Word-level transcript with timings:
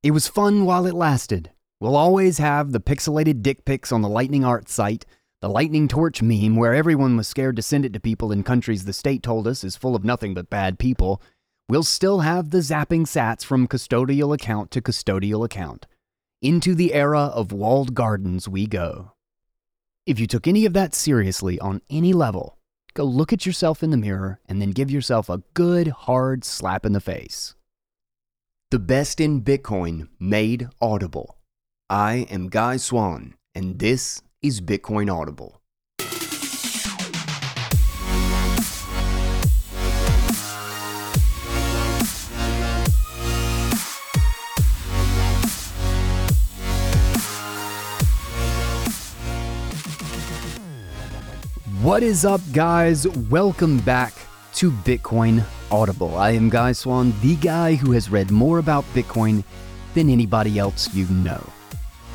It 0.00 0.12
was 0.12 0.28
fun 0.28 0.64
while 0.64 0.86
it 0.86 0.94
lasted. 0.94 1.50
We'll 1.80 1.96
always 1.96 2.38
have 2.38 2.70
the 2.70 2.78
pixelated 2.78 3.42
dick 3.42 3.64
pics 3.64 3.90
on 3.90 4.00
the 4.00 4.08
Lightning 4.08 4.44
Art 4.44 4.68
site, 4.68 5.04
the 5.40 5.48
Lightning 5.48 5.88
Torch 5.88 6.22
meme 6.22 6.54
where 6.54 6.72
everyone 6.72 7.16
was 7.16 7.26
scared 7.26 7.56
to 7.56 7.62
send 7.62 7.84
it 7.84 7.92
to 7.94 8.00
people 8.00 8.30
in 8.30 8.44
countries 8.44 8.84
the 8.84 8.92
state 8.92 9.24
told 9.24 9.48
us 9.48 9.64
is 9.64 9.74
full 9.74 9.96
of 9.96 10.04
nothing 10.04 10.34
but 10.34 10.50
bad 10.50 10.78
people. 10.78 11.20
We'll 11.68 11.82
still 11.82 12.20
have 12.20 12.50
the 12.50 12.58
zapping 12.58 13.06
sats 13.06 13.44
from 13.44 13.66
custodial 13.66 14.32
account 14.32 14.70
to 14.70 14.80
custodial 14.80 15.44
account. 15.44 15.88
Into 16.40 16.76
the 16.76 16.94
era 16.94 17.32
of 17.34 17.50
walled 17.50 17.94
gardens 17.96 18.48
we 18.48 18.68
go. 18.68 19.14
If 20.06 20.20
you 20.20 20.28
took 20.28 20.46
any 20.46 20.64
of 20.64 20.74
that 20.74 20.94
seriously 20.94 21.58
on 21.58 21.82
any 21.90 22.12
level, 22.12 22.56
go 22.94 23.02
look 23.02 23.32
at 23.32 23.44
yourself 23.44 23.82
in 23.82 23.90
the 23.90 23.96
mirror 23.96 24.38
and 24.48 24.62
then 24.62 24.70
give 24.70 24.92
yourself 24.92 25.28
a 25.28 25.42
good 25.54 25.88
hard 25.88 26.44
slap 26.44 26.86
in 26.86 26.92
the 26.92 27.00
face. 27.00 27.56
The 28.70 28.78
best 28.78 29.18
in 29.18 29.40
Bitcoin 29.40 30.08
made 30.20 30.68
audible. 30.78 31.38
I 31.88 32.26
am 32.28 32.50
Guy 32.50 32.76
Swan, 32.76 33.34
and 33.54 33.78
this 33.78 34.20
is 34.42 34.60
Bitcoin 34.60 35.10
Audible. 35.10 35.62
What 51.80 52.02
is 52.02 52.26
up, 52.26 52.42
guys? 52.52 53.08
Welcome 53.08 53.78
back 53.78 54.27
to 54.58 54.72
Bitcoin 54.72 55.44
Audible. 55.70 56.16
I 56.16 56.32
am 56.32 56.48
Guy 56.48 56.72
Swan, 56.72 57.14
the 57.22 57.36
guy 57.36 57.76
who 57.76 57.92
has 57.92 58.10
read 58.10 58.32
more 58.32 58.58
about 58.58 58.84
Bitcoin 58.92 59.44
than 59.94 60.10
anybody 60.10 60.58
else 60.58 60.92
you 60.92 61.06
know. 61.10 61.40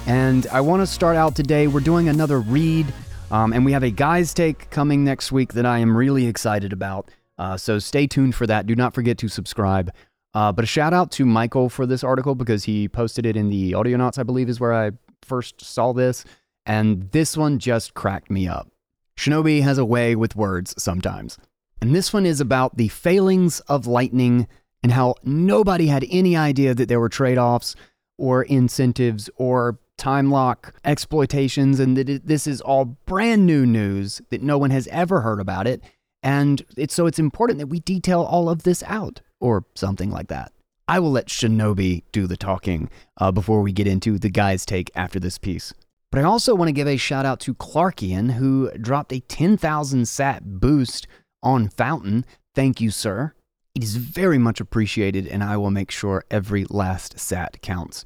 And 0.08 0.46
I 0.48 0.60
want 0.60 0.82
to 0.82 0.86
start 0.86 1.16
out 1.16 1.38
today. 1.38 1.68
We're 1.68 1.80
doing 1.80 2.10
another 2.10 2.42
read, 2.42 2.94
um, 3.32 3.54
and 3.54 3.64
we 3.64 3.72
have 3.72 3.84
a 3.84 3.90
guy's 3.90 4.34
take 4.34 4.70
coming 4.72 5.06
next 5.06 5.32
week 5.32 5.54
that 5.54 5.66
I 5.66 5.78
am 5.78 5.96
really 5.96 6.28
excited 6.28 6.74
about. 6.74 7.10
Uh, 7.38 7.56
so 7.56 7.80
stay 7.80 8.08
tuned 8.08 8.36
for 8.36 8.46
that. 8.46 8.68
Do 8.68 8.76
not 8.76 8.94
forget 8.94 9.18
to 9.20 9.30
subscribe. 9.30 9.94
Uh, 10.34 10.52
but 10.52 10.66
a 10.66 10.68
shout 10.68 10.94
out 10.94 11.12
to 11.12 11.26
Michael 11.26 11.70
for 11.70 11.86
this 11.86 12.04
article 12.04 12.36
because 12.36 12.66
he 12.66 12.90
posted 12.90 13.26
it 13.26 13.38
in 13.38 13.48
the 13.48 13.72
Audionauts, 13.72 14.20
I 14.20 14.24
believe, 14.24 14.50
is 14.50 14.60
where 14.60 14.74
I 14.74 14.92
first 15.22 15.62
saw 15.62 15.94
this. 15.94 16.26
And 16.66 17.10
this 17.12 17.38
one 17.38 17.58
just 17.58 17.94
cracked 17.94 18.30
me 18.30 18.50
up. 18.50 18.70
Shinobi 19.16 19.62
has 19.62 19.78
a 19.78 19.86
way 19.86 20.14
with 20.14 20.36
words 20.36 20.76
sometimes. 20.78 21.38
And 21.84 21.94
this 21.94 22.14
one 22.14 22.26
is 22.26 22.40
about 22.40 22.78
the 22.78 22.88
failings 22.88 23.60
of 23.68 23.88
Lightning 23.88 24.48
and 24.84 24.94
how 24.94 25.16
nobody 25.26 25.88
had 25.88 26.06
any 26.10 26.34
idea 26.34 26.74
that 26.74 26.88
there 26.88 27.02
were 27.02 27.10
trade 27.10 27.38
offs 27.38 27.76
or 28.18 28.44
incentives 28.44 29.30
or 29.36 29.80
time 29.98 30.32
lock 30.32 30.74
exploitations, 30.86 31.82
and 31.82 31.98
that 31.98 32.08
it, 32.08 32.26
this 32.26 32.48
is 32.48 32.62
all 32.62 32.86
brand 32.86 33.46
new 33.46 33.66
news 33.66 34.22
that 34.30 34.42
no 34.42 34.58
one 34.58 34.70
has 34.70 34.88
ever 34.94 35.20
heard 35.20 35.42
about 35.42 35.68
it. 35.68 35.84
And 36.24 36.64
it's 36.78 36.94
so 36.94 37.06
it's 37.06 37.20
important 37.20 37.60
that 37.60 37.68
we 37.68 37.82
detail 37.82 38.22
all 38.22 38.50
of 38.50 38.64
this 38.64 38.82
out, 38.84 39.20
or 39.42 39.66
something 39.76 40.10
like 40.10 40.30
that. 40.30 40.54
I 40.88 41.00
will 41.00 41.12
let 41.12 41.28
Shinobi 41.28 42.04
do 42.14 42.28
the 42.28 42.38
talking 42.38 42.90
uh, 43.18 43.34
before 43.34 43.62
we 43.62 43.74
get 43.74 43.88
into 43.88 44.18
the 44.18 44.30
guy's 44.30 44.66
take 44.66 44.90
after 44.96 45.20
this 45.20 45.38
piece. 45.38 45.74
But 46.12 46.22
I 46.22 46.24
also 46.24 46.56
want 46.56 46.70
to 46.70 46.74
give 46.74 46.88
a 46.88 46.96
shout 46.96 47.26
out 47.26 47.42
to 47.42 47.54
Clarkian, 47.56 48.32
who 48.32 48.72
dropped 48.78 49.12
a 49.12 49.20
10,000 49.20 50.08
sat 50.08 50.62
boost 50.62 51.08
on 51.44 51.70
Fountain. 51.70 52.26
Thank 52.56 52.82
you, 52.82 52.90
sir. 52.90 53.34
It 53.76 53.84
is 53.84 53.96
very 53.98 54.38
much 54.38 54.60
appreciated, 54.60 55.28
and 55.28 55.44
I 55.44 55.58
will 55.58 55.72
make 55.72 55.92
sure 55.92 56.24
every 56.32 56.66
last 56.70 57.20
sat 57.20 57.62
counts. 57.62 58.06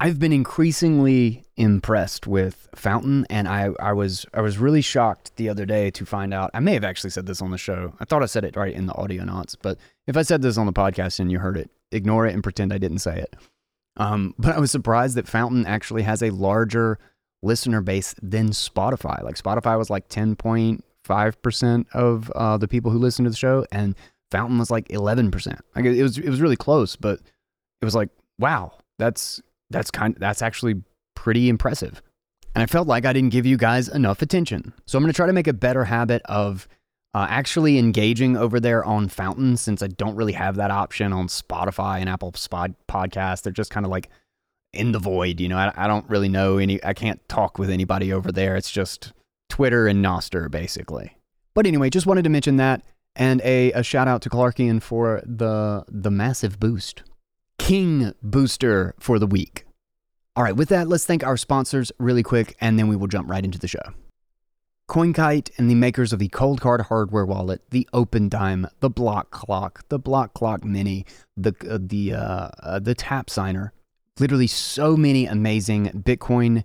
I've 0.00 0.18
been 0.18 0.32
increasingly 0.32 1.44
impressed 1.56 2.26
with 2.26 2.68
Fountain, 2.74 3.26
and 3.30 3.46
I, 3.46 3.70
I 3.78 3.92
was 3.92 4.26
I 4.34 4.40
was 4.40 4.58
really 4.58 4.82
shocked 4.82 5.36
the 5.36 5.48
other 5.48 5.64
day 5.64 5.90
to 5.92 6.04
find 6.04 6.34
out. 6.34 6.50
I 6.52 6.60
may 6.60 6.74
have 6.74 6.84
actually 6.84 7.10
said 7.10 7.26
this 7.26 7.40
on 7.40 7.52
the 7.52 7.58
show. 7.58 7.94
I 8.00 8.04
thought 8.04 8.22
I 8.22 8.26
said 8.26 8.44
it 8.44 8.56
right 8.56 8.74
in 8.74 8.86
the 8.86 8.92
Audionauts, 8.92 9.56
but 9.62 9.78
if 10.06 10.16
I 10.16 10.22
said 10.22 10.42
this 10.42 10.58
on 10.58 10.66
the 10.66 10.72
podcast 10.72 11.20
and 11.20 11.30
you 11.30 11.38
heard 11.38 11.56
it, 11.56 11.70
ignore 11.92 12.26
it 12.26 12.34
and 12.34 12.42
pretend 12.42 12.72
I 12.72 12.78
didn't 12.78 12.98
say 12.98 13.18
it. 13.18 13.36
Um, 13.96 14.34
but 14.38 14.56
I 14.56 14.58
was 14.58 14.72
surprised 14.72 15.16
that 15.16 15.28
Fountain 15.28 15.64
actually 15.64 16.02
has 16.02 16.22
a 16.22 16.30
larger 16.30 16.98
listener 17.42 17.80
base 17.80 18.16
than 18.20 18.50
Spotify. 18.50 19.22
Like 19.22 19.36
Spotify 19.36 19.78
was 19.78 19.90
like 19.90 20.08
ten 20.08 20.34
point 20.34 20.84
five 21.04 21.40
percent 21.42 21.86
of 21.92 22.30
uh, 22.32 22.56
the 22.56 22.68
people 22.68 22.90
who 22.90 22.98
listen 22.98 23.24
to 23.24 23.30
the 23.30 23.36
show, 23.36 23.66
and 23.70 23.94
Fountain 24.30 24.58
was 24.58 24.70
like 24.70 24.90
eleven 24.90 25.30
percent. 25.30 25.60
Like 25.76 25.84
it 25.84 26.02
was 26.02 26.18
it 26.18 26.28
was 26.28 26.40
really 26.40 26.56
close, 26.56 26.96
but 26.96 27.20
it 27.80 27.84
was 27.84 27.94
like 27.94 28.08
wow, 28.38 28.72
that's 28.98 29.40
that's 29.70 29.90
kind 29.90 30.16
that's 30.18 30.42
actually 30.42 30.82
pretty 31.14 31.48
impressive. 31.48 32.02
And 32.54 32.62
I 32.62 32.66
felt 32.66 32.86
like 32.86 33.04
I 33.04 33.12
didn't 33.12 33.30
give 33.30 33.46
you 33.46 33.56
guys 33.56 33.88
enough 33.88 34.22
attention. 34.22 34.72
So 34.86 34.96
I'm 34.96 35.02
going 35.02 35.12
to 35.12 35.16
try 35.16 35.26
to 35.26 35.32
make 35.32 35.48
a 35.48 35.52
better 35.52 35.84
habit 35.84 36.22
of 36.26 36.68
uh, 37.12 37.26
actually 37.28 37.78
engaging 37.78 38.36
over 38.36 38.60
there 38.60 38.84
on 38.84 39.08
Fountain 39.08 39.56
since 39.56 39.82
I 39.82 39.88
don't 39.88 40.14
really 40.14 40.32
have 40.34 40.56
that 40.56 40.70
option 40.70 41.12
on 41.12 41.26
Spotify 41.26 42.00
and 42.00 42.08
Apple 42.08 42.32
Spot 42.34 42.70
podcast. 42.88 43.42
They're 43.42 43.52
just 43.52 43.70
kind 43.70 43.84
of 43.84 43.90
like 43.90 44.08
in 44.72 44.92
the 44.92 45.00
void, 45.00 45.40
you 45.40 45.48
know. 45.48 45.56
I, 45.56 45.72
I 45.76 45.86
don't 45.88 46.08
really 46.08 46.28
know 46.28 46.58
any. 46.58 46.82
I 46.84 46.92
can't 46.92 47.26
talk 47.28 47.58
with 47.58 47.70
anybody 47.70 48.12
over 48.12 48.30
there. 48.30 48.54
It's 48.56 48.70
just 48.70 49.12
Twitter 49.54 49.86
and 49.86 50.04
Nostr 50.04 50.50
basically. 50.50 51.16
But 51.54 51.64
anyway, 51.64 51.88
just 51.88 52.08
wanted 52.08 52.24
to 52.24 52.28
mention 52.28 52.56
that 52.56 52.82
and 53.14 53.40
a, 53.42 53.70
a 53.70 53.84
shout 53.84 54.08
out 54.08 54.20
to 54.22 54.28
Clarkian 54.28 54.82
for 54.82 55.22
the 55.24 55.84
the 55.86 56.10
massive 56.10 56.58
boost. 56.58 57.04
King 57.56 58.14
booster 58.20 58.96
for 58.98 59.20
the 59.20 59.28
week. 59.28 59.64
All 60.34 60.42
right, 60.42 60.56
with 60.56 60.70
that, 60.70 60.88
let's 60.88 61.06
thank 61.06 61.22
our 61.22 61.36
sponsors 61.36 61.92
really 62.00 62.24
quick, 62.24 62.56
and 62.60 62.76
then 62.76 62.88
we 62.88 62.96
will 62.96 63.06
jump 63.06 63.30
right 63.30 63.44
into 63.44 63.60
the 63.60 63.68
show. 63.68 63.94
CoinKite 64.88 65.52
and 65.56 65.70
the 65.70 65.76
makers 65.76 66.12
of 66.12 66.18
the 66.18 66.30
Coldcard 66.30 66.86
hardware 66.86 67.24
wallet, 67.24 67.62
the 67.70 67.88
OpenDime, 67.94 68.68
the 68.80 68.90
Block 68.90 69.30
Clock, 69.30 69.88
the 69.88 70.00
Block 70.00 70.34
Clock 70.34 70.64
Mini, 70.64 71.06
the 71.36 71.54
uh, 71.70 71.78
the 71.80 72.14
uh, 72.14 72.48
uh, 72.60 72.80
the 72.80 72.96
Tap 72.96 73.30
Signer, 73.30 73.72
literally 74.18 74.48
so 74.48 74.96
many 74.96 75.26
amazing 75.26 75.90
Bitcoin 75.90 76.64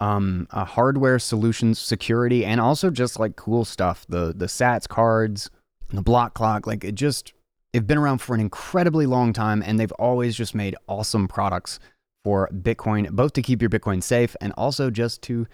um, 0.00 0.46
uh, 0.50 0.64
hardware 0.64 1.18
solutions, 1.18 1.78
security, 1.78 2.44
and 2.44 2.60
also 2.60 2.90
just 2.90 3.18
like 3.18 3.36
cool 3.36 3.64
stuff. 3.64 4.06
The 4.08 4.32
the 4.36 4.46
Sats 4.46 4.88
cards, 4.88 5.50
the 5.90 6.02
Block 6.02 6.34
Clock, 6.34 6.66
like 6.66 6.84
it 6.84 6.94
just 6.94 7.32
they've 7.72 7.86
been 7.86 7.98
around 7.98 8.18
for 8.18 8.34
an 8.34 8.40
incredibly 8.40 9.06
long 9.06 9.32
time, 9.32 9.62
and 9.64 9.78
they've 9.78 9.92
always 9.92 10.36
just 10.36 10.54
made 10.54 10.76
awesome 10.86 11.28
products 11.28 11.78
for 12.24 12.48
Bitcoin, 12.52 13.10
both 13.10 13.32
to 13.34 13.42
keep 13.42 13.60
your 13.62 13.70
Bitcoin 13.70 14.02
safe 14.02 14.36
and 14.40 14.52
also 14.56 14.90
just 14.90 15.22
to 15.22 15.46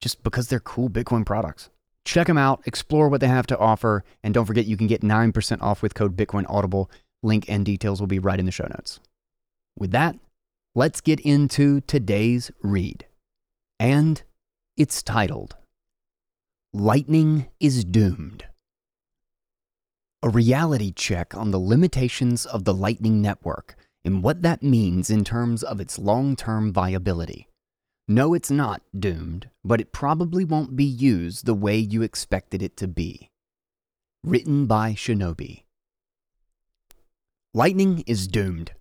just 0.00 0.22
because 0.22 0.48
they're 0.48 0.60
cool 0.60 0.88
Bitcoin 0.88 1.26
products. 1.26 1.70
Check 2.04 2.26
them 2.26 2.38
out, 2.38 2.62
explore 2.64 3.08
what 3.08 3.20
they 3.20 3.28
have 3.28 3.46
to 3.48 3.58
offer, 3.58 4.04
and 4.22 4.32
don't 4.32 4.46
forget 4.46 4.64
you 4.64 4.76
can 4.76 4.86
get 4.86 5.02
9% 5.02 5.60
off 5.60 5.82
with 5.82 5.94
code 5.94 6.16
Bitcoin 6.16 6.46
Audible. 6.48 6.90
Link 7.22 7.44
and 7.48 7.66
details 7.66 8.00
will 8.00 8.06
be 8.06 8.18
right 8.18 8.40
in 8.40 8.46
the 8.46 8.52
show 8.52 8.64
notes. 8.64 9.00
With 9.78 9.90
that, 9.90 10.16
let's 10.74 11.02
get 11.02 11.20
into 11.20 11.82
today's 11.82 12.50
read. 12.62 13.04
And 13.80 14.22
it's 14.76 15.02
titled 15.02 15.56
Lightning 16.74 17.48
is 17.60 17.82
Doomed. 17.82 18.44
A 20.22 20.28
reality 20.28 20.92
check 20.92 21.34
on 21.34 21.50
the 21.50 21.58
limitations 21.58 22.44
of 22.44 22.64
the 22.64 22.74
Lightning 22.74 23.22
Network 23.22 23.76
and 24.04 24.22
what 24.22 24.42
that 24.42 24.62
means 24.62 25.08
in 25.08 25.24
terms 25.24 25.62
of 25.62 25.80
its 25.80 25.98
long 25.98 26.36
term 26.36 26.74
viability. 26.74 27.48
No, 28.06 28.34
it's 28.34 28.50
not 28.50 28.82
doomed, 28.98 29.48
but 29.64 29.80
it 29.80 29.92
probably 29.92 30.44
won't 30.44 30.76
be 30.76 30.84
used 30.84 31.46
the 31.46 31.54
way 31.54 31.78
you 31.78 32.02
expected 32.02 32.62
it 32.62 32.76
to 32.76 32.86
be. 32.86 33.30
Written 34.22 34.66
by 34.66 34.92
Shinobi. 34.92 35.62
Lightning 37.54 38.04
is 38.06 38.28
doomed. 38.28 38.72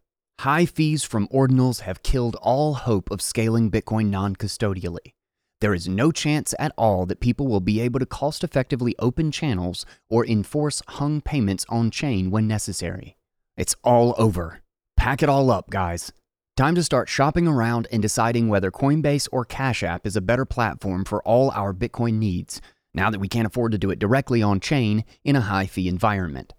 High 0.44 0.67
fees 0.67 1.03
from 1.03 1.27
ordinals 1.33 1.81
have 1.81 2.01
killed 2.01 2.38
all 2.41 2.73
hope 2.73 3.11
of 3.11 3.22
scaling 3.22 3.69
Bitcoin 3.69 4.05
non 4.05 4.37
custodially. 4.37 5.11
There 5.59 5.73
is 5.73 5.90
no 5.90 6.14
chance 6.14 6.55
at 6.58 6.72
all 6.78 7.05
that 7.08 7.19
people 7.19 7.49
will 7.49 7.59
be 7.59 7.81
able 7.81 7.99
to 7.99 8.05
cost 8.05 8.41
effectively 8.41 8.96
open 8.99 9.34
channels 9.34 9.85
or 10.09 10.25
enforce 10.25 10.81
hung 10.87 11.19
payments 11.19 11.66
on 11.67 11.91
chain 11.91 12.31
when 12.31 12.47
necessary. 12.47 13.17
It's 13.58 13.75
all 13.84 14.16
over. 14.17 14.61
Pack 14.96 15.22
it 15.22 15.28
all 15.28 15.52
up, 15.52 15.69
guys. 15.69 16.14
Time 16.55 16.75
to 16.75 16.84
start 16.84 17.09
shopping 17.09 17.46
around 17.46 17.90
and 17.91 18.02
deciding 18.02 18.47
whether 18.47 18.72
Coinbase 18.72 19.28
or 19.34 19.43
Cash 19.43 19.84
App 19.84 20.08
is 20.08 20.16
a 20.16 20.22
better 20.22 20.46
platform 20.46 21.03
for 21.03 21.22
all 21.23 21.52
our 21.52 21.73
Bitcoin 21.73 22.14
needs, 22.14 22.61
now 22.93 23.09
that 23.09 23.19
we 23.19 23.28
can't 23.28 23.47
afford 23.47 23.73
to 23.73 23.78
do 23.78 23.91
it 23.91 23.99
directly 23.99 24.41
on 24.41 24.61
chain 24.61 25.03
in 25.25 25.35
a 25.35 25.41
high 25.41 25.66
fee 25.66 25.90
environment. 25.90 26.53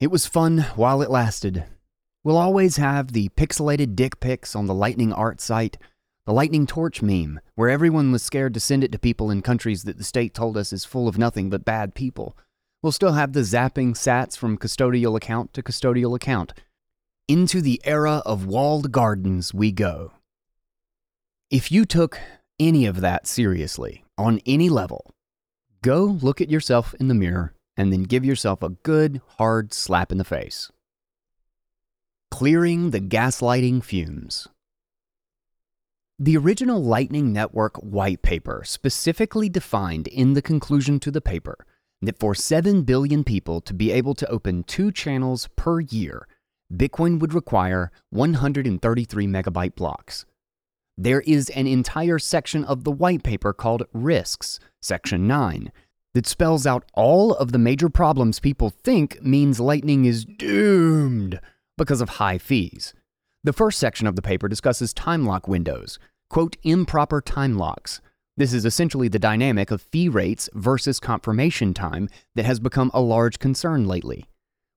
It 0.00 0.10
was 0.10 0.24
fun 0.24 0.60
while 0.76 1.02
it 1.02 1.10
lasted. 1.10 1.66
We'll 2.24 2.36
always 2.36 2.76
have 2.76 3.12
the 3.12 3.30
pixelated 3.30 3.96
dick 3.96 4.20
pics 4.20 4.54
on 4.54 4.66
the 4.66 4.74
Lightning 4.74 5.12
Art 5.12 5.40
site, 5.40 5.76
the 6.24 6.32
Lightning 6.32 6.68
Torch 6.68 7.02
meme, 7.02 7.40
where 7.56 7.68
everyone 7.68 8.12
was 8.12 8.22
scared 8.22 8.54
to 8.54 8.60
send 8.60 8.84
it 8.84 8.92
to 8.92 8.98
people 8.98 9.28
in 9.28 9.42
countries 9.42 9.82
that 9.82 9.98
the 9.98 10.04
state 10.04 10.32
told 10.32 10.56
us 10.56 10.72
is 10.72 10.84
full 10.84 11.08
of 11.08 11.18
nothing 11.18 11.50
but 11.50 11.64
bad 11.64 11.96
people. 11.96 12.36
We'll 12.80 12.92
still 12.92 13.14
have 13.14 13.32
the 13.32 13.40
zapping 13.40 13.94
sats 13.94 14.36
from 14.36 14.56
custodial 14.56 15.16
account 15.16 15.52
to 15.54 15.64
custodial 15.64 16.14
account 16.14 16.52
Into 17.26 17.60
the 17.60 17.80
era 17.84 18.22
of 18.24 18.46
walled 18.46 18.92
gardens 18.92 19.52
we 19.52 19.72
go. 19.72 20.12
If 21.50 21.72
you 21.72 21.84
took 21.84 22.20
any 22.60 22.86
of 22.86 23.00
that 23.00 23.26
seriously, 23.26 24.04
on 24.16 24.40
any 24.46 24.68
level, 24.68 25.12
go 25.82 26.04
look 26.04 26.40
at 26.40 26.50
yourself 26.50 26.94
in 27.00 27.08
the 27.08 27.14
mirror 27.14 27.52
and 27.76 27.92
then 27.92 28.04
give 28.04 28.24
yourself 28.24 28.62
a 28.62 28.68
good, 28.68 29.20
hard 29.38 29.74
slap 29.74 30.12
in 30.12 30.18
the 30.18 30.24
face. 30.24 30.70
Clearing 32.32 32.92
the 32.92 33.00
gaslighting 33.00 33.84
fumes. 33.84 34.48
The 36.18 36.38
original 36.38 36.82
Lightning 36.82 37.30
Network 37.30 37.76
white 37.76 38.22
paper 38.22 38.62
specifically 38.64 39.50
defined 39.50 40.08
in 40.08 40.32
the 40.32 40.40
conclusion 40.40 40.98
to 41.00 41.10
the 41.10 41.20
paper 41.20 41.58
that 42.00 42.18
for 42.18 42.34
7 42.34 42.84
billion 42.84 43.22
people 43.22 43.60
to 43.60 43.74
be 43.74 43.92
able 43.92 44.14
to 44.14 44.26
open 44.30 44.64
two 44.64 44.90
channels 44.90 45.50
per 45.56 45.80
year, 45.80 46.26
Bitcoin 46.72 47.20
would 47.20 47.34
require 47.34 47.92
133 48.08 49.26
megabyte 49.26 49.74
blocks. 49.74 50.24
There 50.96 51.20
is 51.20 51.50
an 51.50 51.66
entire 51.66 52.18
section 52.18 52.64
of 52.64 52.84
the 52.84 52.92
white 52.92 53.22
paper 53.22 53.52
called 53.52 53.84
Risks, 53.92 54.58
Section 54.80 55.26
9, 55.26 55.70
that 56.14 56.26
spells 56.26 56.66
out 56.66 56.90
all 56.94 57.34
of 57.34 57.52
the 57.52 57.58
major 57.58 57.90
problems 57.90 58.40
people 58.40 58.70
think 58.70 59.22
means 59.22 59.60
Lightning 59.60 60.06
is 60.06 60.24
doomed 60.24 61.38
because 61.76 62.00
of 62.00 62.10
high 62.10 62.38
fees. 62.38 62.94
The 63.44 63.52
first 63.52 63.78
section 63.78 64.06
of 64.06 64.16
the 64.16 64.22
paper 64.22 64.48
discusses 64.48 64.94
time 64.94 65.26
lock 65.26 65.48
windows, 65.48 65.98
quote, 66.30 66.56
improper 66.62 67.20
time 67.20 67.56
locks. 67.58 68.00
This 68.36 68.52
is 68.52 68.64
essentially 68.64 69.08
the 69.08 69.18
dynamic 69.18 69.70
of 69.70 69.82
fee 69.82 70.08
rates 70.08 70.48
versus 70.54 71.00
confirmation 71.00 71.74
time 71.74 72.08
that 72.34 72.46
has 72.46 72.60
become 72.60 72.90
a 72.94 73.00
large 73.00 73.38
concern 73.38 73.86
lately. 73.86 74.26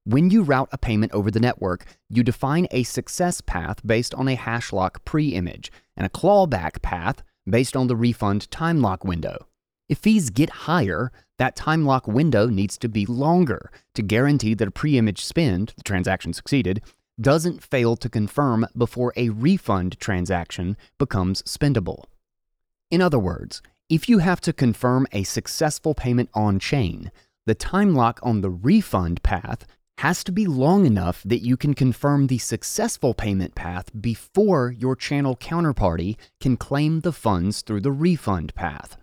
When 0.03 0.29
you 0.29 0.43
route 0.43 0.69
a 0.71 0.77
payment 0.77 1.13
over 1.13 1.31
the 1.31 1.39
network, 1.39 1.85
you 2.09 2.21
define 2.21 2.67
a 2.71 2.83
success 2.83 3.41
path 3.41 3.85
based 3.85 4.13
on 4.13 4.27
a 4.27 4.35
hash 4.35 4.73
lock 4.73 5.03
pre 5.05 5.29
image 5.29 5.71
and 5.95 6.05
a 6.05 6.09
clawback 6.09 6.81
path 6.81 7.23
based 7.49 7.75
on 7.75 7.87
the 7.87 7.95
refund 7.95 8.49
time 8.51 8.81
lock 8.81 9.03
window. 9.03 9.47
If 9.87 9.99
fees 9.99 10.31
get 10.31 10.49
higher, 10.49 11.11
that 11.37 11.55
time 11.55 11.85
lock 11.85 12.07
window 12.07 12.47
needs 12.47 12.77
to 12.79 12.89
be 12.89 13.05
longer 13.05 13.69
to 13.93 14.01
guarantee 14.01 14.55
that 14.55 14.67
a 14.67 14.71
pre 14.71 14.97
image 14.97 15.23
spend, 15.23 15.73
the 15.77 15.83
transaction 15.83 16.33
succeeded, 16.33 16.81
doesn't 17.21 17.63
fail 17.63 17.95
to 17.97 18.09
confirm 18.09 18.65
before 18.75 19.13
a 19.15 19.29
refund 19.29 19.99
transaction 19.99 20.75
becomes 20.97 21.43
spendable. 21.43 22.05
In 22.89 23.01
other 23.01 23.19
words, 23.19 23.61
if 23.87 24.09
you 24.09 24.17
have 24.17 24.41
to 24.41 24.53
confirm 24.53 25.05
a 25.11 25.23
successful 25.23 25.93
payment 25.93 26.29
on 26.33 26.57
chain, 26.59 27.11
the 27.45 27.55
time 27.55 27.93
lock 27.93 28.19
on 28.23 28.41
the 28.41 28.49
refund 28.49 29.21
path 29.21 29.67
has 29.99 30.23
to 30.23 30.31
be 30.31 30.47
long 30.47 30.85
enough 30.85 31.21
that 31.23 31.43
you 31.43 31.55
can 31.55 31.73
confirm 31.73 32.27
the 32.27 32.39
successful 32.39 33.13
payment 33.13 33.53
path 33.53 33.91
before 34.01 34.71
your 34.71 34.95
channel 34.95 35.37
counterparty 35.37 36.17
can 36.41 36.57
claim 36.57 37.01
the 37.01 37.13
funds 37.13 37.61
through 37.61 37.81
the 37.81 37.91
refund 37.91 38.53
path. 38.55 38.97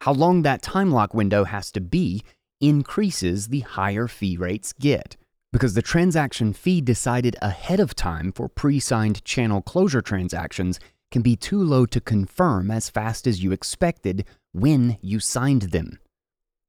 How 0.00 0.12
long 0.12 0.42
that 0.42 0.62
time 0.62 0.90
lock 0.90 1.14
window 1.14 1.44
has 1.44 1.72
to 1.72 1.80
be 1.80 2.22
increases 2.60 3.48
the 3.48 3.60
higher 3.60 4.08
fee 4.08 4.36
rates 4.36 4.72
get 4.72 5.16
because 5.52 5.74
the 5.74 5.82
transaction 5.82 6.52
fee 6.52 6.80
decided 6.80 7.36
ahead 7.40 7.80
of 7.80 7.94
time 7.94 8.32
for 8.32 8.48
pre 8.48 8.78
signed 8.78 9.24
channel 9.24 9.62
closure 9.62 10.02
transactions 10.02 10.78
can 11.10 11.22
be 11.22 11.36
too 11.36 11.62
low 11.62 11.86
to 11.86 12.00
confirm 12.00 12.70
as 12.70 12.90
fast 12.90 13.26
as 13.26 13.42
you 13.42 13.52
expected 13.52 14.24
when 14.52 14.98
you 15.00 15.20
signed 15.20 15.62
them. 15.62 15.98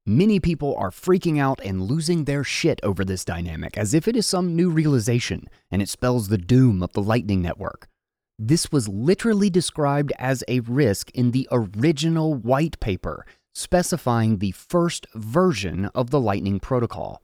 Many 0.06 0.40
people 0.40 0.74
are 0.76 0.90
freaking 0.90 1.38
out 1.38 1.60
and 1.62 1.82
losing 1.82 2.24
their 2.24 2.42
shit 2.42 2.80
over 2.82 3.04
this 3.04 3.26
dynamic 3.26 3.76
as 3.76 3.92
if 3.92 4.08
it 4.08 4.16
is 4.16 4.26
some 4.26 4.56
new 4.56 4.70
realization 4.70 5.48
and 5.70 5.82
it 5.82 5.88
spells 5.88 6.28
the 6.28 6.38
doom 6.38 6.82
of 6.82 6.92
the 6.94 7.02
Lightning 7.02 7.42
Network. 7.42 7.88
This 8.38 8.70
was 8.70 8.88
literally 8.88 9.50
described 9.50 10.12
as 10.16 10.44
a 10.46 10.60
risk 10.60 11.10
in 11.10 11.32
the 11.32 11.48
original 11.50 12.34
white 12.34 12.78
paper, 12.78 13.26
specifying 13.52 14.38
the 14.38 14.52
first 14.52 15.06
version 15.14 15.86
of 15.86 16.10
the 16.10 16.20
Lightning 16.20 16.60
Protocol. 16.60 17.20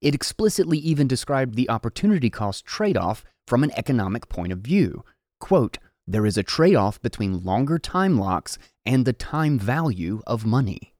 It 0.00 0.14
explicitly 0.14 0.78
even 0.78 1.08
described 1.08 1.56
the 1.56 1.68
opportunity 1.68 2.30
cost 2.30 2.64
trade 2.64 2.96
off 2.96 3.24
from 3.46 3.64
an 3.64 3.72
economic 3.76 4.28
point 4.28 4.52
of 4.52 4.60
view. 4.60 5.04
Quote, 5.40 5.78
there 6.06 6.26
is 6.26 6.36
a 6.36 6.42
trade 6.44 6.76
off 6.76 7.02
between 7.02 7.42
longer 7.42 7.78
time 7.78 8.16
locks 8.16 8.56
and 8.86 9.04
the 9.04 9.12
time 9.12 9.58
value 9.58 10.22
of 10.26 10.46
money. 10.46 10.94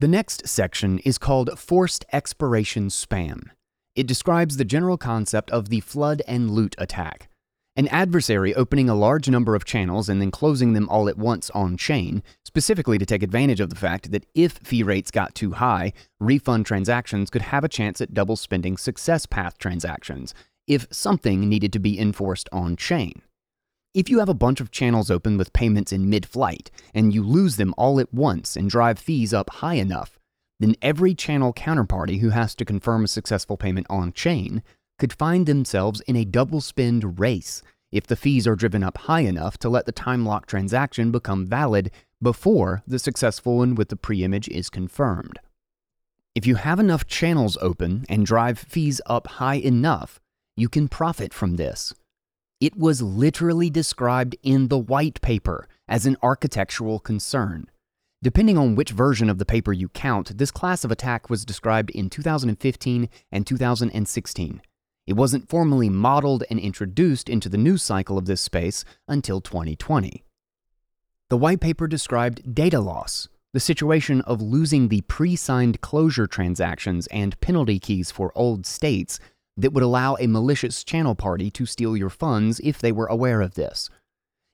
The 0.00 0.08
next 0.08 0.48
section 0.48 0.98
is 1.00 1.18
called 1.18 1.56
Forced 1.58 2.04
Expiration 2.12 2.88
Spam. 2.88 3.50
It 3.94 4.06
describes 4.06 4.56
the 4.56 4.64
general 4.64 4.96
concept 4.96 5.50
of 5.50 5.68
the 5.68 5.80
flood 5.80 6.22
and 6.26 6.50
loot 6.50 6.74
attack. 6.78 7.29
An 7.76 7.86
adversary 7.88 8.54
opening 8.54 8.90
a 8.90 8.94
large 8.94 9.28
number 9.28 9.54
of 9.54 9.64
channels 9.64 10.08
and 10.08 10.20
then 10.20 10.30
closing 10.30 10.72
them 10.72 10.88
all 10.88 11.08
at 11.08 11.16
once 11.16 11.50
on 11.50 11.76
chain, 11.76 12.22
specifically 12.44 12.98
to 12.98 13.06
take 13.06 13.22
advantage 13.22 13.60
of 13.60 13.70
the 13.70 13.76
fact 13.76 14.10
that 14.10 14.26
if 14.34 14.54
fee 14.64 14.82
rates 14.82 15.10
got 15.10 15.34
too 15.34 15.52
high, 15.52 15.92
refund 16.18 16.66
transactions 16.66 17.30
could 17.30 17.42
have 17.42 17.62
a 17.62 17.68
chance 17.68 18.00
at 18.00 18.12
double 18.12 18.36
spending 18.36 18.76
success 18.76 19.24
path 19.24 19.56
transactions 19.56 20.34
if 20.66 20.86
something 20.90 21.48
needed 21.48 21.72
to 21.72 21.78
be 21.78 21.98
enforced 21.98 22.48
on 22.52 22.76
chain. 22.76 23.22
If 23.94 24.08
you 24.08 24.18
have 24.18 24.28
a 24.28 24.34
bunch 24.34 24.60
of 24.60 24.70
channels 24.70 25.10
open 25.10 25.38
with 25.38 25.52
payments 25.52 25.92
in 25.92 26.10
mid 26.10 26.26
flight 26.26 26.70
and 26.92 27.14
you 27.14 27.22
lose 27.22 27.56
them 27.56 27.74
all 27.76 27.98
at 27.98 28.12
once 28.12 28.56
and 28.56 28.68
drive 28.68 28.98
fees 28.98 29.32
up 29.32 29.50
high 29.50 29.74
enough, 29.74 30.18
then 30.58 30.76
every 30.82 31.14
channel 31.14 31.52
counterparty 31.52 32.20
who 32.20 32.30
has 32.30 32.54
to 32.56 32.64
confirm 32.64 33.04
a 33.04 33.08
successful 33.08 33.56
payment 33.56 33.86
on 33.88 34.12
chain 34.12 34.62
could 35.00 35.12
find 35.14 35.46
themselves 35.46 36.00
in 36.02 36.14
a 36.14 36.24
double 36.24 36.60
spend 36.60 37.18
race 37.18 37.62
if 37.90 38.06
the 38.06 38.14
fees 38.14 38.46
are 38.46 38.54
driven 38.54 38.84
up 38.84 38.98
high 38.98 39.22
enough 39.22 39.58
to 39.58 39.68
let 39.68 39.86
the 39.86 39.92
time 39.92 40.24
lock 40.24 40.46
transaction 40.46 41.10
become 41.10 41.46
valid 41.46 41.90
before 42.22 42.82
the 42.86 42.98
successful 42.98 43.56
one 43.56 43.74
with 43.74 43.88
the 43.88 43.96
pre-image 43.96 44.46
is 44.48 44.70
confirmed. 44.70 45.40
If 46.34 46.46
you 46.46 46.56
have 46.56 46.78
enough 46.78 47.06
channels 47.06 47.58
open 47.60 48.04
and 48.08 48.24
drive 48.24 48.58
fees 48.58 49.00
up 49.06 49.26
high 49.26 49.56
enough, 49.56 50.20
you 50.54 50.68
can 50.68 50.86
profit 50.86 51.34
from 51.34 51.56
this. 51.56 51.92
It 52.60 52.76
was 52.76 53.00
literally 53.00 53.70
described 53.70 54.36
in 54.42 54.68
the 54.68 54.78
white 54.78 55.20
paper 55.22 55.66
as 55.88 56.04
an 56.04 56.18
architectural 56.22 57.00
concern. 57.00 57.68
Depending 58.22 58.58
on 58.58 58.74
which 58.74 58.90
version 58.90 59.30
of 59.30 59.38
the 59.38 59.46
paper 59.46 59.72
you 59.72 59.88
count, 59.88 60.36
this 60.36 60.50
class 60.50 60.84
of 60.84 60.90
attack 60.90 61.30
was 61.30 61.46
described 61.46 61.88
in 61.90 62.10
2015 62.10 63.08
and 63.32 63.46
2016. 63.46 64.60
It 65.10 65.16
wasn't 65.16 65.48
formally 65.48 65.88
modeled 65.88 66.44
and 66.50 66.60
introduced 66.60 67.28
into 67.28 67.48
the 67.48 67.58
news 67.58 67.82
cycle 67.82 68.16
of 68.16 68.26
this 68.26 68.40
space 68.40 68.84
until 69.08 69.40
2020. 69.40 70.22
The 71.30 71.36
white 71.36 71.60
paper 71.60 71.88
described 71.88 72.54
data 72.54 72.78
loss, 72.78 73.26
the 73.52 73.58
situation 73.58 74.20
of 74.20 74.40
losing 74.40 74.86
the 74.86 75.00
pre 75.00 75.34
signed 75.34 75.80
closure 75.80 76.28
transactions 76.28 77.08
and 77.08 77.40
penalty 77.40 77.80
keys 77.80 78.12
for 78.12 78.30
old 78.36 78.66
states 78.66 79.18
that 79.56 79.72
would 79.72 79.82
allow 79.82 80.14
a 80.20 80.28
malicious 80.28 80.84
channel 80.84 81.16
party 81.16 81.50
to 81.50 81.66
steal 81.66 81.96
your 81.96 82.08
funds 82.08 82.60
if 82.62 82.78
they 82.78 82.92
were 82.92 83.06
aware 83.06 83.40
of 83.40 83.54
this. 83.54 83.90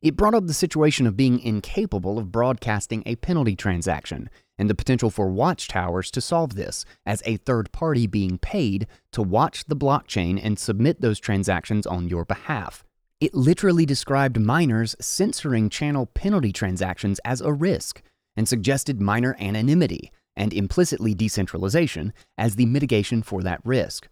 It 0.03 0.17
brought 0.17 0.35
up 0.35 0.47
the 0.47 0.55
situation 0.55 1.07
of 1.07 1.17
being 1.17 1.41
incapable 1.41 2.19
of 2.19 2.31
broadcasting 2.31 3.03
a 3.07 3.17
penalty 3.17 3.57
transaction 3.57 4.29
and 4.59 4.69
the 4.69 4.75
potential 4.75 5.11
for 5.11 5.29
watchtowers 5.29 6.11
to 6.13 6.21
solve 6.21 6.55
this 6.55 6.85
as 7.07 7.23
a 7.25 7.39
third 7.39 7.73
party 7.73 8.07
being 8.07 8.39
paid 8.39 8.87
to 9.13 9.23
watch 9.23 9.65
the 9.65 9.77
blockchain 9.77 10.39
and 10.43 10.59
submit 10.59 11.01
those 11.01 11.19
transactions 11.19 11.87
on 11.87 12.09
your 12.09 12.25
behalf. 12.25 12.85
It 13.21 13.35
literally 13.35 13.87
described 13.87 14.39
miners 14.39 14.95
censoring 15.01 15.71
channel 15.71 16.07
penalty 16.07 16.53
transactions 16.53 17.19
as 17.25 17.41
a 17.41 17.53
risk 17.53 18.03
and 18.37 18.47
suggested 18.47 19.01
miner 19.01 19.35
anonymity 19.41 20.13
and 20.37 20.53
implicitly 20.53 21.15
decentralization 21.15 22.13
as 22.37 22.57
the 22.57 22.67
mitigation 22.67 23.23
for 23.23 23.43
that 23.43 23.61
risk. 23.65 24.09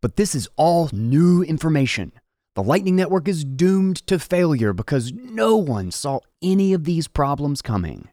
But 0.00 0.14
this 0.14 0.36
is 0.36 0.48
all 0.56 0.88
new 0.92 1.42
information. 1.42 2.12
The 2.58 2.64
Lightning 2.64 2.96
Network 2.96 3.28
is 3.28 3.44
doomed 3.44 4.04
to 4.08 4.18
failure 4.18 4.72
because 4.72 5.12
no 5.12 5.54
one 5.54 5.92
saw 5.92 6.18
any 6.42 6.72
of 6.72 6.82
these 6.82 7.06
problems 7.06 7.62
coming. 7.62 8.08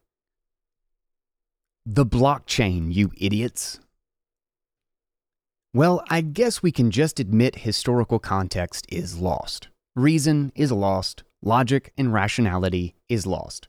The 1.84 2.06
blockchain, 2.06 2.94
you 2.94 3.12
idiots. 3.18 3.80
Well, 5.74 6.04
I 6.12 6.22
guess 6.22 6.62
we 6.62 6.72
can 6.72 6.92
just 6.92 7.20
admit 7.20 7.56
historical 7.66 8.20
context 8.20 8.86
is 8.88 9.18
lost. 9.18 9.70
Reason 9.96 10.52
is 10.54 10.72
lost. 10.72 11.24
Logic 11.42 11.92
and 11.98 12.14
rationality 12.14 12.94
is 13.10 13.26
lost. 13.26 13.68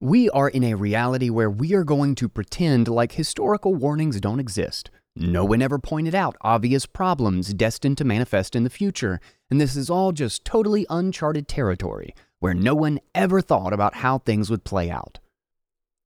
We 0.00 0.28
are 0.30 0.48
in 0.48 0.64
a 0.64 0.74
reality 0.74 1.30
where 1.30 1.48
we 1.48 1.74
are 1.74 1.84
going 1.84 2.16
to 2.16 2.28
pretend 2.28 2.88
like 2.88 3.12
historical 3.12 3.76
warnings 3.76 4.20
don't 4.20 4.40
exist. 4.40 4.90
No 5.14 5.44
one 5.44 5.60
ever 5.60 5.78
pointed 5.78 6.14
out 6.14 6.36
obvious 6.40 6.86
problems 6.86 7.52
destined 7.52 7.98
to 7.98 8.04
manifest 8.04 8.56
in 8.56 8.64
the 8.64 8.70
future, 8.70 9.20
and 9.50 9.60
this 9.60 9.76
is 9.76 9.90
all 9.90 10.12
just 10.12 10.44
totally 10.44 10.86
uncharted 10.88 11.48
territory 11.48 12.14
where 12.40 12.54
no 12.54 12.74
one 12.74 12.98
ever 13.14 13.40
thought 13.40 13.72
about 13.72 13.96
how 13.96 14.18
things 14.18 14.50
would 14.50 14.64
play 14.64 14.90
out. 14.90 15.20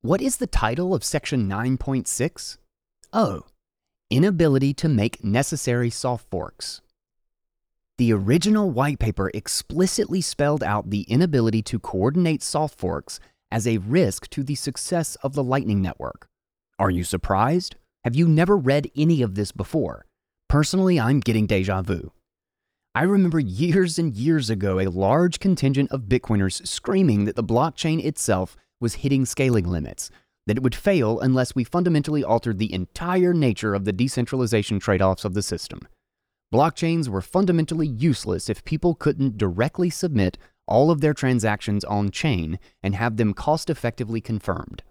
What 0.02 0.20
is 0.20 0.36
the 0.36 0.46
title 0.46 0.94
of 0.94 1.04
Section 1.04 1.48
9.6? 1.48 2.58
Oh, 3.12 3.44
Inability 4.08 4.72
to 4.74 4.88
make 4.88 5.24
necessary 5.24 5.90
soft 5.90 6.30
forks. 6.30 6.80
The 7.98 8.12
original 8.12 8.70
white 8.70 9.00
paper 9.00 9.32
explicitly 9.34 10.20
spelled 10.20 10.62
out 10.62 10.90
the 10.90 11.02
inability 11.02 11.62
to 11.62 11.80
coordinate 11.80 12.40
soft 12.40 12.78
forks 12.78 13.18
as 13.50 13.66
a 13.66 13.78
risk 13.78 14.30
to 14.30 14.44
the 14.44 14.54
success 14.54 15.16
of 15.24 15.34
the 15.34 15.42
Lightning 15.42 15.82
Network. 15.82 16.28
Are 16.78 16.90
you 16.90 17.02
surprised? 17.02 17.74
Have 18.06 18.14
you 18.14 18.28
never 18.28 18.56
read 18.56 18.88
any 18.94 19.20
of 19.20 19.34
this 19.34 19.50
before? 19.50 20.06
Personally, 20.48 21.00
I'm 21.00 21.18
getting 21.18 21.44
deja 21.44 21.82
vu. 21.82 22.12
I 22.94 23.02
remember 23.02 23.40
years 23.40 23.98
and 23.98 24.14
years 24.14 24.48
ago 24.48 24.78
a 24.78 24.86
large 24.86 25.40
contingent 25.40 25.90
of 25.90 26.02
Bitcoiners 26.02 26.64
screaming 26.64 27.24
that 27.24 27.34
the 27.34 27.42
blockchain 27.42 28.04
itself 28.04 28.56
was 28.80 28.94
hitting 29.02 29.24
scaling 29.24 29.66
limits, 29.66 30.08
that 30.46 30.56
it 30.56 30.62
would 30.62 30.76
fail 30.76 31.18
unless 31.18 31.56
we 31.56 31.64
fundamentally 31.64 32.22
altered 32.22 32.60
the 32.60 32.72
entire 32.72 33.34
nature 33.34 33.74
of 33.74 33.84
the 33.84 33.92
decentralization 33.92 34.78
trade 34.78 35.02
offs 35.02 35.24
of 35.24 35.34
the 35.34 35.42
system. 35.42 35.80
Blockchains 36.54 37.08
were 37.08 37.20
fundamentally 37.20 37.88
useless 37.88 38.48
if 38.48 38.64
people 38.64 38.94
couldn't 38.94 39.36
directly 39.36 39.90
submit 39.90 40.38
all 40.68 40.92
of 40.92 41.00
their 41.00 41.12
transactions 41.12 41.82
on 41.82 42.12
chain 42.12 42.60
and 42.84 42.94
have 42.94 43.16
them 43.16 43.34
cost 43.34 43.68
effectively 43.68 44.20
confirmed. 44.20 44.84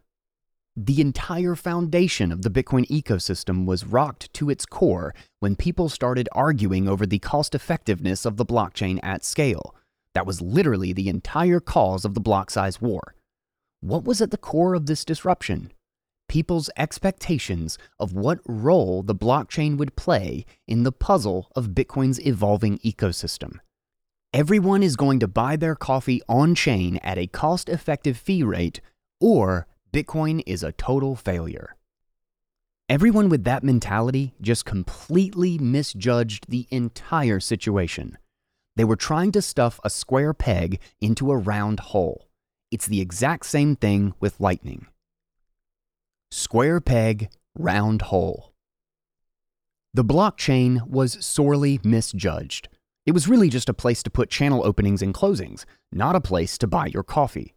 The 0.77 0.99
entire 0.99 1.55
foundation 1.55 2.33
of 2.33 2.41
the 2.41 2.49
Bitcoin 2.49 2.85
ecosystem 2.89 3.65
was 3.65 3.85
rocked 3.85 4.33
to 4.33 4.49
its 4.49 4.65
core 4.65 5.15
when 5.39 5.55
people 5.55 5.87
started 5.87 6.27
arguing 6.33 6.89
over 6.89 7.05
the 7.05 7.19
cost 7.19 7.55
effectiveness 7.55 8.25
of 8.25 8.35
the 8.35 8.45
blockchain 8.45 8.99
at 9.01 9.23
scale. 9.23 9.73
That 10.13 10.25
was 10.25 10.41
literally 10.41 10.91
the 10.91 11.07
entire 11.07 11.61
cause 11.61 12.03
of 12.03 12.13
the 12.13 12.19
block 12.19 12.51
size 12.51 12.81
war. 12.81 13.15
What 13.79 14.03
was 14.03 14.21
at 14.21 14.31
the 14.31 14.37
core 14.37 14.73
of 14.73 14.85
this 14.85 15.05
disruption? 15.05 15.71
People's 16.27 16.69
expectations 16.75 17.77
of 17.97 18.11
what 18.11 18.39
role 18.45 19.01
the 19.01 19.15
blockchain 19.15 19.77
would 19.77 19.95
play 19.95 20.45
in 20.67 20.83
the 20.83 20.91
puzzle 20.91 21.51
of 21.55 21.69
Bitcoin's 21.69 22.19
evolving 22.25 22.79
ecosystem. 22.79 23.59
Everyone 24.33 24.83
is 24.83 24.97
going 24.97 25.21
to 25.21 25.27
buy 25.29 25.55
their 25.55 25.75
coffee 25.75 26.21
on 26.27 26.53
chain 26.53 26.97
at 26.97 27.17
a 27.17 27.27
cost 27.27 27.69
effective 27.69 28.17
fee 28.17 28.43
rate, 28.43 28.81
or 29.21 29.67
Bitcoin 29.95 30.43
is 30.45 30.61
a 30.61 30.73
total 30.73 31.15
failure. 31.15 31.77
Everyone 32.89 33.29
with 33.29 33.45
that 33.45 33.63
mentality 33.63 34.33
just 34.41 34.65
completely 34.65 35.57
misjudged 35.57 36.49
the 36.49 36.67
entire 36.69 37.39
situation. 37.39 38.17
They 38.75 38.83
were 38.83 38.97
trying 38.97 39.31
to 39.31 39.41
stuff 39.41 39.79
a 39.85 39.89
square 39.89 40.33
peg 40.33 40.81
into 40.99 41.31
a 41.31 41.37
round 41.37 41.79
hole. 41.79 42.27
It's 42.71 42.87
the 42.87 42.99
exact 42.99 43.45
same 43.45 43.77
thing 43.77 44.13
with 44.19 44.41
Lightning. 44.41 44.87
Square 46.29 46.81
peg, 46.81 47.29
round 47.57 48.01
hole. 48.01 48.51
The 49.93 50.03
blockchain 50.03 50.85
was 50.89 51.25
sorely 51.25 51.79
misjudged. 51.85 52.67
It 53.05 53.13
was 53.13 53.29
really 53.29 53.47
just 53.47 53.69
a 53.69 53.73
place 53.73 54.03
to 54.03 54.09
put 54.09 54.29
channel 54.29 54.67
openings 54.67 55.01
and 55.01 55.13
closings, 55.13 55.63
not 55.89 56.17
a 56.17 56.19
place 56.19 56.57
to 56.57 56.67
buy 56.67 56.87
your 56.87 57.03
coffee. 57.03 57.54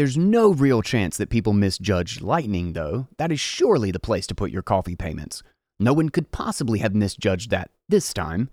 There's 0.00 0.16
no 0.16 0.54
real 0.54 0.80
chance 0.80 1.18
that 1.18 1.28
people 1.28 1.52
misjudged 1.52 2.22
Lightning, 2.22 2.72
though. 2.72 3.06
That 3.18 3.30
is 3.30 3.38
surely 3.38 3.90
the 3.90 4.00
place 4.00 4.26
to 4.28 4.34
put 4.34 4.50
your 4.50 4.62
coffee 4.62 4.96
payments. 4.96 5.42
No 5.78 5.92
one 5.92 6.08
could 6.08 6.32
possibly 6.32 6.78
have 6.78 6.94
misjudged 6.94 7.50
that 7.50 7.70
this 7.86 8.14
time. 8.14 8.48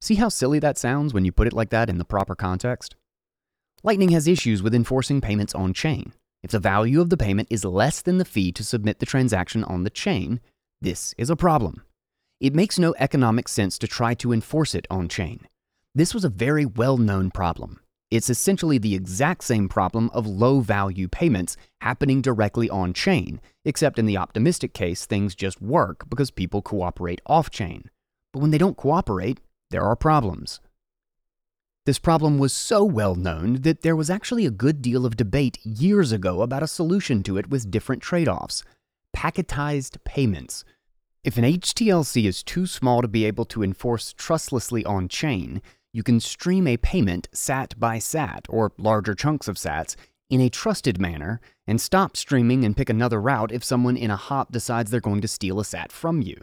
See 0.00 0.14
how 0.14 0.30
silly 0.30 0.58
that 0.60 0.78
sounds 0.78 1.12
when 1.12 1.26
you 1.26 1.30
put 1.30 1.46
it 1.46 1.52
like 1.52 1.68
that 1.68 1.90
in 1.90 1.98
the 1.98 2.06
proper 2.06 2.34
context? 2.34 2.96
Lightning 3.82 4.12
has 4.12 4.26
issues 4.26 4.62
with 4.62 4.74
enforcing 4.74 5.20
payments 5.20 5.54
on 5.54 5.74
chain. 5.74 6.14
If 6.42 6.52
the 6.52 6.58
value 6.58 7.02
of 7.02 7.10
the 7.10 7.18
payment 7.18 7.48
is 7.50 7.66
less 7.66 8.00
than 8.00 8.16
the 8.16 8.24
fee 8.24 8.50
to 8.52 8.64
submit 8.64 8.98
the 8.98 9.04
transaction 9.04 9.64
on 9.64 9.84
the 9.84 9.90
chain, 9.90 10.40
this 10.80 11.14
is 11.18 11.28
a 11.28 11.36
problem. 11.36 11.82
It 12.40 12.54
makes 12.54 12.78
no 12.78 12.94
economic 12.98 13.48
sense 13.48 13.76
to 13.80 13.86
try 13.86 14.14
to 14.14 14.32
enforce 14.32 14.74
it 14.74 14.86
on 14.88 15.10
chain. 15.10 15.48
This 15.94 16.14
was 16.14 16.24
a 16.24 16.30
very 16.30 16.64
well 16.64 16.96
known 16.96 17.30
problem. 17.30 17.80
It's 18.10 18.30
essentially 18.30 18.78
the 18.78 18.94
exact 18.94 19.44
same 19.44 19.68
problem 19.68 20.10
of 20.14 20.26
low 20.26 20.60
value 20.60 21.08
payments 21.08 21.56
happening 21.82 22.22
directly 22.22 22.70
on 22.70 22.94
chain, 22.94 23.40
except 23.64 23.98
in 23.98 24.06
the 24.06 24.16
optimistic 24.16 24.72
case, 24.72 25.04
things 25.04 25.34
just 25.34 25.60
work 25.60 26.08
because 26.08 26.30
people 26.30 26.62
cooperate 26.62 27.20
off 27.26 27.50
chain. 27.50 27.90
But 28.32 28.40
when 28.40 28.50
they 28.50 28.58
don't 28.58 28.76
cooperate, 28.76 29.40
there 29.70 29.82
are 29.82 29.96
problems. 29.96 30.60
This 31.84 31.98
problem 31.98 32.38
was 32.38 32.52
so 32.52 32.84
well 32.84 33.14
known 33.14 33.62
that 33.62 33.82
there 33.82 33.96
was 33.96 34.10
actually 34.10 34.46
a 34.46 34.50
good 34.50 34.82
deal 34.82 35.06
of 35.06 35.16
debate 35.16 35.58
years 35.64 36.12
ago 36.12 36.42
about 36.42 36.62
a 36.62 36.66
solution 36.66 37.22
to 37.22 37.36
it 37.38 37.48
with 37.50 37.70
different 37.70 38.02
trade 38.02 38.28
offs 38.28 38.62
packetized 39.16 39.96
payments. 40.04 40.64
If 41.24 41.36
an 41.36 41.44
HTLC 41.44 42.24
is 42.24 42.42
too 42.42 42.66
small 42.66 43.02
to 43.02 43.08
be 43.08 43.24
able 43.24 43.44
to 43.46 43.62
enforce 43.62 44.12
trustlessly 44.12 44.84
on 44.84 45.08
chain, 45.08 45.60
you 45.98 46.04
can 46.04 46.20
stream 46.20 46.68
a 46.68 46.76
payment 46.76 47.28
sat 47.32 47.76
by 47.76 47.98
sat, 47.98 48.46
or 48.48 48.70
larger 48.78 49.16
chunks 49.16 49.48
of 49.48 49.56
sats, 49.56 49.96
in 50.30 50.40
a 50.40 50.48
trusted 50.48 51.00
manner 51.00 51.40
and 51.66 51.80
stop 51.80 52.16
streaming 52.16 52.64
and 52.64 52.76
pick 52.76 52.88
another 52.88 53.20
route 53.20 53.50
if 53.50 53.64
someone 53.64 53.96
in 53.96 54.08
a 54.08 54.16
hop 54.16 54.52
decides 54.52 54.92
they're 54.92 55.00
going 55.00 55.20
to 55.20 55.26
steal 55.26 55.58
a 55.58 55.64
sat 55.64 55.90
from 55.90 56.22
you. 56.22 56.40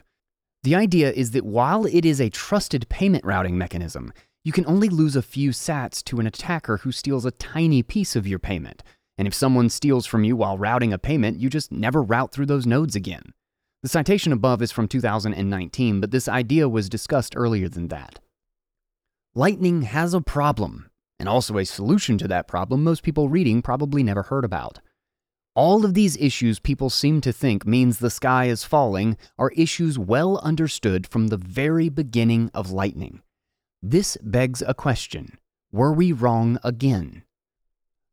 The 0.64 0.76
idea 0.76 1.10
is 1.10 1.32
that 1.32 1.46
while 1.46 1.86
it 1.86 2.04
is 2.04 2.20
a 2.20 2.30
trusted 2.30 2.90
payment 2.90 3.24
routing 3.24 3.58
mechanism, 3.58 4.12
you 4.44 4.52
can 4.52 4.66
only 4.66 4.90
lose 4.90 5.16
a 5.16 5.22
few 5.22 5.52
sats 5.52 6.04
to 6.04 6.20
an 6.20 6.28
attacker 6.28 6.78
who 6.78 6.92
steals 6.92 7.24
a 7.24 7.32
tiny 7.32 7.82
piece 7.82 8.18
of 8.18 8.28
your 8.28 8.40
payment. 8.40 8.84
And 9.18 9.26
if 9.26 9.34
someone 9.34 9.70
steals 9.70 10.06
from 10.06 10.26
you 10.26 10.36
while 10.36 10.58
routing 10.58 10.92
a 10.92 10.98
payment, 10.98 11.40
you 11.40 11.50
just 11.50 11.72
never 11.72 12.04
route 12.04 12.34
through 12.34 12.48
those 12.48 12.68
nodes 12.68 12.94
again. 12.94 13.32
The 13.84 13.90
citation 13.90 14.34
above 14.34 14.62
is 14.62 14.74
from 14.74 14.90
2019, 14.90 16.02
but 16.02 16.12
this 16.12 16.28
idea 16.28 16.68
was 16.68 16.90
discussed 16.90 17.38
earlier 17.38 17.70
than 17.70 17.88
that. 17.88 18.20
Lightning 19.38 19.82
has 19.82 20.14
a 20.14 20.22
problem, 20.22 20.90
and 21.20 21.28
also 21.28 21.58
a 21.58 21.66
solution 21.66 22.18
to 22.20 22.28
that 22.30 22.48
problem 22.48 22.86
most 22.86 23.04
people 23.04 23.28
reading 23.28 23.62
probably 23.62 24.02
never 24.02 24.24
heard 24.24 24.46
about. 24.46 24.80
All 25.56 25.84
of 25.84 25.94
these 25.94 26.16
issues 26.16 26.58
people 26.58 26.90
seem 26.90 27.20
to 27.20 27.34
think 27.34 27.68
means 27.68 28.00
the 28.00 28.10
sky 28.10 28.46
is 28.46 28.64
falling 28.64 29.18
are 29.38 29.52
issues 29.58 30.00
well 30.00 30.38
understood 30.38 31.06
from 31.06 31.28
the 31.28 31.36
very 31.36 31.90
beginning 31.90 32.50
of 32.54 32.72
Lightning. 32.72 33.24
This 33.84 34.18
begs 34.22 34.64
a 34.66 34.74
question 34.74 35.38
Were 35.70 35.92
we 35.92 36.14
wrong 36.14 36.58
again? 36.64 37.24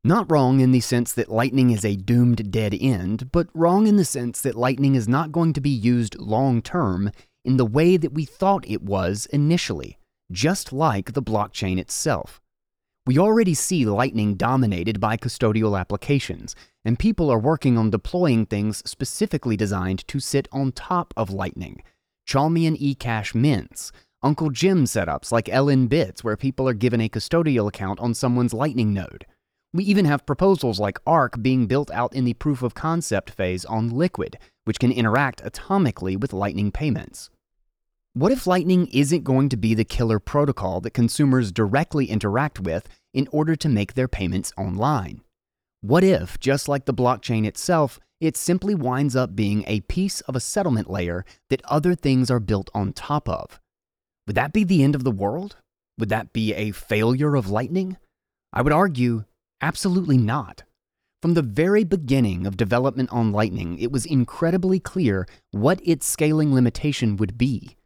Not 0.02 0.28
wrong 0.28 0.58
in 0.58 0.72
the 0.72 0.80
sense 0.80 1.12
that 1.12 1.30
lightning 1.30 1.70
is 1.70 1.84
a 1.84 1.94
doomed 1.94 2.50
dead 2.50 2.76
end, 2.80 3.30
but 3.30 3.46
wrong 3.54 3.86
in 3.86 3.94
the 3.94 4.04
sense 4.04 4.40
that 4.40 4.56
lightning 4.56 4.96
is 4.96 5.06
not 5.06 5.30
going 5.30 5.52
to 5.52 5.60
be 5.60 5.70
used 5.70 6.18
long 6.18 6.60
term 6.62 7.12
in 7.44 7.58
the 7.58 7.64
way 7.64 7.96
that 7.96 8.12
we 8.12 8.24
thought 8.24 8.68
it 8.68 8.82
was 8.82 9.26
initially 9.26 10.00
just 10.32 10.72
like 10.72 11.12
the 11.12 11.22
blockchain 11.22 11.78
itself. 11.78 12.40
We 13.06 13.18
already 13.18 13.54
see 13.54 13.84
Lightning 13.84 14.34
dominated 14.34 15.00
by 15.00 15.16
custodial 15.16 15.78
applications, 15.78 16.54
and 16.84 16.98
people 16.98 17.30
are 17.30 17.38
working 17.38 17.76
on 17.76 17.90
deploying 17.90 18.46
things 18.46 18.82
specifically 18.88 19.56
designed 19.56 20.06
to 20.08 20.20
sit 20.20 20.48
on 20.52 20.72
top 20.72 21.12
of 21.16 21.30
Lightning. 21.30 21.82
Chaumian 22.28 22.80
eCash 22.80 23.34
mints, 23.34 23.90
Uncle 24.22 24.50
Jim 24.50 24.84
setups 24.84 25.32
like 25.32 25.46
LNbits, 25.46 26.22
where 26.22 26.36
people 26.36 26.68
are 26.68 26.74
given 26.74 27.00
a 27.00 27.08
custodial 27.08 27.66
account 27.66 27.98
on 27.98 28.14
someone's 28.14 28.54
Lightning 28.54 28.94
node. 28.94 29.26
We 29.74 29.82
even 29.84 30.04
have 30.04 30.26
proposals 30.26 30.78
like 30.78 31.00
Ark 31.04 31.42
being 31.42 31.66
built 31.66 31.90
out 31.90 32.14
in 32.14 32.24
the 32.24 32.34
proof 32.34 32.62
of 32.62 32.74
concept 32.74 33.30
phase 33.30 33.64
on 33.64 33.90
Liquid, 33.90 34.38
which 34.64 34.78
can 34.78 34.92
interact 34.92 35.42
atomically 35.42 36.16
with 36.20 36.32
Lightning 36.32 36.70
payments. 36.70 37.30
What 38.14 38.30
if 38.30 38.46
Lightning 38.46 38.88
isn't 38.88 39.24
going 39.24 39.48
to 39.48 39.56
be 39.56 39.72
the 39.72 39.86
killer 39.86 40.18
protocol 40.18 40.82
that 40.82 40.90
consumers 40.90 41.50
directly 41.50 42.10
interact 42.10 42.60
with 42.60 42.86
in 43.14 43.26
order 43.32 43.56
to 43.56 43.70
make 43.70 43.94
their 43.94 44.06
payments 44.06 44.52
online? 44.58 45.22
What 45.80 46.04
if, 46.04 46.38
just 46.38 46.68
like 46.68 46.84
the 46.84 46.92
blockchain 46.92 47.46
itself, 47.46 47.98
it 48.20 48.36
simply 48.36 48.74
winds 48.74 49.16
up 49.16 49.34
being 49.34 49.64
a 49.66 49.80
piece 49.80 50.20
of 50.22 50.36
a 50.36 50.40
settlement 50.40 50.90
layer 50.90 51.24
that 51.48 51.64
other 51.64 51.94
things 51.94 52.30
are 52.30 52.38
built 52.38 52.68
on 52.74 52.92
top 52.92 53.30
of? 53.30 53.58
Would 54.26 54.36
that 54.36 54.52
be 54.52 54.62
the 54.62 54.82
end 54.82 54.94
of 54.94 55.04
the 55.04 55.10
world? 55.10 55.56
Would 55.98 56.10
that 56.10 56.34
be 56.34 56.52
a 56.52 56.72
failure 56.72 57.34
of 57.34 57.48
Lightning? 57.48 57.96
I 58.52 58.60
would 58.60 58.74
argue, 58.74 59.24
absolutely 59.62 60.18
not. 60.18 60.64
From 61.22 61.32
the 61.32 61.40
very 61.40 61.82
beginning 61.82 62.46
of 62.46 62.58
development 62.58 63.08
on 63.10 63.32
Lightning, 63.32 63.78
it 63.78 63.90
was 63.90 64.04
incredibly 64.04 64.80
clear 64.80 65.26
what 65.50 65.80
its 65.82 66.06
scaling 66.06 66.52
limitation 66.52 67.16
would 67.16 67.38
be 67.38 67.78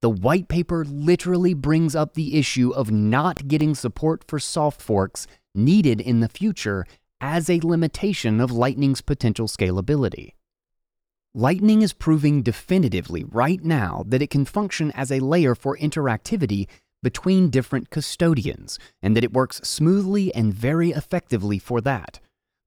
the 0.00 0.10
white 0.10 0.48
paper 0.48 0.84
literally 0.84 1.54
brings 1.54 1.96
up 1.96 2.14
the 2.14 2.36
issue 2.36 2.70
of 2.70 2.90
not 2.90 3.48
getting 3.48 3.74
support 3.74 4.24
for 4.28 4.38
soft 4.38 4.80
forks 4.80 5.26
needed 5.54 6.00
in 6.00 6.20
the 6.20 6.28
future 6.28 6.86
as 7.20 7.50
a 7.50 7.60
limitation 7.60 8.40
of 8.40 8.52
Lightning's 8.52 9.00
potential 9.00 9.48
scalability. 9.48 10.34
Lightning 11.34 11.82
is 11.82 11.92
proving 11.92 12.42
definitively 12.42 13.24
right 13.24 13.62
now 13.64 14.04
that 14.06 14.22
it 14.22 14.30
can 14.30 14.44
function 14.44 14.92
as 14.92 15.10
a 15.10 15.20
layer 15.20 15.54
for 15.54 15.76
interactivity 15.78 16.68
between 17.02 17.50
different 17.50 17.90
custodians, 17.90 18.78
and 19.02 19.16
that 19.16 19.24
it 19.24 19.32
works 19.32 19.60
smoothly 19.62 20.34
and 20.34 20.52
very 20.52 20.90
effectively 20.90 21.58
for 21.58 21.80
that. 21.80 22.20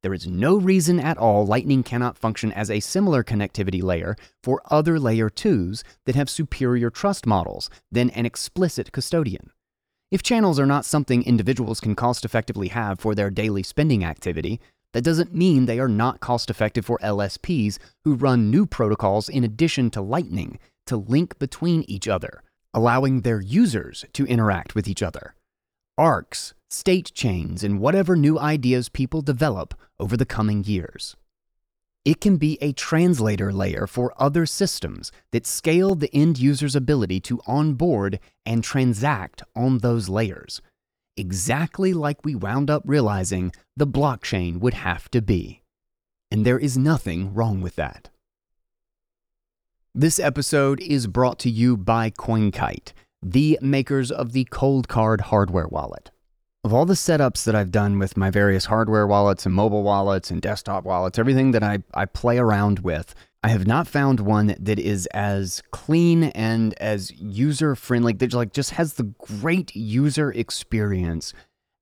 There 0.03 0.13
is 0.15 0.25
no 0.25 0.57
reason 0.57 0.99
at 0.99 1.19
all 1.19 1.45
Lightning 1.45 1.83
cannot 1.83 2.17
function 2.17 2.51
as 2.51 2.71
a 2.71 2.79
similar 2.79 3.23
connectivity 3.23 3.83
layer 3.83 4.15
for 4.41 4.61
other 4.71 4.99
layer 4.99 5.29
2s 5.29 5.83
that 6.05 6.15
have 6.15 6.27
superior 6.27 6.89
trust 6.89 7.27
models 7.27 7.69
than 7.91 8.09
an 8.11 8.25
explicit 8.25 8.91
custodian. 8.91 9.51
If 10.09 10.23
channels 10.23 10.59
are 10.59 10.65
not 10.65 10.85
something 10.85 11.23
individuals 11.23 11.79
can 11.79 11.93
cost 11.95 12.25
effectively 12.25 12.69
have 12.69 12.99
for 12.99 13.13
their 13.13 13.29
daily 13.29 13.61
spending 13.61 14.03
activity, 14.03 14.59
that 14.93 15.03
doesn't 15.03 15.35
mean 15.35 15.67
they 15.67 15.79
are 15.79 15.87
not 15.87 16.19
cost 16.19 16.49
effective 16.49 16.85
for 16.85 16.97
LSPs 17.03 17.77
who 18.03 18.15
run 18.15 18.49
new 18.49 18.65
protocols 18.65 19.29
in 19.29 19.43
addition 19.43 19.91
to 19.91 20.01
Lightning 20.01 20.57
to 20.87 20.97
link 20.97 21.37
between 21.37 21.83
each 21.87 22.07
other, 22.07 22.41
allowing 22.73 23.21
their 23.21 23.39
users 23.39 24.03
to 24.13 24.25
interact 24.25 24.73
with 24.73 24.87
each 24.87 25.03
other. 25.03 25.35
Arks, 25.97 26.53
state 26.71 27.13
chains, 27.13 27.63
and 27.63 27.79
whatever 27.79 28.15
new 28.15 28.39
ideas 28.39 28.89
people 28.89 29.21
develop 29.21 29.73
over 29.99 30.15
the 30.15 30.25
coming 30.25 30.63
years. 30.63 31.15
It 32.03 32.19
can 32.19 32.37
be 32.37 32.57
a 32.61 32.73
translator 32.73 33.53
layer 33.53 33.85
for 33.85 34.13
other 34.17 34.47
systems 34.47 35.11
that 35.31 35.45
scale 35.45 35.93
the 35.93 36.09
end 36.15 36.39
user's 36.39 36.75
ability 36.75 37.19
to 37.21 37.41
onboard 37.45 38.19
and 38.45 38.63
transact 38.63 39.43
on 39.55 39.79
those 39.79 40.09
layers, 40.09 40.61
exactly 41.15 41.93
like 41.93 42.25
we 42.25 42.33
wound 42.33 42.71
up 42.71 42.81
realizing 42.85 43.51
the 43.77 43.85
blockchain 43.85 44.59
would 44.59 44.73
have 44.73 45.11
to 45.11 45.21
be. 45.21 45.61
And 46.31 46.45
there 46.45 46.57
is 46.57 46.77
nothing 46.77 47.33
wrong 47.33 47.61
with 47.61 47.75
that. 47.75 48.09
This 49.93 50.19
episode 50.19 50.79
is 50.79 51.05
brought 51.05 51.37
to 51.39 51.49
you 51.49 51.75
by 51.75 52.09
CoinKite, 52.11 52.93
the 53.21 53.59
makers 53.61 54.09
of 54.09 54.31
the 54.31 54.45
Coldcard 54.45 55.21
hardware 55.21 55.67
wallet. 55.67 56.09
Of 56.63 56.73
all 56.73 56.85
the 56.85 56.93
setups 56.93 57.43
that 57.45 57.55
I've 57.55 57.71
done 57.71 57.97
with 57.97 58.15
my 58.15 58.29
various 58.29 58.65
hardware 58.65 59.07
wallets 59.07 59.47
and 59.47 59.55
mobile 59.55 59.81
wallets 59.81 60.29
and 60.29 60.39
desktop 60.39 60.83
wallets, 60.83 61.17
everything 61.17 61.51
that 61.51 61.63
I, 61.63 61.79
I 61.95 62.05
play 62.05 62.37
around 62.37 62.79
with, 62.79 63.15
I 63.43 63.47
have 63.47 63.65
not 63.65 63.87
found 63.87 64.19
one 64.19 64.55
that 64.59 64.77
is 64.77 65.07
as 65.07 65.63
clean 65.71 66.25
and 66.25 66.75
as 66.75 67.11
user 67.19 67.73
friendly, 67.75 68.13
that 68.13 68.33
like 68.35 68.53
just 68.53 68.71
has 68.71 68.93
the 68.93 69.11
great 69.41 69.75
user 69.75 70.31
experience 70.31 71.33